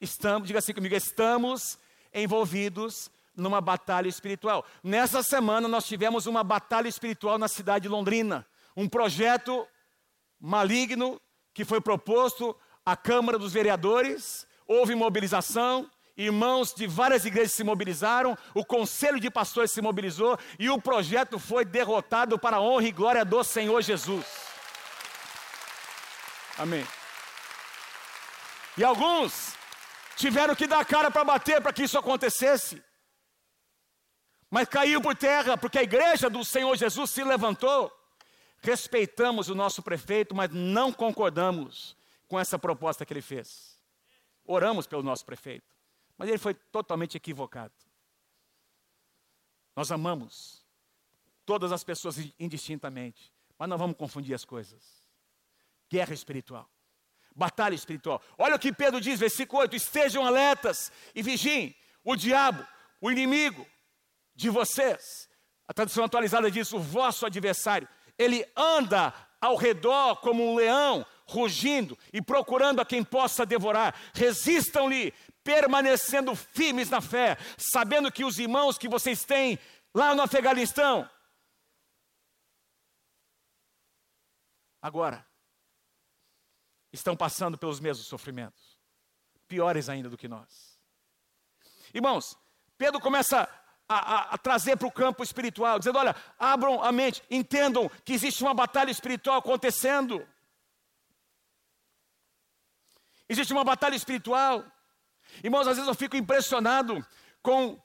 Estamos, 0.00 0.46
diga 0.46 0.58
assim 0.58 0.72
comigo, 0.72 0.94
estamos 0.94 1.78
envolvidos 2.12 3.10
numa 3.36 3.60
batalha 3.60 4.08
espiritual. 4.08 4.64
Nessa 4.82 5.22
semana 5.22 5.68
nós 5.68 5.86
tivemos 5.86 6.26
uma 6.26 6.42
batalha 6.42 6.88
espiritual 6.88 7.38
na 7.38 7.48
cidade 7.48 7.84
de 7.84 7.88
Londrina 7.88 8.46
um 8.76 8.88
projeto 8.88 9.66
maligno 10.38 11.20
que 11.54 11.64
foi 11.64 11.80
proposto 11.80 12.54
à 12.84 12.94
Câmara 12.94 13.38
dos 13.38 13.52
Vereadores, 13.52 14.46
houve 14.66 14.94
mobilização, 14.94 15.90
irmãos 16.16 16.72
de 16.74 16.86
várias 16.86 17.24
igrejas 17.24 17.52
se 17.52 17.64
mobilizaram, 17.64 18.36
o 18.54 18.64
conselho 18.64 19.20
de 19.20 19.30
pastores 19.30 19.70
se 19.70 19.82
mobilizou 19.82 20.38
e 20.58 20.70
o 20.70 20.80
projeto 20.80 21.38
foi 21.38 21.64
derrotado 21.64 22.38
para 22.38 22.56
a 22.56 22.60
honra 22.60 22.88
e 22.88 22.92
glória 22.92 23.24
do 23.24 23.42
Senhor 23.44 23.82
Jesus. 23.82 24.26
Amém. 26.58 26.86
E 28.78 28.84
alguns 28.84 29.54
tiveram 30.16 30.54
que 30.54 30.66
dar 30.66 30.84
cara 30.84 31.10
para 31.10 31.24
bater 31.24 31.60
para 31.60 31.72
que 31.72 31.84
isso 31.84 31.98
acontecesse. 31.98 32.82
Mas 34.50 34.68
caiu 34.68 35.00
por 35.02 35.14
terra, 35.16 35.56
porque 35.56 35.78
a 35.78 35.82
igreja 35.82 36.30
do 36.30 36.44
Senhor 36.44 36.76
Jesus 36.76 37.10
se 37.10 37.22
levantou 37.22 37.92
respeitamos 38.66 39.48
o 39.48 39.54
nosso 39.54 39.82
prefeito, 39.82 40.34
mas 40.34 40.50
não 40.50 40.92
concordamos 40.92 41.96
com 42.26 42.38
essa 42.38 42.58
proposta 42.58 43.06
que 43.06 43.12
ele 43.12 43.22
fez. 43.22 43.78
Oramos 44.44 44.86
pelo 44.86 45.02
nosso 45.02 45.24
prefeito, 45.24 45.75
mas 46.16 46.28
ele 46.28 46.38
foi 46.38 46.54
totalmente 46.54 47.16
equivocado. 47.16 47.74
Nós 49.74 49.90
amamos 49.92 50.64
todas 51.44 51.70
as 51.70 51.84
pessoas 51.84 52.16
indistintamente, 52.38 53.32
mas 53.58 53.68
não 53.68 53.78
vamos 53.78 53.96
confundir 53.96 54.34
as 54.34 54.44
coisas. 54.44 55.04
Guerra 55.88 56.14
espiritual, 56.14 56.68
batalha 57.34 57.74
espiritual. 57.74 58.20
Olha 58.36 58.56
o 58.56 58.58
que 58.58 58.72
Pedro 58.72 59.00
diz, 59.00 59.20
versículo 59.20 59.62
8: 59.62 59.76
estejam 59.76 60.26
alertas 60.26 60.90
e 61.14 61.22
vigiem. 61.22 61.76
O 62.02 62.16
diabo, 62.16 62.66
o 63.00 63.10
inimigo 63.10 63.66
de 64.34 64.48
vocês, 64.48 65.28
a 65.68 65.74
tradução 65.74 66.04
atualizada 66.04 66.50
diz: 66.50 66.72
o 66.72 66.80
vosso 66.80 67.26
adversário, 67.26 67.88
ele 68.18 68.44
anda 68.56 69.12
ao 69.40 69.56
redor 69.56 70.16
como 70.16 70.44
um 70.44 70.56
leão, 70.56 71.06
rugindo 71.26 71.98
e 72.12 72.22
procurando 72.22 72.80
a 72.80 72.84
quem 72.84 73.04
possa 73.04 73.44
devorar. 73.44 73.94
Resistam-lhe, 74.14 75.12
permanecendo 75.46 76.34
firmes 76.34 76.90
na 76.90 77.00
fé, 77.00 77.38
sabendo 77.56 78.10
que 78.10 78.24
os 78.24 78.36
irmãos 78.36 78.76
que 78.76 78.88
vocês 78.88 79.24
têm 79.24 79.56
lá 79.94 80.12
no 80.12 80.22
Afeganistão, 80.22 81.08
agora, 84.82 85.24
estão 86.92 87.16
passando 87.16 87.56
pelos 87.56 87.78
mesmos 87.78 88.08
sofrimentos, 88.08 88.76
piores 89.46 89.88
ainda 89.88 90.10
do 90.10 90.16
que 90.18 90.26
nós. 90.26 90.76
Irmãos, 91.94 92.36
Pedro 92.76 93.00
começa 93.00 93.48
a, 93.88 93.94
a, 93.94 94.20
a 94.34 94.38
trazer 94.38 94.76
para 94.76 94.88
o 94.88 94.92
campo 94.92 95.22
espiritual, 95.22 95.78
dizendo: 95.78 95.98
olha, 96.00 96.16
abram 96.36 96.82
a 96.82 96.90
mente, 96.90 97.22
entendam 97.30 97.88
que 98.04 98.12
existe 98.14 98.42
uma 98.42 98.52
batalha 98.52 98.90
espiritual 98.90 99.38
acontecendo. 99.38 100.26
Existe 103.28 103.52
uma 103.52 103.62
batalha 103.62 103.94
espiritual. 103.94 104.64
Irmãos, 105.42 105.66
às 105.66 105.76
vezes 105.76 105.88
eu 105.88 105.94
fico 105.94 106.16
impressionado 106.16 107.04
com 107.42 107.78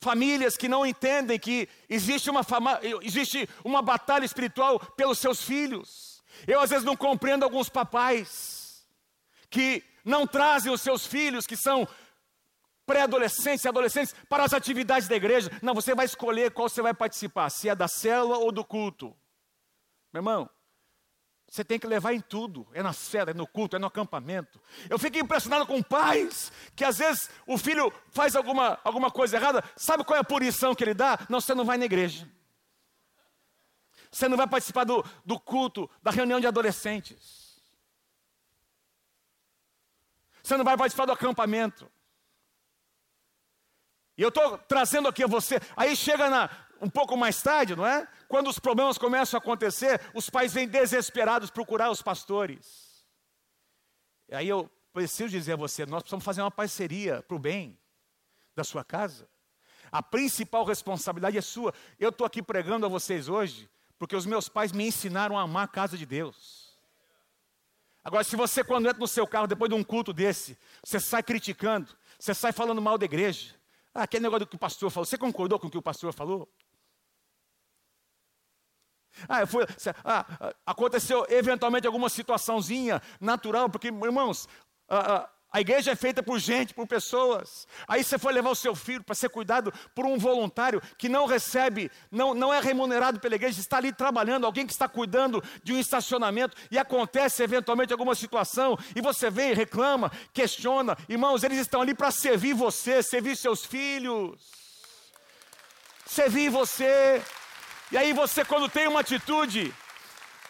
famílias 0.00 0.56
que 0.56 0.68
não 0.68 0.84
entendem 0.84 1.38
que 1.38 1.68
existe 1.88 2.28
uma, 2.28 2.42
fama, 2.42 2.80
existe 3.02 3.48
uma 3.64 3.80
batalha 3.80 4.24
espiritual 4.24 4.78
pelos 4.96 5.18
seus 5.18 5.42
filhos. 5.42 6.22
Eu 6.46 6.60
às 6.60 6.70
vezes 6.70 6.84
não 6.84 6.96
compreendo 6.96 7.44
alguns 7.44 7.68
papais 7.68 8.84
que 9.48 9.84
não 10.04 10.26
trazem 10.26 10.72
os 10.72 10.80
seus 10.80 11.06
filhos, 11.06 11.46
que 11.46 11.56
são 11.56 11.86
pré-adolescentes 12.84 13.64
e 13.64 13.68
adolescentes 13.68 14.14
para 14.28 14.44
as 14.44 14.52
atividades 14.52 15.08
da 15.08 15.14
igreja. 15.14 15.50
Não, 15.62 15.74
você 15.74 15.94
vai 15.94 16.06
escolher 16.06 16.50
qual 16.50 16.68
você 16.68 16.82
vai 16.82 16.92
participar, 16.92 17.48
se 17.50 17.68
é 17.68 17.74
da 17.74 17.86
célula 17.86 18.38
ou 18.38 18.50
do 18.50 18.64
culto. 18.64 19.16
Meu 20.12 20.20
irmão, 20.20 20.50
você 21.52 21.62
tem 21.62 21.78
que 21.78 21.86
levar 21.86 22.14
em 22.14 22.20
tudo. 22.20 22.66
É 22.72 22.82
na 22.82 22.94
cela, 22.94 23.30
é 23.30 23.34
no 23.34 23.46
culto, 23.46 23.76
é 23.76 23.78
no 23.78 23.86
acampamento. 23.86 24.58
Eu 24.88 24.98
fico 24.98 25.18
impressionado 25.18 25.66
com 25.66 25.82
pais 25.82 26.50
que 26.74 26.82
às 26.82 26.96
vezes 26.96 27.28
o 27.46 27.58
filho 27.58 27.92
faz 28.10 28.34
alguma, 28.34 28.80
alguma 28.82 29.10
coisa 29.10 29.36
errada. 29.36 29.62
Sabe 29.76 30.02
qual 30.02 30.16
é 30.16 30.20
a 30.20 30.24
punição 30.24 30.74
que 30.74 30.82
ele 30.82 30.94
dá? 30.94 31.18
Não, 31.28 31.42
você 31.42 31.54
não 31.54 31.66
vai 31.66 31.76
na 31.76 31.84
igreja. 31.84 32.26
Você 34.10 34.28
não 34.28 34.36
vai 34.38 34.46
participar 34.46 34.84
do, 34.84 35.04
do 35.26 35.38
culto, 35.38 35.90
da 36.02 36.10
reunião 36.10 36.40
de 36.40 36.46
adolescentes. 36.46 37.62
Você 40.42 40.56
não 40.56 40.64
vai 40.64 40.78
participar 40.78 41.04
do 41.04 41.12
acampamento. 41.12 41.86
E 44.16 44.22
eu 44.22 44.30
estou 44.30 44.56
trazendo 44.56 45.06
aqui 45.06 45.22
a 45.22 45.26
você. 45.26 45.60
Aí 45.76 45.94
chega 45.94 46.30
na, 46.30 46.48
um 46.82 46.90
pouco 46.90 47.16
mais 47.16 47.40
tarde, 47.40 47.76
não 47.76 47.86
é? 47.86 48.08
Quando 48.26 48.50
os 48.50 48.58
problemas 48.58 48.98
começam 48.98 49.38
a 49.38 49.40
acontecer, 49.40 50.00
os 50.12 50.28
pais 50.28 50.52
vêm 50.52 50.66
desesperados 50.66 51.48
procurar 51.48 51.92
os 51.92 52.02
pastores. 52.02 53.06
E 54.28 54.34
aí 54.34 54.48
eu 54.48 54.68
preciso 54.92 55.30
dizer 55.30 55.52
a 55.52 55.56
você: 55.56 55.86
nós 55.86 56.02
precisamos 56.02 56.24
fazer 56.24 56.42
uma 56.42 56.50
parceria 56.50 57.22
para 57.22 57.36
o 57.36 57.38
bem 57.38 57.78
da 58.56 58.64
sua 58.64 58.84
casa. 58.84 59.28
A 59.92 60.02
principal 60.02 60.64
responsabilidade 60.64 61.38
é 61.38 61.40
sua. 61.40 61.72
Eu 62.00 62.08
estou 62.08 62.26
aqui 62.26 62.42
pregando 62.42 62.84
a 62.84 62.88
vocês 62.88 63.28
hoje, 63.28 63.70
porque 63.96 64.16
os 64.16 64.26
meus 64.26 64.48
pais 64.48 64.72
me 64.72 64.84
ensinaram 64.84 65.38
a 65.38 65.42
amar 65.42 65.64
a 65.64 65.68
casa 65.68 65.96
de 65.96 66.04
Deus. 66.04 66.76
Agora, 68.02 68.24
se 68.24 68.34
você, 68.34 68.64
quando 68.64 68.88
entra 68.88 68.98
no 68.98 69.06
seu 69.06 69.24
carro, 69.24 69.46
depois 69.46 69.68
de 69.68 69.76
um 69.76 69.84
culto 69.84 70.12
desse, 70.12 70.58
você 70.82 70.98
sai 70.98 71.22
criticando, 71.22 71.94
você 72.18 72.34
sai 72.34 72.50
falando 72.50 72.82
mal 72.82 72.98
da 72.98 73.04
igreja, 73.04 73.54
ah, 73.94 74.02
aquele 74.02 74.24
negócio 74.24 74.46
do 74.46 74.48
que 74.48 74.56
o 74.56 74.58
pastor 74.58 74.90
falou, 74.90 75.04
você 75.04 75.18
concordou 75.18 75.60
com 75.60 75.68
o 75.68 75.70
que 75.70 75.78
o 75.78 75.82
pastor 75.82 76.12
falou? 76.12 76.48
Ah, 79.28 79.46
foi, 79.46 79.66
ah, 80.04 80.54
aconteceu 80.66 81.26
eventualmente 81.28 81.86
alguma 81.86 82.08
situaçãozinha 82.08 83.00
natural, 83.20 83.68
porque, 83.68 83.88
irmãos, 83.88 84.48
a, 84.88 85.28
a 85.52 85.60
igreja 85.60 85.90
é 85.90 85.94
feita 85.94 86.22
por 86.22 86.38
gente, 86.38 86.72
por 86.72 86.86
pessoas. 86.86 87.66
Aí 87.86 88.02
você 88.02 88.18
foi 88.18 88.32
levar 88.32 88.48
o 88.48 88.54
seu 88.54 88.74
filho 88.74 89.04
para 89.04 89.14
ser 89.14 89.28
cuidado 89.28 89.70
por 89.94 90.06
um 90.06 90.16
voluntário 90.16 90.80
que 90.96 91.10
não 91.10 91.26
recebe, 91.26 91.90
não, 92.10 92.32
não 92.32 92.54
é 92.54 92.58
remunerado 92.58 93.20
pela 93.20 93.34
igreja, 93.34 93.60
está 93.60 93.76
ali 93.76 93.92
trabalhando, 93.92 94.46
alguém 94.46 94.66
que 94.66 94.72
está 94.72 94.88
cuidando 94.88 95.44
de 95.62 95.74
um 95.74 95.78
estacionamento 95.78 96.56
e 96.70 96.78
acontece 96.78 97.42
eventualmente 97.42 97.92
alguma 97.92 98.14
situação 98.14 98.78
e 98.96 99.02
você 99.02 99.28
vem, 99.28 99.52
reclama, 99.52 100.10
questiona. 100.32 100.96
Irmãos, 101.06 101.44
eles 101.44 101.58
estão 101.58 101.82
ali 101.82 101.94
para 101.94 102.10
servir 102.10 102.54
você, 102.54 103.02
servir 103.02 103.36
seus 103.36 103.62
filhos, 103.62 104.40
servir 106.06 106.48
você. 106.48 107.22
E 107.92 107.96
aí 107.98 108.14
você, 108.14 108.42
quando 108.42 108.70
tem 108.70 108.88
uma 108.88 109.00
atitude 109.00 109.70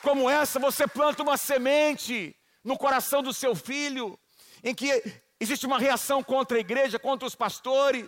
como 0.01 0.31
essa, 0.31 0.61
você 0.61 0.87
planta 0.87 1.25
uma 1.25 1.37
semente 1.37 2.37
no 2.63 2.79
coração 2.79 3.21
do 3.21 3.35
seu 3.35 3.57
filho, 3.57 4.17
em 4.63 4.73
que 4.73 5.03
existe 5.41 5.67
uma 5.67 5.77
reação 5.77 6.23
contra 6.23 6.57
a 6.57 6.61
igreja, 6.61 7.01
contra 7.01 7.27
os 7.27 7.35
pastores. 7.35 8.07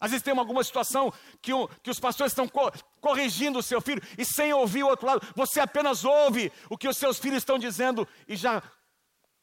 Às 0.00 0.10
vezes 0.10 0.24
tem 0.24 0.36
alguma 0.36 0.64
situação 0.64 1.14
que, 1.40 1.54
o, 1.54 1.68
que 1.80 1.88
os 1.88 2.00
pastores 2.00 2.32
estão 2.32 2.48
co 2.48 2.68
corrigindo 3.00 3.60
o 3.60 3.62
seu 3.62 3.80
filho 3.80 4.02
e 4.18 4.24
sem 4.24 4.52
ouvir 4.52 4.82
o 4.82 4.88
outro 4.88 5.06
lado, 5.06 5.32
você 5.36 5.60
apenas 5.60 6.04
ouve 6.04 6.50
o 6.68 6.76
que 6.76 6.88
os 6.88 6.96
seus 6.96 7.16
filhos 7.20 7.38
estão 7.38 7.60
dizendo 7.60 8.08
e 8.26 8.34
já 8.34 8.60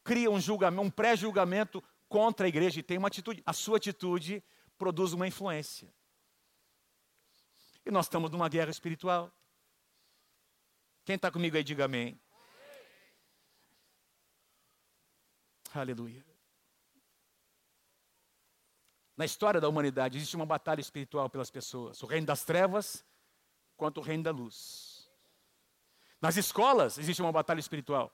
cria 0.03 0.29
um 0.29 0.41
julgamento, 0.41 0.81
um 0.81 0.91
pré-julgamento 0.91 1.81
contra 2.09 2.45
a 2.45 2.49
igreja 2.49 2.81
e 2.81 2.83
tem 2.83 2.97
uma 2.97 3.07
atitude. 3.07 3.41
A 3.45 3.53
sua 3.53 3.77
atitude 3.77 4.43
produz 4.77 5.13
uma 5.13 5.25
influência. 5.25 5.94
E 7.85 7.91
nós 7.91 8.05
estamos 8.07 8.31
numa 8.31 8.49
guerra 8.49 8.71
espiritual. 8.71 9.31
Quem 11.03 11.15
está 11.15 11.29
comigo 11.29 11.55
aí, 11.55 11.63
diga 11.63 11.85
amém. 11.85 12.19
Aleluia. 15.73 16.25
Na 19.15 19.23
história 19.23 19.61
da 19.61 19.69
humanidade 19.69 20.17
existe 20.17 20.35
uma 20.35 20.45
batalha 20.45 20.81
espiritual 20.81 21.29
pelas 21.29 21.51
pessoas: 21.51 22.01
o 22.01 22.05
reino 22.05 22.25
das 22.25 22.43
trevas 22.43 23.05
contra 23.77 24.01
o 24.01 24.03
reino 24.03 24.23
da 24.23 24.31
luz. 24.31 25.09
Nas 26.21 26.37
escolas 26.37 26.97
existe 26.97 27.21
uma 27.21 27.31
batalha 27.31 27.59
espiritual. 27.59 28.11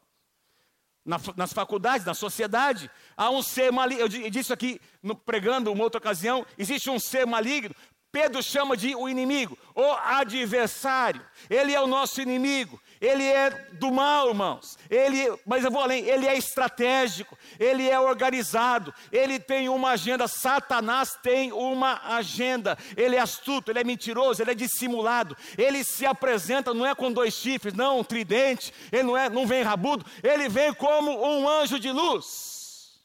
Na, 1.03 1.17
nas 1.35 1.51
faculdades, 1.51 2.05
na 2.05 2.13
sociedade, 2.13 2.91
há 3.17 3.31
um 3.31 3.41
ser 3.41 3.71
maligno. 3.71 4.03
Eu 4.03 4.29
disse 4.29 4.53
aqui, 4.53 4.79
no, 5.01 5.15
pregando 5.15 5.71
uma 5.71 5.83
outra 5.83 5.97
ocasião: 5.97 6.45
existe 6.57 6.89
um 6.89 6.99
ser 6.99 7.25
maligno 7.25 7.73
Pedro 8.11 8.43
chama 8.43 8.75
de 8.75 8.93
o 8.93 9.07
inimigo, 9.07 9.57
o 9.73 9.91
adversário. 9.93 11.25
Ele 11.49 11.73
é 11.73 11.79
o 11.79 11.87
nosso 11.87 12.21
inimigo. 12.21 12.79
Ele 12.99 13.23
é 13.23 13.49
do 13.71 13.91
mal, 13.91 14.29
irmãos. 14.29 14.77
Ele, 14.89 15.33
mas 15.45 15.63
eu 15.63 15.71
vou 15.71 15.81
além, 15.81 16.05
ele 16.05 16.27
é 16.27 16.37
estratégico, 16.37 17.35
ele 17.59 17.89
é 17.89 17.99
organizado, 17.99 18.93
ele 19.11 19.39
tem 19.39 19.69
uma 19.69 19.91
agenda. 19.91 20.27
Satanás 20.27 21.17
tem 21.23 21.51
uma 21.53 21.99
agenda. 22.15 22.77
Ele 22.97 23.15
é 23.15 23.19
astuto, 23.19 23.71
ele 23.71 23.79
é 23.79 23.83
mentiroso, 23.83 24.41
ele 24.41 24.51
é 24.51 24.55
dissimulado. 24.55 25.35
Ele 25.57 25.83
se 25.83 26.05
apresenta 26.05 26.73
não 26.73 26.85
é 26.85 26.93
com 26.93 27.11
dois 27.11 27.33
chifres, 27.33 27.73
não, 27.73 27.99
um 27.99 28.03
tridente, 28.03 28.73
ele 28.91 29.03
não 29.03 29.17
é, 29.17 29.29
não 29.29 29.47
vem 29.47 29.63
rabudo, 29.63 30.05
ele 30.21 30.49
vem 30.49 30.73
como 30.73 31.11
um 31.11 31.47
anjo 31.47 31.79
de 31.79 31.91
luz. 31.91 32.99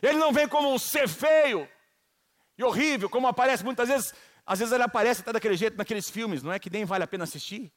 Ele 0.00 0.18
não 0.18 0.32
vem 0.32 0.48
como 0.48 0.72
um 0.72 0.78
ser 0.78 1.08
feio, 1.08 1.68
e 2.56 2.64
horrível, 2.64 3.08
como 3.08 3.26
aparece 3.26 3.64
muitas 3.64 3.88
vezes. 3.88 4.14
Às 4.44 4.58
vezes 4.58 4.72
ele 4.72 4.82
aparece 4.82 5.20
até 5.20 5.32
daquele 5.32 5.56
jeito 5.56 5.76
naqueles 5.76 6.10
filmes, 6.10 6.42
não 6.42 6.52
é 6.52 6.58
que 6.58 6.70
nem 6.70 6.84
vale 6.84 7.04
a 7.04 7.06
pena 7.06 7.24
assistir. 7.24 7.72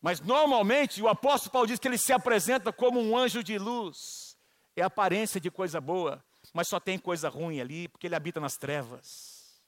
Mas 0.00 0.20
normalmente 0.20 1.02
o 1.02 1.08
apóstolo 1.08 1.52
Paulo 1.52 1.66
diz 1.66 1.78
que 1.78 1.88
ele 1.88 1.98
se 1.98 2.12
apresenta 2.12 2.72
como 2.72 3.00
um 3.00 3.16
anjo 3.16 3.42
de 3.42 3.58
luz. 3.58 4.36
É 4.74 4.82
aparência 4.82 5.40
de 5.40 5.50
coisa 5.50 5.80
boa, 5.80 6.24
mas 6.52 6.68
só 6.68 6.78
tem 6.78 6.98
coisa 6.98 7.28
ruim 7.28 7.60
ali, 7.60 7.88
porque 7.88 8.06
ele 8.06 8.14
habita 8.14 8.38
nas 8.38 8.54
trevas. 8.54 9.60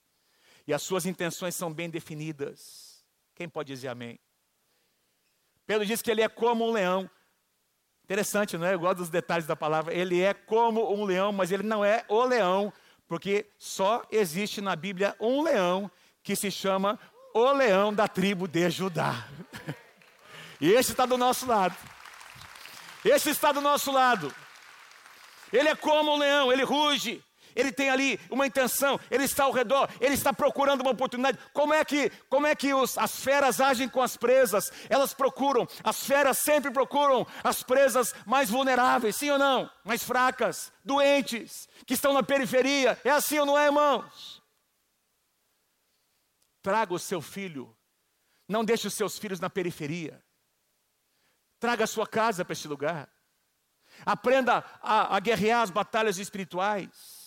E 0.67 0.73
as 0.73 0.83
suas 0.83 1.07
intenções 1.07 1.57
são 1.57 1.73
bem 1.73 1.89
definidas. 1.89 3.03
Quem 3.35 3.49
pode 3.49 3.73
dizer 3.73 3.89
amém? 3.89 4.21
Pedro 5.67 5.87
diz 5.87 6.03
que 6.03 6.11
ele 6.11 6.23
é 6.23 6.29
como 6.29 6.67
um 6.67 6.73
leão. 6.73 7.11
Interessante, 8.09 8.57
não 8.57 8.67
é? 8.67 8.73
Eu 8.73 8.79
gosto 8.79 9.01
dos 9.01 9.11
detalhes 9.11 9.47
da 9.47 9.55
palavra. 9.55 9.93
Ele 9.93 10.23
é 10.23 10.33
como 10.33 10.95
um 10.95 11.05
leão, 11.05 11.31
mas 11.31 11.53
ele 11.53 11.63
não 11.63 11.85
é 11.85 12.07
o 12.09 12.25
leão, 12.25 12.73
porque 13.07 13.45
só 13.59 14.03
existe 14.11 14.63
na 14.63 14.75
Bíblia 14.75 15.15
um 15.21 15.43
leão 15.43 15.91
que 16.23 16.35
se 16.35 16.51
chama 16.51 16.99
o 17.35 17.53
leão 17.53 17.93
da 17.93 18.09
tribo 18.09 18.49
de 18.49 18.71
Judá. 18.71 19.27
E 20.61 20.73
esse 20.73 20.91
está 20.91 21.07
do 21.07 21.17
nosso 21.17 21.47
lado. 21.47 21.77
Esse 23.05 23.31
está 23.31 23.53
do 23.53 23.61
nosso 23.61 23.93
lado. 23.93 24.35
Ele 25.53 25.69
é 25.69 25.77
como 25.77 26.13
um 26.13 26.19
leão, 26.19 26.53
ele 26.53 26.65
ruge, 26.65 27.23
ele 27.59 27.73
tem 27.73 27.91
ali 27.91 28.21
uma 28.31 28.47
intenção, 28.47 29.01
ele 29.11 29.25
está 29.25 29.43
ao 29.43 29.51
redor, 29.51 29.91
ele 30.01 30.15
está 30.15 30.33
procurando 30.33 30.83
uma 30.83 30.93
oportunidade. 30.93 31.37
Como 31.53 31.75
é 31.75 31.85
que, 31.85 32.09
como 32.31 32.47
é 32.47 32.55
que 32.55 32.73
os, 32.73 32.97
as 32.97 33.19
feras 33.19 33.61
agem 33.61 33.89
com 33.89 34.01
as 34.01 34.17
presas? 34.17 34.71
Elas 34.89 35.13
procuram, 35.13 35.67
as 35.83 36.07
feras 36.07 36.39
sempre 36.39 36.71
procuram 36.71 37.27
as 37.43 37.65
presas 37.65 38.15
mais 38.25 38.49
vulneráveis, 38.49 39.17
sim 39.17 39.29
ou 39.31 39.39
não? 39.39 39.69
Mais 39.83 40.05
fracas, 40.05 40.73
doentes, 40.85 41.69
que 41.85 41.95
estão 41.95 42.13
na 42.13 42.23
periferia. 42.23 42.97
É 43.03 43.11
assim 43.11 43.41
ou 43.41 43.47
não 43.47 43.59
é, 43.59 43.67
irmãos? 43.67 44.41
Traga 46.63 46.95
o 46.95 46.99
seu 46.99 47.21
filho, 47.21 47.77
não 48.49 48.65
deixe 48.65 48.87
os 48.87 48.95
seus 48.95 49.19
filhos 49.19 49.41
na 49.41 49.51
periferia. 49.51 50.23
Traga 51.59 51.83
a 51.83 51.89
sua 51.89 52.07
casa 52.07 52.45
para 52.45 52.53
este 52.53 52.69
lugar. 52.69 53.09
Aprenda 54.07 54.65
a, 54.81 55.17
a 55.17 55.19
guerrear 55.19 55.63
as 55.63 55.71
batalhas 55.71 56.19
espirituais. 56.19 57.18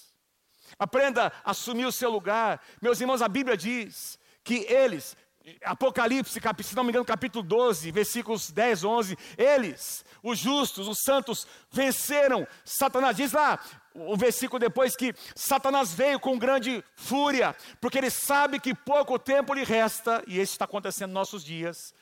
Aprenda 0.77 1.31
a 1.43 1.51
assumir 1.51 1.85
o 1.85 1.91
seu 1.91 2.09
lugar. 2.09 2.61
Meus 2.81 2.99
irmãos, 2.99 3.21
a 3.21 3.27
Bíblia 3.27 3.57
diz 3.57 4.19
que 4.43 4.65
eles, 4.69 5.15
Apocalipse, 5.63 6.39
se 6.63 6.75
não 6.75 6.83
me 6.83 6.89
engano, 6.89 7.05
capítulo 7.05 7.43
12, 7.43 7.91
versículos 7.91 8.51
10, 8.51 8.83
11, 8.83 9.17
eles, 9.37 10.05
os 10.21 10.37
justos, 10.37 10.87
os 10.87 10.99
santos, 11.03 11.47
venceram 11.71 12.47
Satanás. 12.63 13.17
Diz 13.17 13.31
lá, 13.31 13.59
o 13.93 14.15
versículo 14.15 14.59
depois 14.59 14.95
que 14.95 15.13
Satanás 15.35 15.93
veio 15.93 16.19
com 16.19 16.37
grande 16.37 16.83
fúria, 16.95 17.55
porque 17.79 17.97
ele 17.97 18.11
sabe 18.11 18.59
que 18.59 18.75
pouco 18.75 19.17
tempo 19.17 19.53
lhe 19.53 19.63
resta, 19.63 20.23
e 20.27 20.39
isso 20.39 20.53
está 20.53 20.65
acontecendo 20.65 21.09
nos 21.09 21.15
nossos 21.15 21.43
dias. 21.43 21.93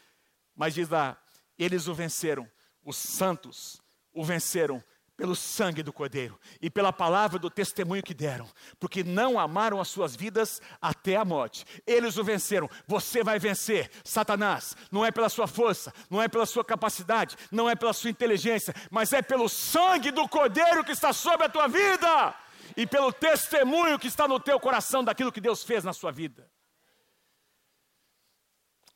Mas 0.56 0.74
diz 0.74 0.90
lá, 0.90 1.18
eles 1.58 1.88
o 1.88 1.94
venceram, 1.94 2.50
os 2.84 2.98
santos 2.98 3.82
o 4.14 4.24
venceram 4.24 4.84
pelo 5.20 5.36
sangue 5.36 5.84
do 5.84 5.92
Cordeiro 5.92 6.40
e 6.62 6.70
pela 6.70 6.94
palavra 6.94 7.38
do 7.38 7.50
testemunho 7.50 8.02
que 8.02 8.14
deram, 8.14 8.48
porque 8.80 9.04
não 9.04 9.38
amaram 9.38 9.82
as 9.82 9.90
suas 9.90 10.16
vidas 10.16 10.62
até 10.82 11.18
a 11.18 11.26
morte. 11.26 11.66
Eles 11.86 12.16
o 12.16 12.24
venceram. 12.24 12.70
Você 12.88 13.22
vai 13.22 13.38
vencer, 13.38 13.92
Satanás. 14.02 14.78
Não 14.90 15.06
é 15.06 15.12
pela 15.12 15.28
sua 15.28 15.46
força, 15.46 15.94
não 16.10 16.22
é 16.22 16.30
pela 16.30 16.46
sua 16.46 16.64
capacidade, 16.64 17.36
não 17.52 17.70
é 17.70 17.76
pela 17.76 17.92
sua 17.92 18.10
inteligência, 18.10 18.74
mas 18.90 19.12
é 19.12 19.22
pelo 19.22 19.50
sangue 19.50 20.10
do 20.10 20.26
Cordeiro 20.26 20.86
que 20.86 20.94
está 20.94 21.12
sobre 21.12 21.48
a 21.48 21.50
tua 21.50 21.68
vida 21.68 22.34
e 22.78 22.88
pelo 22.88 23.12
testemunho 23.12 24.00
que 24.00 24.08
está 24.08 24.26
no 24.26 24.40
teu 24.40 24.58
coração 24.58 25.04
daquilo 25.04 25.34
que 25.34 25.42
Deus 25.42 25.66
fez 25.66 25.84
na 25.84 25.92
sua 25.92 26.14
vida. 26.14 26.50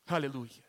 Aleluia. 0.06 0.63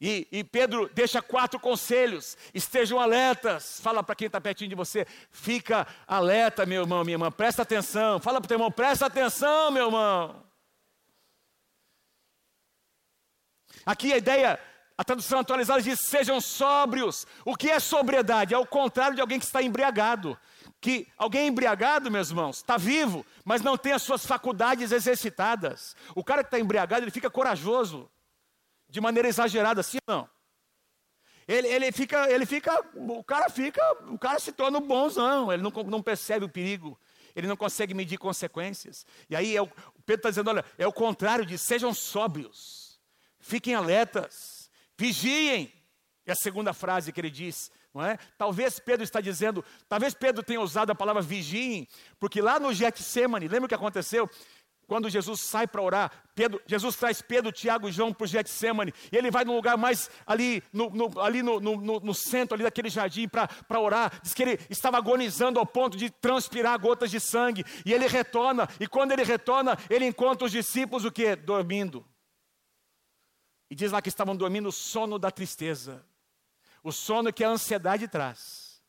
E, 0.00 0.28
e, 0.30 0.44
Pedro 0.44 0.88
deixa 0.94 1.20
quatro 1.20 1.58
conselhos: 1.58 2.36
estejam 2.54 3.00
alertas. 3.00 3.80
Fala 3.80 4.02
para 4.02 4.14
quem 4.14 4.26
está 4.26 4.40
pertinho 4.40 4.70
de 4.70 4.76
você, 4.76 5.06
fica 5.30 5.86
alerta, 6.06 6.64
meu 6.64 6.82
irmão, 6.82 7.04
minha 7.04 7.14
irmã, 7.14 7.32
presta 7.32 7.62
atenção. 7.62 8.20
Fala 8.20 8.40
para 8.40 8.46
o 8.46 8.48
teu 8.48 8.54
irmão, 8.56 8.70
presta 8.70 9.06
atenção, 9.06 9.70
meu 9.72 9.86
irmão. 9.86 10.44
Aqui 13.84 14.12
a 14.12 14.18
ideia, 14.18 14.60
a 14.96 15.02
tradução 15.02 15.40
atualizada 15.40 15.82
diz: 15.82 15.98
sejam 16.08 16.40
sóbrios. 16.40 17.26
O 17.44 17.56
que 17.56 17.68
é 17.68 17.80
sobriedade? 17.80 18.54
É 18.54 18.58
o 18.58 18.66
contrário 18.66 19.16
de 19.16 19.20
alguém 19.20 19.40
que 19.40 19.46
está 19.46 19.60
embriagado. 19.60 20.38
Que 20.80 21.08
alguém 21.16 21.48
embriagado, 21.48 22.08
meus 22.08 22.30
irmãos, 22.30 22.58
está 22.58 22.76
vivo, 22.76 23.26
mas 23.44 23.62
não 23.62 23.76
tem 23.76 23.92
as 23.92 24.02
suas 24.02 24.24
faculdades 24.24 24.92
exercitadas. 24.92 25.96
O 26.14 26.22
cara 26.22 26.44
que 26.44 26.46
está 26.46 26.60
embriagado, 26.60 27.02
ele 27.02 27.10
fica 27.10 27.28
corajoso 27.28 28.08
de 28.88 29.00
maneira 29.00 29.28
exagerada, 29.28 29.80
assim 29.80 29.98
não. 30.06 30.28
Ele, 31.46 31.66
ele, 31.68 31.92
fica, 31.92 32.30
ele 32.30 32.44
fica, 32.44 32.78
o 32.94 33.24
cara 33.24 33.48
fica, 33.48 33.80
o 34.10 34.18
cara 34.18 34.38
se 34.38 34.52
torna 34.52 34.78
um 34.78 34.86
bonzão, 34.86 35.50
ele 35.50 35.62
não, 35.62 35.70
não 35.84 36.02
percebe 36.02 36.44
o 36.44 36.48
perigo, 36.48 36.98
ele 37.34 37.46
não 37.46 37.56
consegue 37.56 37.94
medir 37.94 38.18
consequências. 38.18 39.06
E 39.30 39.34
aí 39.34 39.56
é 39.56 39.62
o 39.62 39.66
Pedro 40.04 40.20
está 40.20 40.28
dizendo: 40.28 40.50
olha, 40.50 40.64
é 40.76 40.86
o 40.86 40.92
contrário 40.92 41.46
de 41.46 41.56
sejam 41.56 41.94
sóbrios, 41.94 43.00
fiquem 43.40 43.74
alertas, 43.74 44.70
vigiem. 44.96 45.72
É 46.26 46.32
a 46.32 46.34
segunda 46.34 46.74
frase 46.74 47.10
que 47.10 47.18
ele 47.18 47.30
diz, 47.30 47.70
não 47.94 48.04
é? 48.04 48.18
Talvez 48.36 48.78
Pedro 48.78 49.02
está 49.02 49.18
dizendo, 49.18 49.64
talvez 49.88 50.12
Pedro 50.12 50.42
tenha 50.42 50.60
usado 50.60 50.90
a 50.90 50.94
palavra 50.94 51.22
vigiem, 51.22 51.88
porque 52.20 52.42
lá 52.42 52.60
no 52.60 52.74
Getsemane, 52.74 53.48
lembra 53.48 53.64
o 53.64 53.68
que 53.68 53.74
aconteceu? 53.74 54.28
Quando 54.88 55.10
Jesus 55.10 55.42
sai 55.42 55.66
para 55.66 55.82
orar, 55.82 56.10
Pedro, 56.34 56.62
Jesus 56.66 56.96
traz 56.96 57.20
Pedro, 57.20 57.52
Tiago 57.52 57.90
e 57.90 57.92
João 57.92 58.10
para 58.10 58.24
o 58.24 58.26
Getsemane, 58.26 58.94
e 59.12 59.16
ele 59.18 59.30
vai 59.30 59.44
no 59.44 59.54
lugar 59.54 59.76
mais 59.76 60.10
ali 60.26 60.62
no, 60.72 60.88
no 60.88 61.20
ali 61.20 61.42
no, 61.42 61.60
no, 61.60 62.00
no, 62.00 62.14
centro 62.14 62.54
ali 62.54 62.64
daquele 62.64 62.88
jardim 62.88 63.28
para 63.28 63.78
orar. 63.78 64.18
Diz 64.22 64.32
que 64.32 64.42
ele 64.42 64.58
estava 64.70 64.96
agonizando 64.96 65.58
ao 65.58 65.66
ponto 65.66 65.94
de 65.94 66.08
transpirar 66.08 66.80
gotas 66.80 67.10
de 67.10 67.20
sangue, 67.20 67.66
e 67.84 67.92
ele 67.92 68.06
retorna, 68.06 68.66
e 68.80 68.86
quando 68.86 69.12
ele 69.12 69.24
retorna, 69.24 69.76
ele 69.90 70.06
encontra 70.06 70.46
os 70.46 70.52
discípulos 70.52 71.04
o 71.04 71.12
que? 71.12 71.36
Dormindo. 71.36 72.02
E 73.68 73.74
diz 73.74 73.92
lá 73.92 74.00
que 74.00 74.08
estavam 74.08 74.34
dormindo 74.34 74.70
o 74.70 74.72
sono 74.72 75.18
da 75.18 75.30
tristeza, 75.30 76.02
o 76.82 76.90
sono 76.90 77.30
que 77.30 77.44
a 77.44 77.50
ansiedade 77.50 78.08
traz. 78.08 78.82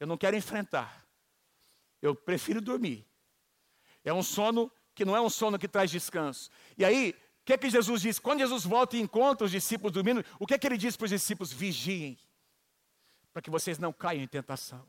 Eu 0.00 0.06
não 0.06 0.16
quero 0.16 0.36
enfrentar, 0.36 1.06
eu 2.00 2.14
prefiro 2.14 2.62
dormir. 2.62 3.06
É 4.02 4.10
um 4.14 4.22
sono 4.22 4.72
que 4.96 5.04
não 5.04 5.14
é 5.14 5.20
um 5.20 5.28
sono 5.28 5.58
que 5.58 5.68
traz 5.68 5.90
descanso. 5.90 6.50
E 6.76 6.84
aí, 6.84 7.14
o 7.42 7.44
que 7.44 7.52
é 7.52 7.58
que 7.58 7.68
Jesus 7.68 8.00
diz? 8.00 8.18
Quando 8.18 8.40
Jesus 8.40 8.64
volta 8.64 8.96
e 8.96 9.00
encontra 9.00 9.44
os 9.44 9.50
discípulos 9.52 9.92
dormindo, 9.92 10.24
o 10.40 10.46
que 10.46 10.54
é 10.54 10.58
que 10.58 10.66
ele 10.66 10.78
diz 10.78 10.96
para 10.96 11.04
os 11.04 11.10
discípulos? 11.10 11.52
Vigiem, 11.52 12.18
para 13.30 13.42
que 13.42 13.50
vocês 13.50 13.78
não 13.78 13.92
caiam 13.92 14.22
em 14.22 14.26
tentação. 14.26 14.84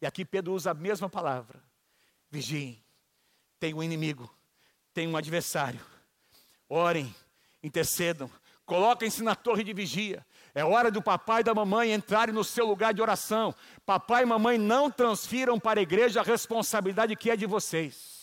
E 0.00 0.06
aqui 0.06 0.26
Pedro 0.26 0.52
usa 0.52 0.72
a 0.72 0.74
mesma 0.74 1.08
palavra: 1.08 1.60
vigiem. 2.30 2.84
Tem 3.58 3.74
um 3.74 3.82
inimigo, 3.82 4.32
tem 4.92 5.08
um 5.08 5.16
adversário. 5.16 5.80
Orem, 6.68 7.12
intercedam, 7.62 8.30
coloquem-se 8.64 9.22
na 9.22 9.34
torre 9.34 9.64
de 9.64 9.72
vigia. 9.72 10.24
É 10.54 10.64
hora 10.64 10.90
do 10.90 11.02
papai 11.02 11.40
e 11.40 11.44
da 11.44 11.54
mamãe 11.54 11.92
entrarem 11.92 12.34
no 12.34 12.44
seu 12.44 12.66
lugar 12.66 12.92
de 12.92 13.00
oração. 13.00 13.54
Papai 13.86 14.22
e 14.22 14.26
mamãe 14.26 14.58
não 14.58 14.90
transfiram 14.90 15.58
para 15.58 15.80
a 15.80 15.82
igreja 15.82 16.20
a 16.20 16.24
responsabilidade 16.24 17.16
que 17.16 17.30
é 17.30 17.36
de 17.36 17.46
vocês. 17.46 18.19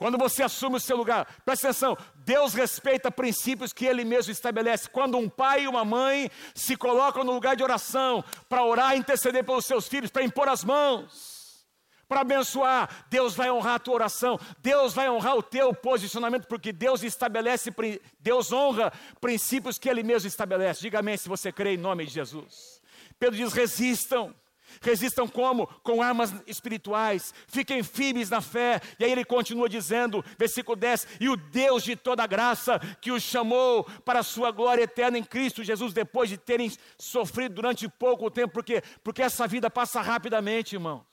Quando 0.00 0.16
você 0.16 0.42
assume 0.42 0.76
o 0.76 0.80
seu 0.80 0.96
lugar, 0.96 1.26
presta 1.44 1.68
atenção, 1.68 1.94
Deus 2.14 2.54
respeita 2.54 3.10
princípios 3.10 3.70
que 3.70 3.84
Ele 3.84 4.02
mesmo 4.02 4.32
estabelece. 4.32 4.88
Quando 4.88 5.18
um 5.18 5.28
pai 5.28 5.64
e 5.64 5.68
uma 5.68 5.84
mãe 5.84 6.30
se 6.54 6.74
colocam 6.74 7.22
no 7.22 7.32
lugar 7.32 7.54
de 7.54 7.62
oração, 7.62 8.24
para 8.48 8.64
orar 8.64 8.96
e 8.96 8.98
interceder 8.98 9.44
pelos 9.44 9.66
seus 9.66 9.86
filhos, 9.86 10.10
para 10.10 10.22
impor 10.22 10.48
as 10.48 10.64
mãos, 10.64 11.66
para 12.08 12.22
abençoar, 12.22 13.04
Deus 13.10 13.34
vai 13.34 13.50
honrar 13.50 13.74
a 13.74 13.78
tua 13.78 13.92
oração, 13.92 14.40
Deus 14.62 14.94
vai 14.94 15.10
honrar 15.10 15.36
o 15.36 15.42
teu 15.42 15.74
posicionamento, 15.74 16.46
porque 16.46 16.72
Deus 16.72 17.02
estabelece, 17.02 17.70
Deus 18.18 18.50
honra 18.50 18.90
princípios 19.20 19.78
que 19.78 19.86
Ele 19.86 20.02
mesmo 20.02 20.28
estabelece. 20.28 20.80
Diga 20.80 21.00
amém 21.00 21.18
se 21.18 21.28
você 21.28 21.52
crê 21.52 21.74
em 21.74 21.76
nome 21.76 22.06
de 22.06 22.12
Jesus. 22.14 22.80
Pedro 23.18 23.36
diz: 23.36 23.52
resistam. 23.52 24.34
Resistam 24.80 25.28
como? 25.28 25.66
Com 25.82 26.02
armas 26.02 26.34
espirituais. 26.46 27.34
Fiquem 27.46 27.82
firmes 27.82 28.30
na 28.30 28.40
fé. 28.40 28.80
E 28.98 29.04
aí 29.04 29.12
ele 29.12 29.24
continua 29.24 29.68
dizendo, 29.68 30.24
versículo 30.38 30.76
10: 30.76 31.06
E 31.20 31.28
o 31.28 31.36
Deus 31.36 31.82
de 31.82 31.96
toda 31.96 32.26
graça, 32.26 32.78
que 33.00 33.10
os 33.10 33.22
chamou 33.22 33.84
para 34.04 34.20
a 34.20 34.24
sua 34.24 34.50
glória 34.50 34.82
eterna 34.82 35.18
em 35.18 35.24
Cristo 35.24 35.64
Jesus, 35.64 35.92
depois 35.92 36.28
de 36.28 36.36
terem 36.36 36.70
sofrido 36.98 37.54
durante 37.54 37.88
pouco 37.88 38.30
tempo, 38.30 38.52
porque, 38.52 38.82
porque 39.02 39.22
essa 39.22 39.46
vida 39.46 39.70
passa 39.70 40.00
rapidamente, 40.00 40.74
irmãos. 40.74 41.04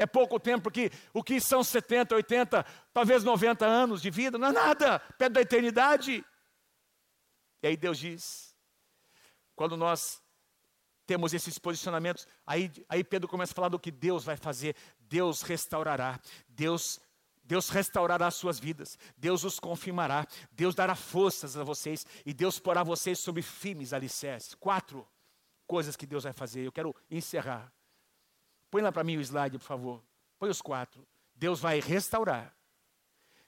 É 0.00 0.06
pouco 0.06 0.40
tempo, 0.40 0.62
porque 0.62 0.90
o 1.12 1.22
que 1.22 1.38
são 1.40 1.62
70, 1.62 2.14
80, 2.14 2.64
talvez 2.90 3.22
90 3.22 3.66
anos 3.66 4.00
de 4.00 4.10
vida, 4.10 4.38
não 4.38 4.48
é 4.48 4.52
nada, 4.52 4.98
perto 5.18 5.34
da 5.34 5.42
eternidade. 5.42 6.24
E 7.62 7.66
aí 7.66 7.76
Deus 7.76 7.98
diz: 7.98 8.56
quando 9.54 9.76
nós 9.76 10.22
temos 11.10 11.34
esses 11.34 11.58
posicionamentos. 11.58 12.24
Aí, 12.46 12.70
aí 12.88 13.02
Pedro 13.02 13.26
começa 13.26 13.52
a 13.52 13.56
falar 13.56 13.68
do 13.68 13.80
que 13.80 13.90
Deus 13.90 14.22
vai 14.22 14.36
fazer. 14.36 14.76
Deus 15.08 15.42
restaurará. 15.42 16.20
Deus 16.48 17.00
Deus 17.42 17.68
restaurará 17.68 18.28
as 18.28 18.36
suas 18.36 18.60
vidas, 18.60 18.96
Deus 19.16 19.42
os 19.42 19.58
confirmará, 19.58 20.24
Deus 20.52 20.72
dará 20.72 20.94
forças 20.94 21.56
a 21.56 21.64
vocês 21.64 22.06
e 22.24 22.32
Deus 22.32 22.60
porá 22.60 22.84
vocês 22.84 23.18
sobre 23.18 23.42
firmes 23.42 23.92
alicerces. 23.92 24.54
Quatro 24.54 25.04
coisas 25.66 25.96
que 25.96 26.06
Deus 26.06 26.22
vai 26.22 26.32
fazer. 26.32 26.60
Eu 26.60 26.70
quero 26.70 26.94
encerrar. 27.10 27.72
Põe 28.70 28.82
lá 28.82 28.92
para 28.92 29.02
mim 29.02 29.16
o 29.16 29.20
slide, 29.20 29.58
por 29.58 29.64
favor. 29.64 30.00
Põe 30.38 30.48
os 30.48 30.62
quatro. 30.62 31.04
Deus 31.34 31.58
vai 31.58 31.80
restaurar. 31.80 32.54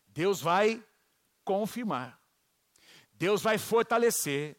Deus 0.09 0.41
vai 0.41 0.83
confirmar. 1.45 2.21
Deus 3.13 3.41
vai 3.41 3.57
fortalecer. 3.57 4.57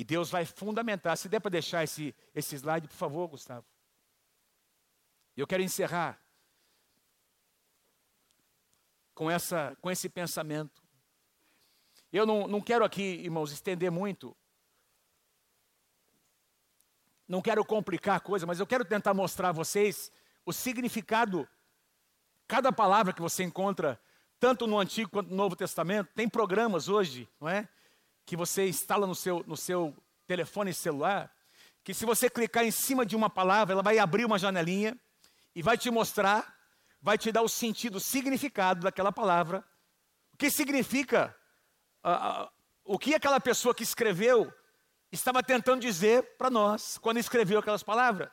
E 0.00 0.04
Deus 0.04 0.30
vai 0.30 0.46
fundamentar. 0.46 1.14
Se 1.14 1.28
der 1.28 1.40
para 1.40 1.50
deixar 1.50 1.84
esse, 1.84 2.14
esse 2.34 2.56
slide, 2.56 2.88
por 2.88 2.96
favor, 2.96 3.28
Gustavo. 3.28 3.66
Eu 5.36 5.46
quero 5.46 5.62
encerrar 5.62 6.18
com, 9.14 9.30
essa, 9.30 9.76
com 9.78 9.90
esse 9.90 10.08
pensamento. 10.08 10.82
Eu 12.10 12.24
não, 12.24 12.48
não 12.48 12.62
quero 12.62 12.82
aqui, 12.82 13.02
irmãos, 13.02 13.52
estender 13.52 13.90
muito. 13.90 14.34
Não 17.28 17.42
quero 17.42 17.62
complicar 17.62 18.16
a 18.16 18.20
coisa, 18.20 18.46
mas 18.46 18.58
eu 18.58 18.66
quero 18.66 18.86
tentar 18.86 19.12
mostrar 19.12 19.50
a 19.50 19.52
vocês 19.52 20.10
o 20.46 20.52
significado. 20.54 21.46
Cada 22.48 22.72
palavra 22.72 23.12
que 23.12 23.20
você 23.20 23.44
encontra, 23.44 24.00
tanto 24.38 24.66
no 24.66 24.78
Antigo 24.78 25.10
quanto 25.10 25.28
no 25.28 25.36
Novo 25.36 25.54
Testamento, 25.54 26.10
tem 26.14 26.26
programas 26.26 26.88
hoje, 26.88 27.28
não 27.38 27.50
é? 27.50 27.68
Que 28.30 28.36
você 28.36 28.68
instala 28.68 29.08
no 29.08 29.14
seu, 29.16 29.42
no 29.44 29.56
seu 29.56 29.92
telefone 30.24 30.72
celular, 30.72 31.34
que 31.82 31.92
se 31.92 32.06
você 32.06 32.30
clicar 32.30 32.64
em 32.64 32.70
cima 32.70 33.04
de 33.04 33.16
uma 33.16 33.28
palavra, 33.28 33.72
ela 33.72 33.82
vai 33.82 33.98
abrir 33.98 34.24
uma 34.24 34.38
janelinha 34.38 34.96
e 35.52 35.60
vai 35.60 35.76
te 35.76 35.90
mostrar, 35.90 36.56
vai 37.02 37.18
te 37.18 37.32
dar 37.32 37.42
o 37.42 37.48
sentido, 37.48 37.96
o 37.96 38.00
significado 38.00 38.82
daquela 38.82 39.10
palavra. 39.10 39.64
O 40.32 40.36
que 40.36 40.48
significa, 40.48 41.36
uh, 42.06 42.48
o 42.84 43.00
que 43.00 43.16
aquela 43.16 43.40
pessoa 43.40 43.74
que 43.74 43.82
escreveu 43.82 44.48
estava 45.10 45.42
tentando 45.42 45.80
dizer 45.80 46.36
para 46.38 46.50
nós 46.50 46.98
quando 46.98 47.18
escreveu 47.18 47.58
aquelas 47.58 47.82
palavras. 47.82 48.30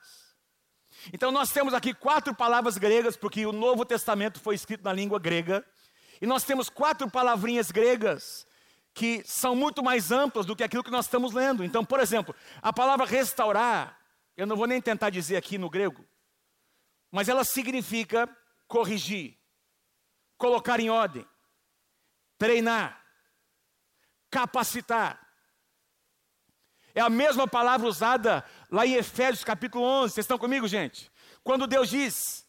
Então 1.11 1.31
nós 1.31 1.49
temos 1.49 1.73
aqui 1.73 1.91
quatro 1.91 2.35
palavras 2.35 2.77
gregas, 2.77 3.17
porque 3.17 3.47
o 3.47 3.51
Novo 3.51 3.83
Testamento 3.83 4.39
foi 4.39 4.53
escrito 4.53 4.83
na 4.83 4.93
língua 4.93 5.17
grega. 5.17 5.65
E 6.21 6.27
nós 6.27 6.43
temos 6.43 6.69
quatro 6.69 7.09
palavrinhas 7.09 7.71
gregas 7.71 8.46
que 8.97 9.21
são 9.27 9.55
muito 9.55 9.83
mais 9.83 10.11
amplas 10.11 10.43
do 10.43 10.55
que 10.55 10.63
aquilo 10.63 10.83
que 10.83 10.89
nós 10.89 11.05
estamos 11.05 11.31
lendo. 11.31 11.63
Então, 11.63 11.85
por 11.85 11.99
exemplo, 11.99 12.35
a 12.63 12.73
palavra 12.73 13.05
restaurar, 13.05 13.95
eu 14.35 14.47
não 14.47 14.55
vou 14.55 14.65
nem 14.65 14.81
tentar 14.81 15.11
dizer 15.11 15.37
aqui 15.37 15.55
no 15.55 15.69
grego, 15.69 16.03
mas 17.11 17.29
ela 17.29 17.43
significa 17.43 18.27
corrigir, 18.67 19.37
colocar 20.35 20.79
em 20.79 20.89
ordem, 20.89 21.23
treinar, 22.39 22.99
capacitar. 24.31 25.21
É 26.95 26.99
a 26.99 27.09
mesma 27.09 27.47
palavra 27.47 27.87
usada 27.87 28.43
lá 28.71 28.83
em 28.83 28.95
Efésios 28.95 29.43
capítulo 29.43 29.83
11. 29.83 30.15
Vocês 30.15 30.23
estão 30.23 30.39
comigo, 30.39 30.67
gente? 30.67 31.11
Quando 31.43 31.67
Deus 31.67 31.87
diz, 31.87 32.47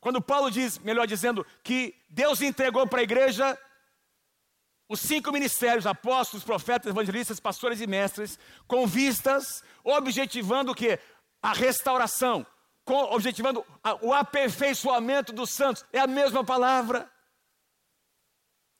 quando 0.00 0.22
Paulo 0.22 0.50
diz, 0.50 0.78
melhor 0.78 1.06
dizendo, 1.06 1.46
que 1.62 1.94
Deus 2.08 2.40
entregou 2.40 2.86
para 2.86 3.00
a 3.00 3.04
igreja 3.04 3.58
os 4.88 5.00
cinco 5.00 5.32
ministérios, 5.32 5.86
apóstolos, 5.86 6.44
profetas, 6.44 6.90
evangelistas, 6.90 7.40
pastores 7.40 7.80
e 7.80 7.86
mestres, 7.86 8.38
com 8.66 8.86
vistas, 8.86 9.62
objetivando 9.82 10.72
o 10.72 10.74
que? 10.74 10.98
A 11.42 11.52
restauração, 11.52 12.46
objetivando 12.86 13.64
o 14.00 14.12
aperfeiçoamento 14.12 15.32
dos 15.32 15.50
santos. 15.50 15.84
É 15.92 15.98
a 15.98 16.06
mesma 16.06 16.44
palavra. 16.44 17.10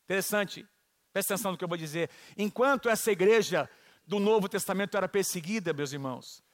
Interessante. 0.05 0.67
Presta 1.13 1.35
atenção 1.35 1.53
no 1.53 1.59
que 1.59 1.65
eu 1.65 1.69
vou 1.69 1.79
dizer. 1.79 2.11
Enquanto 2.37 2.89
essa 2.89 3.11
igreja 3.11 3.69
do 4.07 4.21
Novo 4.21 4.49
Testamento 4.49 4.97
era 4.97 5.09
perseguida, 5.09 5.73
meus 5.73 5.93
irmãos, 5.93 6.45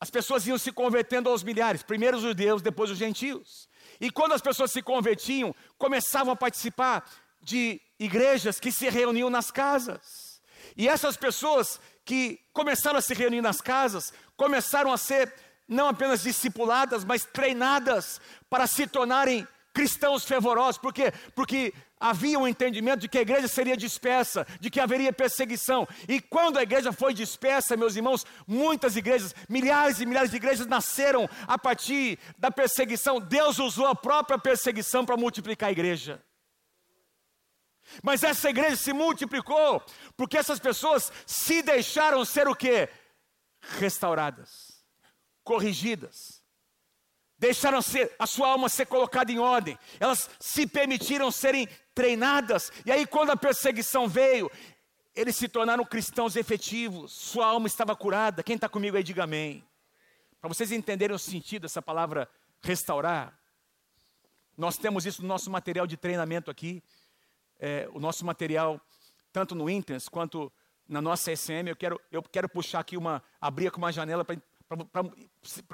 as 0.00 0.10
pessoas 0.10 0.46
iam 0.46 0.56
se 0.56 0.72
convertendo 0.72 1.28
aos 1.28 1.42
milhares, 1.42 1.82
primeiro 1.82 2.16
os 2.16 2.22
judeus, 2.22 2.62
depois 2.62 2.90
os 2.90 2.98
gentios. 2.98 3.68
E 4.00 4.10
quando 4.10 4.32
as 4.32 4.40
pessoas 4.40 4.70
se 4.70 4.82
convertiam, 4.82 5.54
começavam 5.76 6.32
a 6.32 6.36
participar 6.36 7.04
de 7.42 7.80
igrejas 8.04 8.60
que 8.60 8.70
se 8.70 8.88
reuniam 8.88 9.30
nas 9.30 9.50
casas. 9.50 10.40
E 10.76 10.88
essas 10.88 11.16
pessoas 11.16 11.80
que 12.04 12.40
começaram 12.52 12.98
a 12.98 13.02
se 13.02 13.14
reunir 13.14 13.40
nas 13.40 13.60
casas, 13.60 14.12
começaram 14.36 14.92
a 14.92 14.98
ser 14.98 15.32
não 15.66 15.88
apenas 15.88 16.22
discipuladas, 16.22 17.04
mas 17.04 17.24
treinadas 17.24 18.20
para 18.50 18.66
se 18.66 18.86
tornarem 18.86 19.46
cristãos 19.72 20.24
fervorosos. 20.24 20.78
Por 20.78 20.92
quê? 20.92 21.12
Porque 21.34 21.72
havia 21.98 22.38
um 22.38 22.46
entendimento 22.46 23.00
de 23.00 23.08
que 23.08 23.18
a 23.18 23.22
igreja 23.22 23.48
seria 23.48 23.76
dispersa, 23.76 24.46
de 24.60 24.70
que 24.70 24.78
haveria 24.78 25.12
perseguição. 25.12 25.88
E 26.06 26.20
quando 26.20 26.58
a 26.58 26.62
igreja 26.62 26.92
foi 26.92 27.14
dispersa, 27.14 27.76
meus 27.76 27.96
irmãos, 27.96 28.26
muitas 28.46 28.94
igrejas, 28.94 29.34
milhares 29.48 30.00
e 30.00 30.06
milhares 30.06 30.30
de 30.30 30.36
igrejas 30.36 30.66
nasceram 30.66 31.28
a 31.46 31.58
partir 31.58 32.18
da 32.38 32.50
perseguição. 32.50 33.18
Deus 33.20 33.58
usou 33.58 33.86
a 33.86 33.94
própria 33.94 34.38
perseguição 34.38 35.04
para 35.04 35.16
multiplicar 35.16 35.70
a 35.70 35.72
igreja. 35.72 36.22
Mas 38.02 38.22
essa 38.22 38.50
igreja 38.50 38.76
se 38.76 38.92
multiplicou 38.92 39.84
porque 40.16 40.36
essas 40.36 40.58
pessoas 40.58 41.12
se 41.26 41.62
deixaram 41.62 42.24
ser 42.24 42.48
o 42.48 42.54
quê? 42.54 42.88
Restauradas, 43.60 44.84
corrigidas. 45.42 46.42
Deixaram 47.36 47.82
ser, 47.82 48.14
a 48.18 48.26
sua 48.26 48.48
alma 48.48 48.68
ser 48.68 48.86
colocada 48.86 49.30
em 49.30 49.38
ordem. 49.38 49.78
Elas 49.98 50.30
se 50.38 50.66
permitiram 50.66 51.30
serem 51.30 51.68
treinadas. 51.94 52.70
E 52.86 52.92
aí, 52.92 53.06
quando 53.06 53.30
a 53.30 53.36
perseguição 53.36 54.08
veio, 54.08 54.50
eles 55.14 55.36
se 55.36 55.48
tornaram 55.48 55.84
cristãos 55.84 56.36
efetivos. 56.36 57.12
Sua 57.12 57.46
alma 57.46 57.66
estava 57.66 57.94
curada. 57.94 58.42
Quem 58.42 58.54
está 58.54 58.68
comigo 58.68 58.96
aí, 58.96 59.02
diga 59.02 59.24
amém. 59.24 59.64
Para 60.40 60.48
vocês 60.48 60.72
entenderem 60.72 61.14
o 61.14 61.18
sentido 61.18 61.62
dessa 61.62 61.82
palavra 61.82 62.28
restaurar, 62.62 63.38
nós 64.56 64.76
temos 64.78 65.04
isso 65.04 65.20
no 65.20 65.28
nosso 65.28 65.50
material 65.50 65.86
de 65.86 65.96
treinamento 65.96 66.50
aqui 66.50 66.82
é, 67.58 67.88
o 67.92 68.00
nosso 68.00 68.24
material, 68.24 68.80
tanto 69.32 69.54
no 69.54 69.68
Intens 69.68 70.08
quanto 70.08 70.52
na 70.88 71.00
nossa 71.00 71.34
SM. 71.34 71.68
Eu 71.68 71.76
quero, 71.76 72.00
eu 72.10 72.22
quero 72.22 72.48
puxar 72.48 72.80
aqui 72.80 72.96
uma, 72.96 73.22
abrir 73.40 73.68
aqui 73.68 73.78
uma 73.78 73.92
janela 73.92 74.24
para 74.24 74.36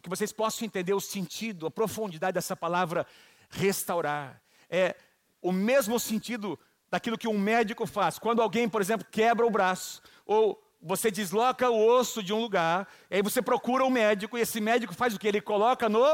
que 0.02 0.08
vocês 0.08 0.32
possam 0.32 0.66
entender 0.66 0.92
o 0.92 1.00
sentido, 1.00 1.66
a 1.66 1.70
profundidade 1.70 2.34
dessa 2.34 2.56
palavra 2.56 3.06
restaurar. 3.48 4.42
É 4.68 4.96
o 5.42 5.52
mesmo 5.52 5.98
sentido 5.98 6.58
daquilo 6.90 7.18
que 7.18 7.28
um 7.28 7.38
médico 7.38 7.86
faz. 7.86 8.18
Quando 8.18 8.42
alguém, 8.42 8.68
por 8.68 8.80
exemplo, 8.80 9.06
quebra 9.10 9.46
o 9.46 9.50
braço, 9.50 10.02
ou 10.26 10.60
você 10.82 11.10
desloca 11.10 11.70
o 11.70 11.86
osso 11.86 12.22
de 12.22 12.32
um 12.32 12.40
lugar, 12.40 12.88
aí 13.10 13.22
você 13.22 13.40
procura 13.40 13.84
um 13.84 13.90
médico, 13.90 14.36
e 14.36 14.40
esse 14.40 14.60
médico 14.60 14.94
faz 14.94 15.14
o 15.14 15.18
que? 15.18 15.28
Ele 15.28 15.40
coloca 15.40 15.88
no 15.88 16.04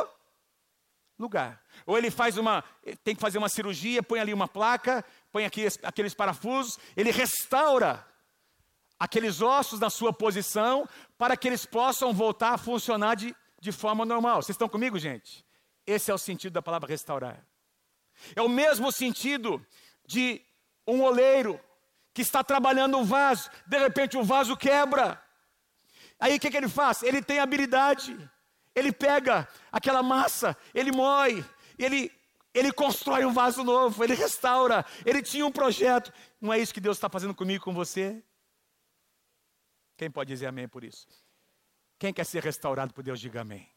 lugar. 1.19 1.63
Ou 1.85 1.99
ele 1.99 2.11
faz 2.11 2.37
uma, 2.37 2.65
tem 3.05 3.15
que 3.15 3.21
fazer 3.21 3.39
uma 3.39 3.49
cirurgia, 3.49 4.03
põe 4.03 4.21
ali 4.21 4.33
uma 4.33 4.49
placa, 4.49 5.05
põe 5.31 5.45
aqui 5.45 5.67
aqueles 5.83 6.15
parafusos, 6.15 6.79
ele 6.97 7.11
restaura 7.11 8.07
aqueles 8.99 9.43
ossos 9.43 9.81
na 9.81 9.91
sua 9.91 10.13
posição 10.13 10.89
para 11.19 11.37
que 11.37 11.47
eles 11.47 11.67
possam 11.67 12.13
voltar 12.13 12.55
a 12.55 12.59
funcionar 12.59 13.15
de, 13.15 13.35
de 13.61 13.73
forma 13.73 14.05
normal. 14.05 14.43
Vocês 14.43 14.55
estão 14.55 14.69
comigo, 14.69 14.99
gente? 14.99 15.45
Esse 15.87 16.11
é 16.11 16.15
o 16.15 16.19
sentido 16.19 16.55
da 16.55 16.63
palavra 16.63 16.89
restaurar. 16.89 17.45
É 18.35 18.41
o 18.41 18.49
mesmo 18.49 18.91
sentido 18.91 19.65
de 20.07 20.41
um 20.87 21.03
oleiro 21.03 21.61
que 22.15 22.23
está 22.23 22.43
trabalhando 22.43 22.97
um 22.97 23.05
vaso, 23.05 23.51
de 23.67 23.79
repente 23.79 24.17
o 24.17 24.25
vaso 24.25 24.57
quebra. 24.57 25.23
Aí 26.19 26.37
o 26.37 26.41
que, 26.41 26.51
que 26.51 26.57
ele 26.57 26.69
faz? 26.69 27.03
Ele 27.03 27.21
tem 27.21 27.39
habilidade 27.39 28.17
ele 28.77 28.93
pega 28.93 29.49
aquela 29.73 30.03
massa, 30.03 30.55
ele 30.75 30.93
moe, 30.93 31.43
ele, 31.79 32.13
ele 32.55 32.73
constrói 32.73 33.25
um 33.25 33.33
vaso 33.33 33.63
novo, 33.63 34.03
ele 34.03 34.15
restaura, 34.15 34.85
ele 35.05 35.23
tinha 35.23 35.45
um 35.47 35.53
projeto. 35.53 36.13
Não 36.41 36.53
é 36.53 36.59
isso 36.59 36.75
que 36.75 36.81
Deus 36.81 36.97
está 36.97 37.09
fazendo 37.09 37.35
comigo 37.35 37.65
com 37.65 37.73
você? 37.73 38.23
Quem 39.97 40.11
pode 40.11 40.29
dizer 40.29 40.47
amém 40.47 40.69
por 40.69 40.85
isso? 40.85 41.07
Quem 41.99 42.13
quer 42.13 42.25
ser 42.25 42.43
restaurado 42.43 42.93
por 42.93 43.03
Deus, 43.03 43.21
diga 43.21 43.41
amém. 43.41 43.69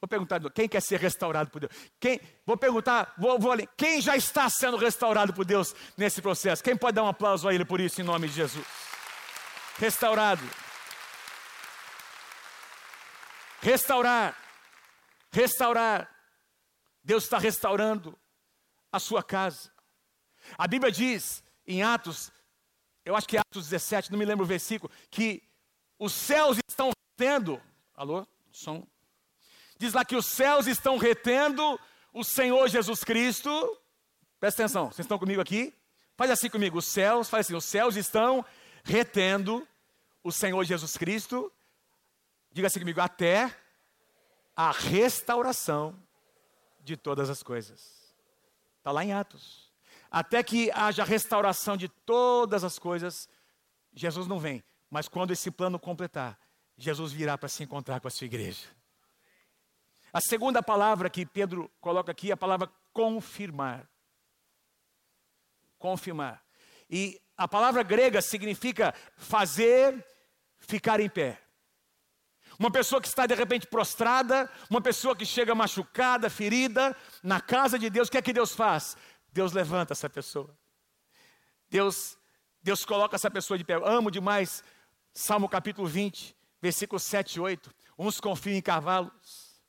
Vou 0.00 0.08
perguntar, 0.08 0.40
quem 0.50 0.68
quer 0.68 0.80
ser 0.80 1.00
restaurado 1.00 1.50
por 1.50 1.60
Deus? 1.60 1.72
Quem, 1.98 2.20
vou 2.46 2.56
perguntar, 2.56 3.14
vou, 3.18 3.38
vou 3.38 3.56
quem 3.76 4.00
já 4.00 4.16
está 4.16 4.48
sendo 4.48 4.76
restaurado 4.76 5.34
por 5.34 5.44
Deus 5.44 5.74
nesse 5.96 6.22
processo? 6.22 6.62
Quem 6.62 6.76
pode 6.76 6.94
dar 6.94 7.02
um 7.02 7.08
aplauso 7.08 7.48
a 7.48 7.54
Ele 7.54 7.64
por 7.64 7.80
isso, 7.80 8.00
em 8.00 8.04
nome 8.04 8.28
de 8.28 8.34
Jesus? 8.34 8.64
Restaurado. 9.76 10.42
Restaurar. 13.60 14.36
Restaurar. 15.32 16.17
Deus 17.08 17.24
está 17.24 17.38
restaurando 17.38 18.14
a 18.92 19.00
sua 19.00 19.22
casa. 19.22 19.72
A 20.58 20.68
Bíblia 20.68 20.92
diz 20.92 21.42
em 21.66 21.82
Atos, 21.82 22.30
eu 23.02 23.16
acho 23.16 23.26
que 23.26 23.38
é 23.38 23.40
Atos 23.40 23.70
17, 23.70 24.12
não 24.12 24.18
me 24.18 24.26
lembro 24.26 24.44
o 24.44 24.46
versículo, 24.46 24.92
que 25.10 25.42
os 25.98 26.12
céus 26.12 26.58
estão 26.68 26.90
retendo. 27.18 27.62
Alô? 27.94 28.26
Som. 28.52 28.86
Diz 29.78 29.94
lá 29.94 30.04
que 30.04 30.16
os 30.16 30.26
céus 30.26 30.66
estão 30.66 30.98
retendo 30.98 31.80
o 32.12 32.22
Senhor 32.22 32.68
Jesus 32.68 33.02
Cristo. 33.02 33.50
Presta 34.38 34.62
atenção, 34.62 34.88
vocês 34.88 35.06
estão 35.06 35.18
comigo 35.18 35.40
aqui? 35.40 35.74
Faz 36.14 36.30
assim 36.30 36.50
comigo, 36.50 36.76
os 36.76 36.88
céus, 36.88 37.30
faz 37.30 37.46
assim, 37.46 37.54
os 37.54 37.64
céus 37.64 37.96
estão 37.96 38.44
retendo 38.84 39.66
o 40.22 40.30
Senhor 40.30 40.62
Jesus 40.62 40.98
Cristo 40.98 41.50
Diga 42.50 42.66
assim 42.66 42.80
comigo, 42.80 43.00
até 43.00 43.54
a 44.56 44.72
restauração 44.72 45.94
de 46.80 46.96
todas 46.96 47.30
as 47.30 47.42
coisas. 47.42 48.14
Está 48.78 48.90
lá 48.90 49.04
em 49.04 49.12
Atos. 49.12 49.72
Até 50.10 50.42
que 50.42 50.70
haja 50.70 51.04
restauração 51.04 51.76
de 51.76 51.88
todas 51.88 52.64
as 52.64 52.78
coisas, 52.78 53.28
Jesus 53.92 54.26
não 54.26 54.38
vem. 54.38 54.62
Mas 54.90 55.08
quando 55.08 55.32
esse 55.32 55.50
plano 55.50 55.78
completar, 55.78 56.38
Jesus 56.76 57.12
virá 57.12 57.36
para 57.36 57.48
se 57.48 57.62
encontrar 57.62 58.00
com 58.00 58.08
a 58.08 58.10
sua 58.10 58.24
igreja. 58.24 58.66
A 60.12 60.20
segunda 60.20 60.62
palavra 60.62 61.10
que 61.10 61.26
Pedro 61.26 61.70
coloca 61.80 62.12
aqui 62.12 62.30
é 62.30 62.34
a 62.34 62.36
palavra 62.36 62.70
confirmar. 62.92 63.86
Confirmar. 65.78 66.42
E 66.88 67.20
a 67.36 67.46
palavra 67.46 67.82
grega 67.82 68.22
significa 68.22 68.94
fazer 69.16 70.04
ficar 70.58 71.00
em 71.00 71.08
pé. 71.08 71.40
Uma 72.58 72.70
pessoa 72.70 73.00
que 73.00 73.06
está 73.06 73.24
de 73.24 73.34
repente 73.34 73.66
prostrada, 73.66 74.50
uma 74.68 74.80
pessoa 74.80 75.14
que 75.14 75.24
chega 75.24 75.54
machucada, 75.54 76.28
ferida, 76.28 76.96
na 77.22 77.40
casa 77.40 77.78
de 77.78 77.88
Deus, 77.88 78.08
o 78.08 78.10
que 78.10 78.18
é 78.18 78.22
que 78.22 78.32
Deus 78.32 78.52
faz? 78.52 78.96
Deus 79.32 79.52
levanta 79.52 79.92
essa 79.92 80.10
pessoa. 80.10 80.50
Deus, 81.70 82.18
Deus 82.60 82.84
coloca 82.84 83.14
essa 83.14 83.30
pessoa 83.30 83.56
de 83.56 83.64
pé. 83.64 83.74
Eu 83.74 83.86
amo 83.86 84.10
demais 84.10 84.64
Salmo 85.14 85.48
capítulo 85.48 85.86
20, 85.86 86.36
versículos 86.60 87.04
7 87.04 87.36
e 87.36 87.40
8. 87.40 87.74
Uns 87.96 88.20
confiam 88.20 88.56
em 88.56 88.62
cavalos, 88.62 89.62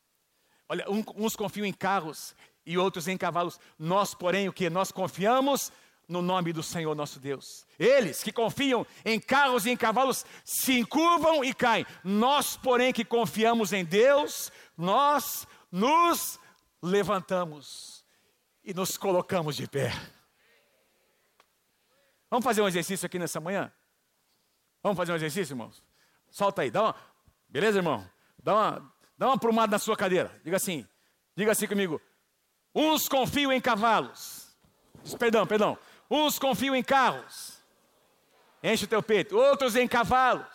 olha, 0.67 0.85
uns 0.89 1.35
confiam 1.35 1.65
em 1.65 1.73
carros 1.73 2.35
e 2.65 2.77
outros 2.77 3.07
em 3.07 3.17
cavalos. 3.17 3.59
Nós, 3.77 4.13
porém, 4.13 4.47
o 4.47 4.53
que? 4.53 4.69
Nós 4.69 4.91
confiamos 4.91 5.71
no 6.10 6.24
nome 6.24 6.51
do 6.51 6.64
Senhor 6.64 6.95
nosso 6.95 7.20
Deus. 7.20 7.66
Eles 7.78 8.24
que 8.24 8.32
confiam 8.32 8.86
em 9.05 9.20
carros 9.20 9.66
e 9.66 9.70
em 9.70 9.78
cavalos 9.78 10.26
se 10.43 10.80
encurvam 10.80 11.45
e 11.45 11.53
caem. 11.53 11.86
Nós, 12.03 12.57
porém, 12.57 12.91
que 12.91 13.05
confiamos 13.05 13.72
em 13.72 13.86
Deus, 13.86 14.51
nós 14.76 15.47
nos 15.72 16.39
levantamos 16.82 18.03
e 18.64 18.74
nos 18.74 18.97
colocamos 18.97 19.55
de 19.55 19.68
pé. 19.68 19.93
Vamos 22.30 22.43
fazer 22.43 22.62
um 22.62 22.68
exercício 22.68 23.05
aqui 23.05 23.20
nessa 23.20 23.39
manhã? 23.39 23.72
Vamos 24.82 24.97
fazer 24.97 25.12
um 25.12 25.16
exercício, 25.16 25.53
irmãos? 25.53 25.84
Solta 26.32 26.64
aí, 26.64 26.72
dá 26.72 26.84
uma. 26.84 26.95
Beleza, 27.47 27.80
irmão? 27.80 28.07
Dá 28.41 28.53
uma, 28.53 28.93
dá 29.18 29.28
uma 29.28 29.38
prumada 29.38 29.72
na 29.72 29.80
sua 29.80 29.95
cadeira. 29.95 30.32
Diga 30.43 30.57
assim, 30.57 30.88
diga 31.36 31.51
assim 31.51 31.68
comigo. 31.68 32.01
Uns 32.74 33.07
confiam 33.07 33.51
em 33.51 33.62
cavalos. 33.62 34.55
Perdão, 35.18 35.45
perdão. 35.45 35.78
Uns 36.10 36.39
confiam 36.39 36.76
em 36.76 36.84
carros, 36.84 37.60
enche 38.64 38.86
o 38.86 38.88
teu 38.88 39.03
peito, 39.03 39.38
outros 39.38 39.76
em 39.76 39.88
cavalos. 39.88 40.47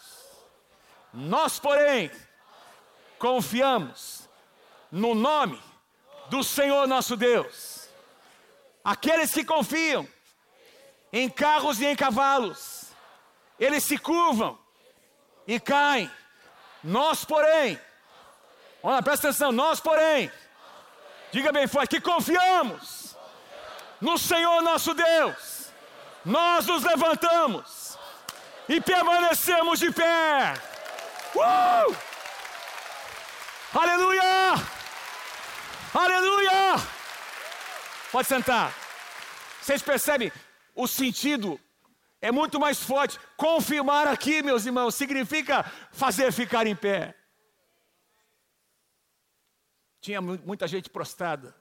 Nós, 1.12 1.58
porém, 1.58 2.10
confiamos 3.18 4.28
no 4.90 5.14
nome 5.14 5.60
do 6.28 6.42
Senhor 6.42 6.88
nosso 6.88 7.16
Deus. 7.16 7.88
Aqueles 8.82 9.32
que 9.32 9.44
confiam 9.44 10.06
em 11.12 11.28
carros 11.30 11.80
e 11.80 11.86
em 11.86 11.94
cavalos, 11.94 12.86
eles 13.58 13.84
se 13.84 13.96
curvam 13.96 14.58
e 15.46 15.60
caem. 15.60 16.10
Nós, 16.82 17.24
porém, 17.24 17.80
Olha, 18.86 19.02
presta 19.02 19.28
atenção, 19.28 19.50
nós 19.50 19.80
porém, 19.80 20.30
diga 21.32 21.50
bem 21.50 21.66
forte, 21.66 21.96
que 21.96 22.02
confiamos 22.02 23.03
no 24.00 24.18
Senhor 24.18 24.62
nosso 24.62 24.94
Deus, 24.94 25.72
nós 26.24 26.66
nos 26.66 26.82
levantamos 26.82 27.98
e 28.68 28.80
permanecemos 28.80 29.78
de 29.78 29.92
pé. 29.92 30.54
Uh! 31.34 31.96
Aleluia! 33.74 34.54
Aleluia! 35.92 36.74
Pode 38.10 38.28
sentar. 38.28 38.72
Vocês 39.60 39.82
percebem? 39.82 40.30
O 40.74 40.86
sentido 40.86 41.60
é 42.20 42.30
muito 42.30 42.58
mais 42.60 42.82
forte. 42.82 43.18
Confirmar 43.36 44.06
aqui, 44.06 44.42
meus 44.42 44.64
irmãos, 44.66 44.94
significa 44.94 45.64
fazer 45.92 46.32
ficar 46.32 46.66
em 46.66 46.76
pé. 46.76 47.14
Tinha 50.00 50.20
muita 50.20 50.66
gente 50.68 50.88
prostrada. 50.90 51.54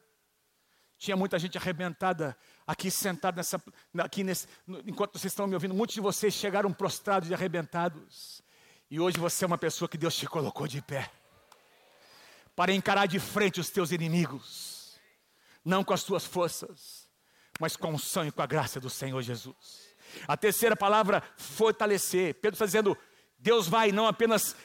Tinha 0.97 1.17
muita 1.17 1.37
gente 1.37 1.57
arrebentada 1.57 2.37
aqui 2.65 2.89
sentada 2.89 3.37
nessa, 3.37 3.61
aqui 3.97 4.23
nesse, 4.23 4.47
enquanto 4.85 5.17
vocês 5.17 5.31
estão 5.31 5.47
me 5.47 5.53
ouvindo. 5.53 5.73
Muitos 5.73 5.95
de 5.95 6.01
vocês 6.01 6.33
chegaram 6.33 6.71
prostrados 6.71 7.29
e 7.29 7.33
arrebentados. 7.33 8.41
E 8.89 8.99
hoje 8.99 9.17
você 9.17 9.43
é 9.43 9.47
uma 9.47 9.57
pessoa 9.57 9.89
que 9.89 9.97
Deus 9.97 10.15
te 10.15 10.27
colocou 10.27 10.67
de 10.67 10.81
pé 10.81 11.09
para 12.55 12.71
encarar 12.71 13.07
de 13.07 13.19
frente 13.19 13.59
os 13.59 13.69
teus 13.69 13.91
inimigos, 13.91 14.99
não 15.65 15.83
com 15.83 15.93
as 15.93 16.03
tuas 16.03 16.25
forças, 16.25 17.07
mas 17.59 17.75
com 17.75 17.93
o 17.93 17.99
sangue 17.99 18.29
e 18.29 18.31
com 18.31 18.41
a 18.41 18.45
graça 18.45 18.79
do 18.79 18.89
Senhor 18.89 19.21
Jesus. 19.21 19.93
A 20.27 20.37
terceira 20.37 20.75
palavra, 20.75 21.23
fortalecer. 21.37 22.35
Pedro 22.35 22.55
está 22.55 22.65
dizendo: 22.65 22.97
Deus 23.37 23.67
vai 23.67 23.91
não 23.91 24.07
apenas 24.07 24.55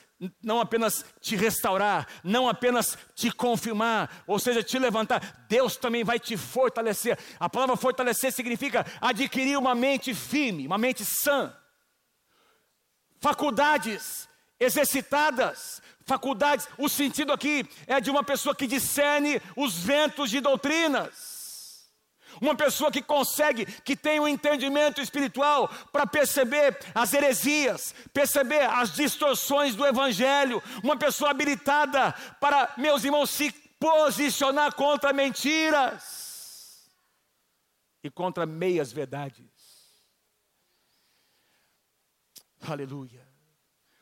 não 0.43 0.61
apenas 0.61 1.05
te 1.21 1.37
restaurar, 1.37 2.07
não 2.25 2.49
apenas 2.49 2.99
te 3.15 3.31
confirmar, 3.31 4.25
ou 4.27 4.39
seja, 4.39 4.63
te 4.63 4.79
levantar, 4.79 5.47
Deus 5.49 5.77
também 5.77 6.03
vai 6.03 6.19
te 6.19 6.37
fortalecer. 6.37 7.19
A 7.39 7.49
palavra 7.49 7.77
fortalecer 7.77 8.33
significa 8.33 8.85
adquirir 9.01 9.57
uma 9.57 9.75
mente 9.75 10.13
firme, 10.15 10.67
uma 10.67 10.79
mente 10.79 11.05
sã, 11.05 11.55
faculdades 13.21 14.29
exercitadas, 14.59 15.81
faculdades. 16.05 16.69
O 16.77 16.89
sentido 16.89 17.33
aqui 17.33 17.69
é 17.87 18.01
de 18.01 18.11
uma 18.11 18.25
pessoa 18.25 18.55
que 18.55 18.67
discerne 18.67 19.41
os 19.57 19.79
ventos 19.79 20.31
de 20.31 20.41
doutrinas. 20.41 21.28
Uma 22.41 22.55
pessoa 22.55 22.91
que 22.91 23.03
consegue, 23.03 23.67
que 23.67 23.97
tem 23.97 24.21
um 24.21 24.29
entendimento 24.29 25.01
espiritual 25.01 25.69
para 25.93 26.07
perceber 26.07 26.79
as 26.95 27.13
heresias, 27.13 27.95
perceber 28.13 28.63
as 28.63 28.95
distorções 28.95 29.75
do 29.75 29.87
Evangelho. 29.87 30.63
Uma 30.83 30.97
pessoa 30.97 31.31
habilitada 31.31 32.13
para, 32.41 32.73
meus 32.77 33.05
irmãos, 33.05 33.31
se 33.31 33.51
posicionar 33.79 34.75
contra 34.75 35.13
mentiras 35.13 36.89
e 38.03 38.11
contra 38.11 38.47
meias 38.47 38.93
verdades. 38.93 39.47
Aleluia. 42.67 43.27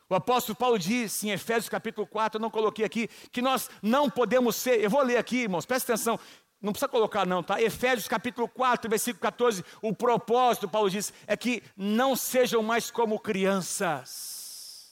O 0.08 0.14
apóstolo 0.14 0.56
Paulo 0.56 0.78
diz 0.78 1.24
em 1.24 1.30
Efésios 1.30 1.68
capítulo 1.68 2.06
4, 2.06 2.38
eu 2.38 2.40
não 2.42 2.50
coloquei 2.50 2.84
aqui, 2.84 3.08
que 3.32 3.42
nós 3.42 3.68
não 3.82 4.08
podemos 4.08 4.54
ser, 4.54 4.80
eu 4.80 4.88
vou 4.88 5.02
ler 5.02 5.16
aqui, 5.16 5.38
irmãos, 5.38 5.66
presta 5.66 5.92
atenção, 5.92 6.18
não 6.66 6.72
precisa 6.72 6.88
colocar, 6.88 7.24
não, 7.24 7.44
tá? 7.44 7.62
Efésios 7.62 8.08
capítulo 8.08 8.48
4, 8.48 8.90
versículo 8.90 9.22
14. 9.22 9.64
O 9.80 9.94
propósito, 9.94 10.68
Paulo 10.68 10.90
diz, 10.90 11.12
é 11.24 11.36
que 11.36 11.62
não 11.76 12.16
sejam 12.16 12.60
mais 12.60 12.90
como 12.90 13.20
crianças. 13.20 14.90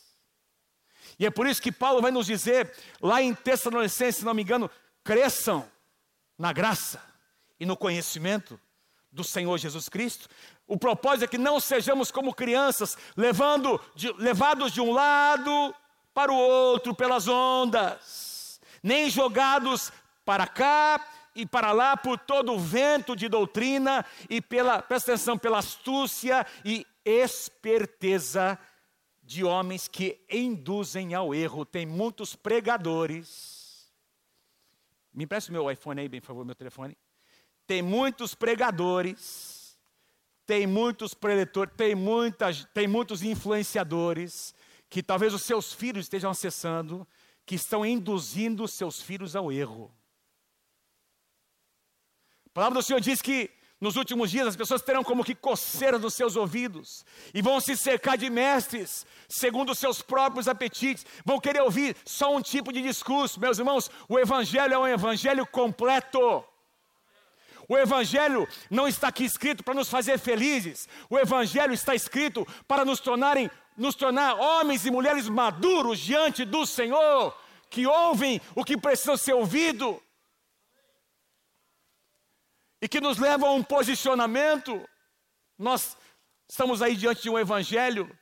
E 1.19 1.27
é 1.27 1.31
por 1.31 1.49
isso 1.49 1.61
que 1.61 1.73
Paulo 1.73 2.01
vai 2.01 2.13
nos 2.13 2.27
dizer, 2.27 2.73
lá 3.03 3.21
em 3.21 3.35
Tessalonicenses, 3.35 4.21
se 4.21 4.25
não 4.25 4.35
me 4.35 4.43
engano, 4.43 4.71
cresçam 5.03 5.69
na 6.39 6.53
graça 6.53 7.03
e 7.59 7.67
no 7.67 7.77
conhecimento 7.77 8.59
do 9.11 9.25
Senhor 9.25 9.59
Jesus 9.59 9.89
Cristo. 9.89 10.29
O 10.69 10.79
propósito 10.79 11.25
é 11.25 11.29
que 11.29 11.39
não 11.39 11.59
sejamos 11.59 12.13
como 12.13 12.33
crianças, 12.33 12.97
levando 13.17 13.81
de, 13.97 14.13
levados 14.13 14.73
de 14.73 14.81
um 14.81 14.93
lado 14.93 15.75
para 16.15 16.33
o 16.33 16.37
outro 16.37 16.95
pelas 16.95 17.27
ondas, 17.27 18.61
nem 18.81 19.11
jogados 19.11 19.93
para 20.25 20.47
cá 20.47 21.05
e 21.35 21.45
para 21.45 21.73
lá 21.73 21.97
por 21.97 22.19
todo 22.19 22.53
o 22.53 22.59
vento 22.59 23.17
de 23.17 23.29
doutrina 23.29 24.05
e 24.31 24.41
pela, 24.41 24.81
presta 24.81 25.13
atenção, 25.13 25.37
pela 25.37 25.59
astúcia 25.59 26.47
e 26.65 26.87
esperteza 27.05 28.59
de 29.23 29.43
homens 29.43 29.89
que 29.89 30.21
induzem 30.31 31.15
ao 31.15 31.35
erro. 31.35 31.65
Tem 31.65 31.85
muitos 31.85 32.37
pregadores. 32.37 33.93
Me 35.13 35.25
empresta 35.25 35.51
o 35.51 35.53
meu 35.53 35.71
iPhone 35.71 36.01
aí, 36.01 36.09
bem, 36.09 36.21
por 36.21 36.27
favor, 36.29 36.45
meu 36.45 36.55
telefone. 36.55 36.97
Tem 37.67 37.83
muitos 37.83 38.35
pregadores, 38.35 39.79
tem 40.47 40.67
muitos 40.67 41.15
preletores, 41.15 41.73
tem, 41.77 41.95
muitas, 41.95 42.65
tem 42.75 42.87
muitos 42.87 43.23
influenciadores 43.23 44.55
que 44.91 45.03
talvez 45.03 45.33
os 45.33 45.43
seus 45.43 45.73
filhos 45.73 46.05
estejam 46.05 46.31
acessando, 46.31 47.07
que 47.47 47.55
estão 47.55 47.85
induzindo 47.85 48.69
seus 48.69 49.01
filhos 49.01 49.35
ao 49.35 49.51
erro. 49.51 49.91
A 52.55 52.63
palavra 52.63 52.79
do 52.79 52.85
Senhor 52.85 53.01
diz 53.01 53.21
que 53.21 53.51
nos 53.81 53.97
últimos 53.97 54.31
dias 54.31 54.47
as 54.47 54.55
pessoas 54.55 54.81
terão 54.81 55.03
como 55.03 55.25
que 55.25 55.35
coceiras 55.35 56.01
nos 56.01 56.15
seus 56.15 56.37
ouvidos 56.37 57.05
e 57.35 57.43
vão 57.43 57.59
se 57.59 57.77
cercar 57.77 58.17
de 58.17 58.31
mestres 58.31 59.05
segundo 59.29 59.73
os 59.73 59.79
seus 59.81 60.01
próprios 60.01 60.47
apetites, 60.47 61.05
vão 61.25 61.41
querer 61.41 61.63
ouvir 61.63 61.97
só 62.05 62.33
um 62.33 62.41
tipo 62.41 62.73
de 62.73 62.81
discurso. 62.81 63.41
Meus 63.41 63.59
irmãos, 63.59 63.91
o 64.09 64.21
evangelho 64.21 64.73
é 64.73 64.79
um 64.79 64.87
evangelho 64.87 65.45
completo. 65.45 66.45
O 67.69 67.77
Evangelho 67.77 68.47
não 68.71 68.87
está 68.87 69.09
aqui 69.09 69.25
escrito 69.25 69.65
para 69.65 69.75
nos 69.75 69.89
fazer 69.89 70.19
felizes. 70.19 70.87
O 71.09 71.19
Evangelho 71.19 71.73
está 71.73 71.95
escrito 71.95 72.47
para 72.69 72.85
nos 72.85 73.01
tornarem, 73.01 73.51
nos 73.75 73.95
tornar 73.95 74.35
homens 74.35 74.85
e 74.85 74.91
mulheres 74.91 75.29
maduros 75.29 75.99
diante 75.99 76.45
do 76.45 76.67
Senhor, 76.67 77.35
que 77.71 77.87
ouvem 77.87 78.39
o 78.55 78.63
que 78.63 78.77
precisa 78.77 79.17
ser 79.17 79.33
ouvido 79.33 79.99
e 82.85 82.89
que 82.89 83.01
nos 83.01 83.17
levam 83.17 83.49
a 83.49 83.53
um 83.55 83.63
posicionamento. 83.63 84.87
Nós 85.59 85.97
estamos 86.47 86.83
aí 86.83 86.95
diante 86.95 87.23
de 87.23 87.31
um 87.31 87.39
evangelho 87.39 88.15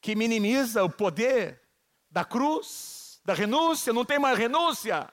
que 0.00 0.16
minimiza 0.16 0.82
o 0.82 0.90
poder 0.90 1.62
da 2.10 2.24
cruz, 2.24 3.20
da 3.24 3.34
renúncia, 3.34 3.92
não 3.92 4.04
tem 4.04 4.18
mais 4.18 4.36
renúncia. 4.36 5.08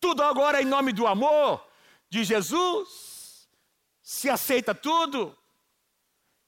Tudo 0.00 0.22
agora 0.22 0.62
em 0.62 0.64
nome 0.64 0.90
do 0.90 1.06
amor 1.06 1.62
de 2.08 2.24
Jesus. 2.24 3.46
Se 4.00 4.30
aceita 4.30 4.74
tudo. 4.74 5.36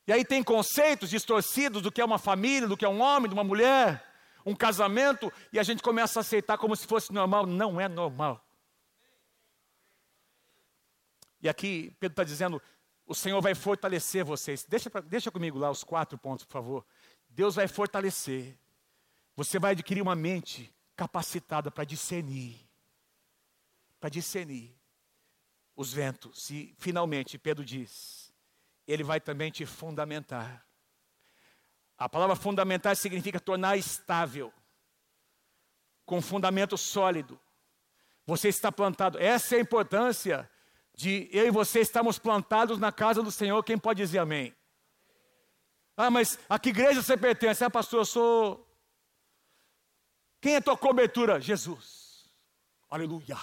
E 0.07 0.15
aí 0.15 0.25
tem 0.25 0.43
conceitos 0.43 1.11
distorcidos 1.11 1.83
do 1.83 1.93
que 1.93 2.01
é 2.01 2.05
uma 2.07 2.19
família, 2.19 2.67
do 2.67 2.77
que 2.77 2.87
é 2.87 2.89
um 2.89 3.03
homem, 3.03 3.29
de 3.29 3.35
uma 3.35 3.45
mulher, 3.45 4.03
um 4.47 4.57
casamento, 4.57 5.31
e 5.53 5.59
a 5.59 5.63
gente 5.63 5.83
começa 5.83 6.21
a 6.21 6.23
aceitar 6.23 6.57
como 6.57 6.75
se 6.75 6.87
fosse 6.87 7.13
normal. 7.13 7.45
Não 7.45 7.79
é 7.79 7.87
normal. 7.87 8.46
E 11.47 11.49
aqui 11.49 11.93
Pedro 12.01 12.15
está 12.15 12.25
dizendo: 12.25 12.61
o 13.07 13.15
Senhor 13.15 13.41
vai 13.41 13.55
fortalecer 13.55 14.25
vocês. 14.25 14.65
Deixa, 14.69 14.91
deixa 15.03 15.31
comigo 15.31 15.59
lá 15.59 15.71
os 15.71 15.85
quatro 15.85 16.19
pontos, 16.19 16.45
por 16.45 16.53
favor. 16.53 16.87
Deus 17.29 17.55
vai 17.55 17.69
fortalecer. 17.69 18.59
Você 19.37 19.59
vai 19.59 19.73
adquirir 19.73 20.03
uma 20.03 20.17
mente 20.17 20.75
capacitada 20.97 21.71
para 21.71 21.85
discernir. 21.85 22.59
Para 24.01 24.11
discernir 24.11 24.77
os 25.77 25.93
ventos. 25.93 26.51
E 26.51 26.75
finalmente, 26.79 27.39
Pedro 27.39 27.65
diz: 27.65 28.35
Ele 28.85 29.05
vai 29.05 29.21
também 29.21 29.53
te 29.53 29.65
fundamentar. 29.65 30.67
A 31.97 32.09
palavra 32.09 32.35
fundamentar 32.35 32.97
significa 32.97 33.39
tornar 33.39 33.77
estável, 33.77 34.53
com 36.05 36.21
fundamento 36.21 36.77
sólido. 36.77 37.41
Você 38.27 38.49
está 38.49 38.73
plantado. 38.73 39.17
Essa 39.21 39.55
é 39.55 39.59
a 39.59 39.63
importância 39.63 40.51
de 40.97 41.29
eu 41.31 41.47
e 41.47 41.51
você 41.51 41.81
estamos 41.81 42.19
plantados 42.19 42.79
na 42.79 42.91
casa 42.91 43.23
do 43.23 43.31
Senhor, 43.31 43.63
quem 43.63 43.79
pode 43.79 44.03
dizer 44.03 44.19
amém? 44.19 44.57
Ah, 45.95 46.11
mas 46.11 46.39
a 46.49 46.59
que 46.59 46.71
igreja 46.71 47.03
você 47.03 47.17
pertence? 47.17 47.63
Ah, 47.63 47.71
pastor, 47.71 48.01
eu 48.01 48.05
sou. 48.07 48.67
Quem 50.41 50.57
é 50.57 50.61
tua 50.61 50.77
cobertura? 50.77 51.41
Jesus. 51.41 52.31
Aleluia. 52.89 53.37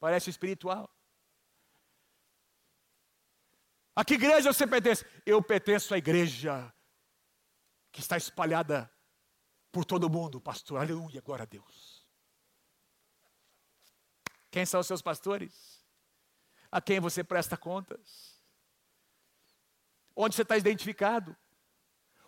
Parece 0.00 0.30
espiritual. 0.30 0.90
A 3.94 4.04
que 4.04 4.14
igreja 4.14 4.52
você 4.52 4.66
pertence? 4.66 5.06
Eu 5.24 5.42
pertenço 5.42 5.94
à 5.94 5.98
igreja 5.98 6.72
que 7.92 8.00
está 8.00 8.16
espalhada 8.16 8.90
por 9.70 9.84
todo 9.84 10.04
o 10.04 10.10
mundo, 10.10 10.40
pastor. 10.40 10.80
Aleluia, 10.80 11.20
glória 11.20 11.44
a 11.44 11.46
Deus. 11.46 11.93
Quem 14.54 14.64
são 14.64 14.78
os 14.78 14.86
seus 14.86 15.02
pastores? 15.02 15.84
A 16.70 16.80
quem 16.80 17.00
você 17.00 17.24
presta 17.24 17.56
contas? 17.56 18.40
Onde 20.14 20.36
você 20.36 20.42
está 20.42 20.56
identificado? 20.56 21.36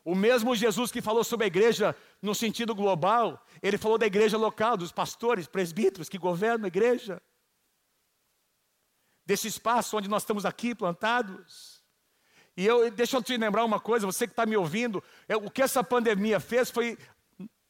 O 0.04 0.12
mesmo 0.12 0.56
Jesus 0.56 0.90
que 0.90 1.00
falou 1.00 1.22
sobre 1.22 1.44
a 1.44 1.46
igreja 1.46 1.94
no 2.20 2.34
sentido 2.34 2.74
global, 2.74 3.46
ele 3.62 3.78
falou 3.78 3.96
da 3.96 4.06
igreja 4.08 4.36
local, 4.36 4.76
dos 4.76 4.90
pastores, 4.90 5.46
presbíteros 5.46 6.08
que 6.08 6.18
governam 6.18 6.64
a 6.64 6.66
igreja. 6.66 7.22
Desse 9.24 9.46
espaço 9.46 9.96
onde 9.96 10.08
nós 10.08 10.24
estamos 10.24 10.44
aqui 10.44 10.74
plantados. 10.74 11.80
E 12.56 12.66
eu, 12.66 12.90
deixa 12.90 13.18
eu 13.18 13.22
te 13.22 13.36
lembrar 13.36 13.64
uma 13.64 13.78
coisa, 13.78 14.04
você 14.04 14.26
que 14.26 14.32
está 14.32 14.44
me 14.44 14.56
ouvindo, 14.56 15.00
é, 15.28 15.36
o 15.36 15.48
que 15.48 15.62
essa 15.62 15.84
pandemia 15.84 16.40
fez 16.40 16.72
foi 16.72 16.98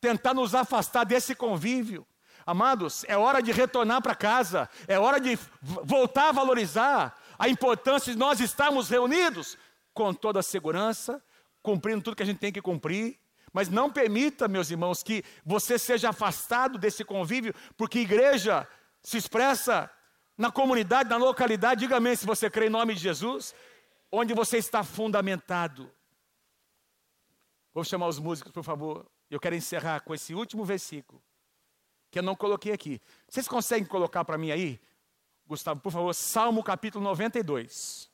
tentar 0.00 0.32
nos 0.32 0.54
afastar 0.54 1.04
desse 1.04 1.34
convívio. 1.34 2.06
Amados, 2.46 3.04
é 3.08 3.16
hora 3.16 3.42
de 3.42 3.50
retornar 3.50 4.00
para 4.00 4.14
casa, 4.14 4.70
é 4.86 4.96
hora 4.96 5.18
de 5.20 5.36
voltar 5.60 6.28
a 6.28 6.32
valorizar 6.32 7.18
a 7.36 7.48
importância 7.48 8.12
de 8.12 8.18
nós 8.18 8.38
estarmos 8.38 8.88
reunidos 8.88 9.58
com 9.92 10.14
toda 10.14 10.38
a 10.38 10.42
segurança, 10.44 11.20
cumprindo 11.60 12.02
tudo 12.02 12.16
que 12.16 12.22
a 12.22 12.26
gente 12.26 12.38
tem 12.38 12.52
que 12.52 12.62
cumprir. 12.62 13.18
Mas 13.52 13.68
não 13.68 13.90
permita, 13.90 14.46
meus 14.46 14.70
irmãos, 14.70 15.02
que 15.02 15.24
você 15.44 15.78
seja 15.78 16.10
afastado 16.10 16.78
desse 16.78 17.04
convívio, 17.04 17.54
porque 17.76 17.98
igreja 17.98 18.68
se 19.02 19.16
expressa 19.16 19.90
na 20.36 20.52
comunidade, 20.52 21.08
na 21.08 21.16
localidade. 21.16 21.80
Diga 21.80 21.96
amém 21.96 22.14
se 22.14 22.26
você 22.26 22.48
crê 22.50 22.66
em 22.66 22.70
nome 22.70 22.94
de 22.94 23.00
Jesus, 23.00 23.54
onde 24.12 24.34
você 24.34 24.58
está 24.58 24.84
fundamentado. 24.84 25.90
Vou 27.72 27.82
chamar 27.82 28.06
os 28.08 28.18
músicos, 28.18 28.52
por 28.52 28.62
favor. 28.62 29.06
Eu 29.30 29.40
quero 29.40 29.56
encerrar 29.56 30.00
com 30.00 30.14
esse 30.14 30.34
último 30.34 30.64
versículo, 30.64 31.22
que 32.16 32.20
eu 32.20 32.22
não 32.22 32.34
coloquei 32.34 32.72
aqui. 32.72 32.98
Vocês 33.28 33.46
conseguem 33.46 33.86
colocar 33.86 34.24
para 34.24 34.38
mim 34.38 34.50
aí, 34.50 34.80
Gustavo, 35.46 35.82
por 35.82 35.92
favor, 35.92 36.14
Salmo 36.14 36.64
capítulo 36.64 37.04
92. 37.04 38.10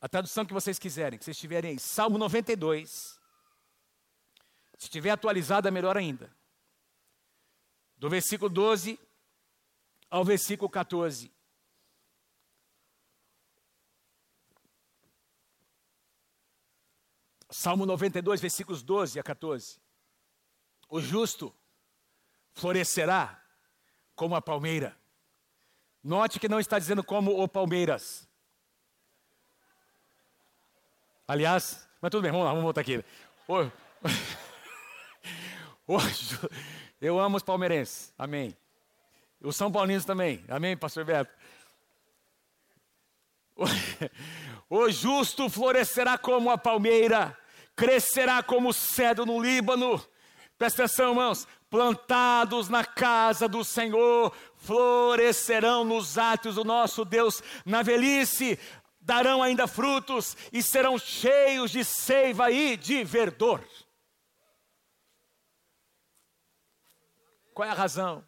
A 0.00 0.08
tradução 0.08 0.46
que 0.46 0.52
vocês 0.52 0.78
quiserem, 0.78 1.18
que 1.18 1.24
vocês 1.24 1.36
tiverem 1.36 1.72
aí. 1.72 1.78
Salmo 1.80 2.16
92. 2.16 3.18
Se 4.78 4.84
estiver 4.84 5.10
atualizada, 5.10 5.68
melhor 5.68 5.96
ainda. 5.96 6.32
Do 7.96 8.08
versículo 8.08 8.48
12 8.48 8.96
ao 10.08 10.24
versículo 10.24 10.70
14. 10.70 11.28
Salmo 17.50 17.84
92, 17.84 18.40
versículos 18.40 18.80
12 18.80 19.18
a 19.18 19.24
14. 19.24 19.80
O 20.88 21.00
justo 21.00 21.52
florescerá 22.54 23.40
como 24.14 24.34
a 24.34 24.42
palmeira. 24.42 24.96
Note 26.02 26.38
que 26.38 26.48
não 26.48 26.60
está 26.60 26.78
dizendo 26.78 27.02
como 27.02 27.42
o 27.42 27.48
Palmeiras. 27.48 28.28
Aliás, 31.26 31.88
mas 32.00 32.10
tudo 32.10 32.22
bem, 32.22 32.30
vamos 32.30 32.44
lá, 32.44 32.50
vamos 32.52 32.64
voltar 32.64 32.82
aqui. 32.82 33.02
Hoje, 35.86 36.38
eu 37.00 37.18
amo 37.18 37.38
os 37.38 37.42
palmeirenses, 37.42 38.12
amém. 38.18 38.54
Os 39.40 39.56
São 39.56 39.72
Paulinos 39.72 40.04
também, 40.04 40.44
amém, 40.48 40.76
pastor 40.76 41.04
Beto. 41.04 41.32
O 44.68 44.90
justo 44.90 45.48
florescerá 45.48 46.16
como 46.18 46.50
a 46.50 46.58
palmeira, 46.58 47.38
crescerá 47.76 48.42
como 48.42 48.70
o 48.70 48.72
cedro 48.72 49.26
no 49.26 49.40
Líbano. 49.40 50.02
Presta 50.58 50.84
atenção, 50.84 51.10
irmãos. 51.10 51.46
Plantados 51.74 52.68
na 52.68 52.84
casa 52.84 53.48
do 53.48 53.64
Senhor, 53.64 54.32
florescerão 54.58 55.82
nos 55.82 56.16
átrios 56.16 56.54
do 56.54 56.62
nosso 56.62 57.04
Deus. 57.04 57.42
Na 57.66 57.82
velhice, 57.82 58.56
darão 59.00 59.42
ainda 59.42 59.66
frutos 59.66 60.36
e 60.52 60.62
serão 60.62 60.96
cheios 60.96 61.72
de 61.72 61.84
seiva 61.84 62.48
e 62.48 62.76
de 62.76 63.02
verdor. 63.02 63.66
Qual 67.52 67.66
é 67.66 67.72
a 67.72 67.74
razão? 67.74 68.24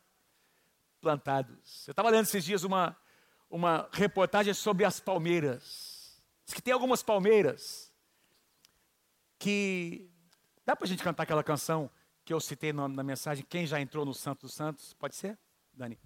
Plantados. 1.00 1.86
Eu 1.86 1.92
estava 1.92 2.10
lendo 2.10 2.24
esses 2.24 2.44
dias 2.44 2.64
uma, 2.64 2.96
uma 3.48 3.88
reportagem 3.92 4.54
sobre 4.54 4.84
as 4.84 4.98
palmeiras. 4.98 6.20
Diz 6.44 6.52
que 6.52 6.62
tem 6.62 6.74
algumas 6.74 7.00
palmeiras 7.00 7.92
que. 9.38 10.10
Dá 10.64 10.74
para 10.74 10.84
a 10.84 10.88
gente 10.88 11.04
cantar 11.04 11.22
aquela 11.22 11.44
canção 11.44 11.88
que 12.26 12.34
eu 12.34 12.40
citei 12.40 12.72
na, 12.72 12.88
na 12.88 13.04
mensagem? 13.04 13.46
Quem 13.48 13.66
já 13.66 13.80
entrou 13.80 14.04
no 14.04 14.12
Santo 14.12 14.42
dos 14.42 14.54
Santos? 14.56 14.92
Pode 14.94 15.14
ser, 15.14 15.38
Dani? 15.72 15.96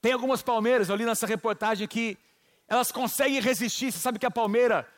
Tem 0.00 0.12
algumas 0.12 0.42
palmeiras, 0.42 0.88
eu 0.88 0.96
li 0.96 1.04
nessa 1.04 1.26
reportagem 1.26 1.86
que 1.86 2.16
elas 2.66 2.90
conseguem 2.90 3.38
resistir. 3.38 3.92
Você 3.92 3.98
sabe 3.98 4.18
que 4.18 4.24
a 4.24 4.30
palmeira, 4.30 4.88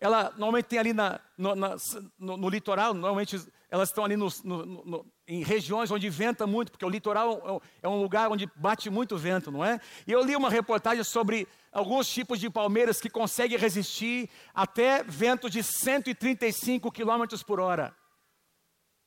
ela 0.00 0.30
normalmente 0.30 0.64
tem 0.64 0.80
ali 0.80 0.92
na, 0.92 1.20
no, 1.38 1.54
na, 1.54 1.76
no, 2.18 2.36
no 2.36 2.48
litoral, 2.48 2.92
normalmente 2.92 3.40
elas 3.70 3.90
estão 3.90 4.04
ali 4.04 4.16
no, 4.16 4.28
em 5.26 5.44
regiões 5.44 5.90
onde 5.92 6.10
venta 6.10 6.48
muito, 6.48 6.72
porque 6.72 6.84
o 6.84 6.88
litoral 6.88 7.62
é, 7.82 7.86
é 7.86 7.88
um 7.88 8.02
lugar 8.02 8.30
onde 8.32 8.50
bate 8.56 8.90
muito 8.90 9.16
vento, 9.16 9.52
não 9.52 9.64
é? 9.64 9.80
E 10.04 10.10
eu 10.10 10.24
li 10.24 10.34
uma 10.34 10.50
reportagem 10.50 11.04
sobre 11.04 11.46
alguns 11.72 12.08
tipos 12.08 12.40
de 12.40 12.50
palmeiras 12.50 13.00
que 13.00 13.08
conseguem 13.08 13.56
resistir 13.56 14.28
até 14.52 15.04
ventos 15.04 15.50
de 15.52 15.62
135 15.62 16.90
km 16.90 17.24
por 17.46 17.60
hora. 17.60 17.94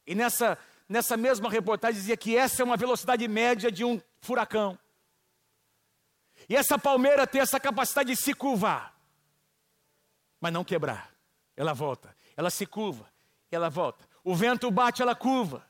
E 0.08 0.16
nessa, 0.16 0.58
nessa 0.88 1.18
mesma 1.18 1.50
reportagem 1.50 2.00
dizia 2.00 2.16
que 2.16 2.36
essa 2.36 2.62
é 2.62 2.66
uma 2.66 2.78
velocidade 2.78 3.28
média 3.28 3.70
de 3.70 3.84
um 3.84 4.02
furacão. 4.22 4.80
E 6.48 6.56
essa 6.56 6.80
palmeira 6.80 7.28
tem 7.28 7.42
essa 7.42 7.60
capacidade 7.60 8.16
de 8.16 8.22
se 8.22 8.34
curvar, 8.34 8.98
mas 10.40 10.54
não 10.54 10.64
quebrar. 10.64 11.14
Ela 11.58 11.74
volta, 11.74 12.16
ela 12.38 12.50
se 12.50 12.66
curva, 12.66 13.12
ela 13.52 13.70
volta. 13.70 14.08
O 14.24 14.34
vento 14.34 14.72
bate, 14.72 15.02
ela 15.02 15.16
curva. 15.16 15.68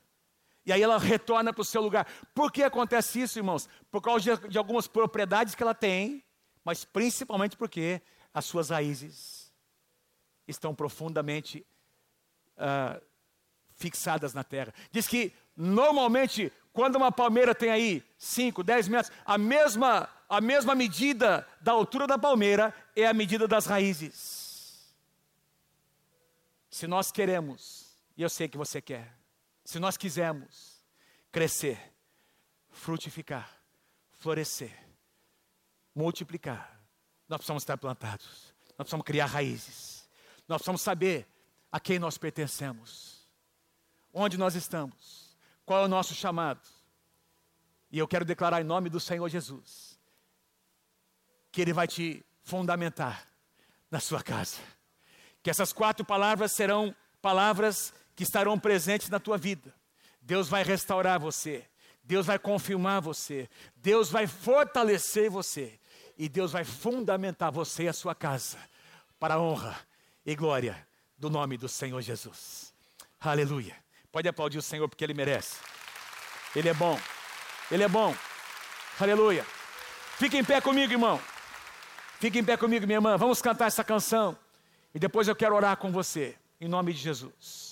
E 0.65 0.71
aí 0.71 0.83
ela 0.83 0.99
retorna 0.99 1.53
para 1.53 1.61
o 1.61 1.65
seu 1.65 1.81
lugar. 1.81 2.05
Por 2.35 2.51
que 2.51 2.61
acontece 2.61 3.21
isso, 3.21 3.39
irmãos? 3.39 3.67
Por 3.89 4.01
causa 4.01 4.37
de, 4.37 4.49
de 4.49 4.57
algumas 4.57 4.85
propriedades 4.85 5.55
que 5.55 5.63
ela 5.63 5.73
tem, 5.73 6.23
mas 6.63 6.83
principalmente 6.83 7.55
porque 7.55 8.01
as 8.33 8.45
suas 8.45 8.69
raízes 8.69 9.51
estão 10.47 10.75
profundamente 10.75 11.65
uh, 12.57 13.01
fixadas 13.77 14.33
na 14.33 14.43
terra. 14.43 14.73
Diz 14.91 15.07
que 15.07 15.31
normalmente, 15.55 16.51
quando 16.73 16.97
uma 16.97 17.11
palmeira 17.11 17.55
tem 17.55 17.69
aí 17.69 18.03
5, 18.17 18.63
10 18.63 18.87
metros, 18.89 19.11
a 19.25 19.37
mesma 19.37 20.09
a 20.29 20.41
mesma 20.41 20.75
medida 20.75 21.47
da 21.61 21.71
altura 21.71 22.05
da 22.05 22.17
palmeira 22.17 22.73
é 22.95 23.05
a 23.05 23.13
medida 23.13 23.47
das 23.47 23.65
raízes. 23.65 24.93
Se 26.69 26.85
nós 26.85 27.11
queremos, 27.11 27.97
e 28.15 28.21
eu 28.21 28.29
sei 28.29 28.47
que 28.47 28.57
você 28.57 28.81
quer, 28.81 29.15
se 29.63 29.79
nós 29.79 29.95
quisermos 29.95 30.83
crescer, 31.31 31.79
frutificar, 32.69 33.49
florescer, 34.17 34.77
multiplicar, 35.95 36.77
nós 37.27 37.37
precisamos 37.37 37.63
estar 37.63 37.77
plantados, 37.77 38.53
nós 38.77 38.85
precisamos 38.85 39.05
criar 39.05 39.27
raízes, 39.27 40.07
nós 40.47 40.57
precisamos 40.57 40.81
saber 40.81 41.25
a 41.71 41.79
quem 41.79 41.99
nós 41.99 42.17
pertencemos, 42.17 43.16
onde 44.17 44.37
nós 44.37 44.55
estamos, 44.55 45.37
qual 45.63 45.83
é 45.83 45.85
o 45.85 45.87
nosso 45.87 46.15
chamado. 46.15 46.61
E 47.91 47.99
eu 47.99 48.07
quero 48.07 48.25
declarar 48.25 48.59
em 48.59 48.65
nome 48.65 48.89
do 48.89 48.99
Senhor 48.99 49.29
Jesus 49.29 49.97
que 51.51 51.61
Ele 51.61 51.71
vai 51.71 51.87
te 51.87 52.25
fundamentar 52.43 53.27
na 53.89 53.99
sua 53.99 54.21
casa. 54.21 54.57
Que 55.41 55.49
essas 55.49 55.71
quatro 55.71 56.03
palavras 56.03 56.51
serão 56.53 56.95
palavras 57.21 57.93
que 58.15 58.23
estarão 58.23 58.59
presentes 58.59 59.09
na 59.09 59.19
tua 59.19 59.37
vida. 59.37 59.73
Deus 60.21 60.49
vai 60.49 60.63
restaurar 60.63 61.19
você, 61.19 61.65
Deus 62.03 62.25
vai 62.25 62.39
confirmar 62.39 63.01
você, 63.01 63.49
Deus 63.75 64.09
vai 64.09 64.27
fortalecer 64.27 65.29
você 65.29 65.79
e 66.17 66.27
Deus 66.27 66.51
vai 66.51 66.65
fundamentar 66.65 67.51
você 67.51 67.83
e 67.83 67.87
a 67.87 67.93
sua 67.93 68.15
casa 68.15 68.57
para 69.19 69.35
a 69.35 69.39
honra 69.39 69.77
e 70.25 70.35
glória 70.35 70.87
do 71.17 71.29
nome 71.29 71.57
do 71.57 71.69
Senhor 71.69 72.01
Jesus. 72.01 72.73
Aleluia. 73.19 73.86
Pode 74.17 74.27
aplaudir 74.27 74.57
o 74.57 74.63
Senhor 74.63 74.89
porque 74.89 75.03
Ele 75.03 75.13
merece. 75.13 75.57
Ele 76.55 76.67
é 76.67 76.73
bom. 76.73 76.99
Ele 77.69 77.83
é 77.83 77.87
bom. 77.87 78.15
Aleluia. 78.99 79.45
Fique 80.17 80.35
em 80.35 80.43
pé 80.43 80.59
comigo, 80.59 80.91
irmão. 80.91 81.21
Fique 82.19 82.39
em 82.39 82.43
pé 82.43 82.57
comigo, 82.57 82.87
minha 82.87 82.97
irmã. 82.97 83.15
Vamos 83.15 83.43
cantar 83.43 83.67
essa 83.67 83.83
canção. 83.83 84.35
E 84.91 84.97
depois 84.97 85.27
eu 85.27 85.35
quero 85.35 85.55
orar 85.55 85.77
com 85.77 85.91
você. 85.91 86.35
Em 86.59 86.67
nome 86.67 86.93
de 86.93 86.99
Jesus. 86.99 87.66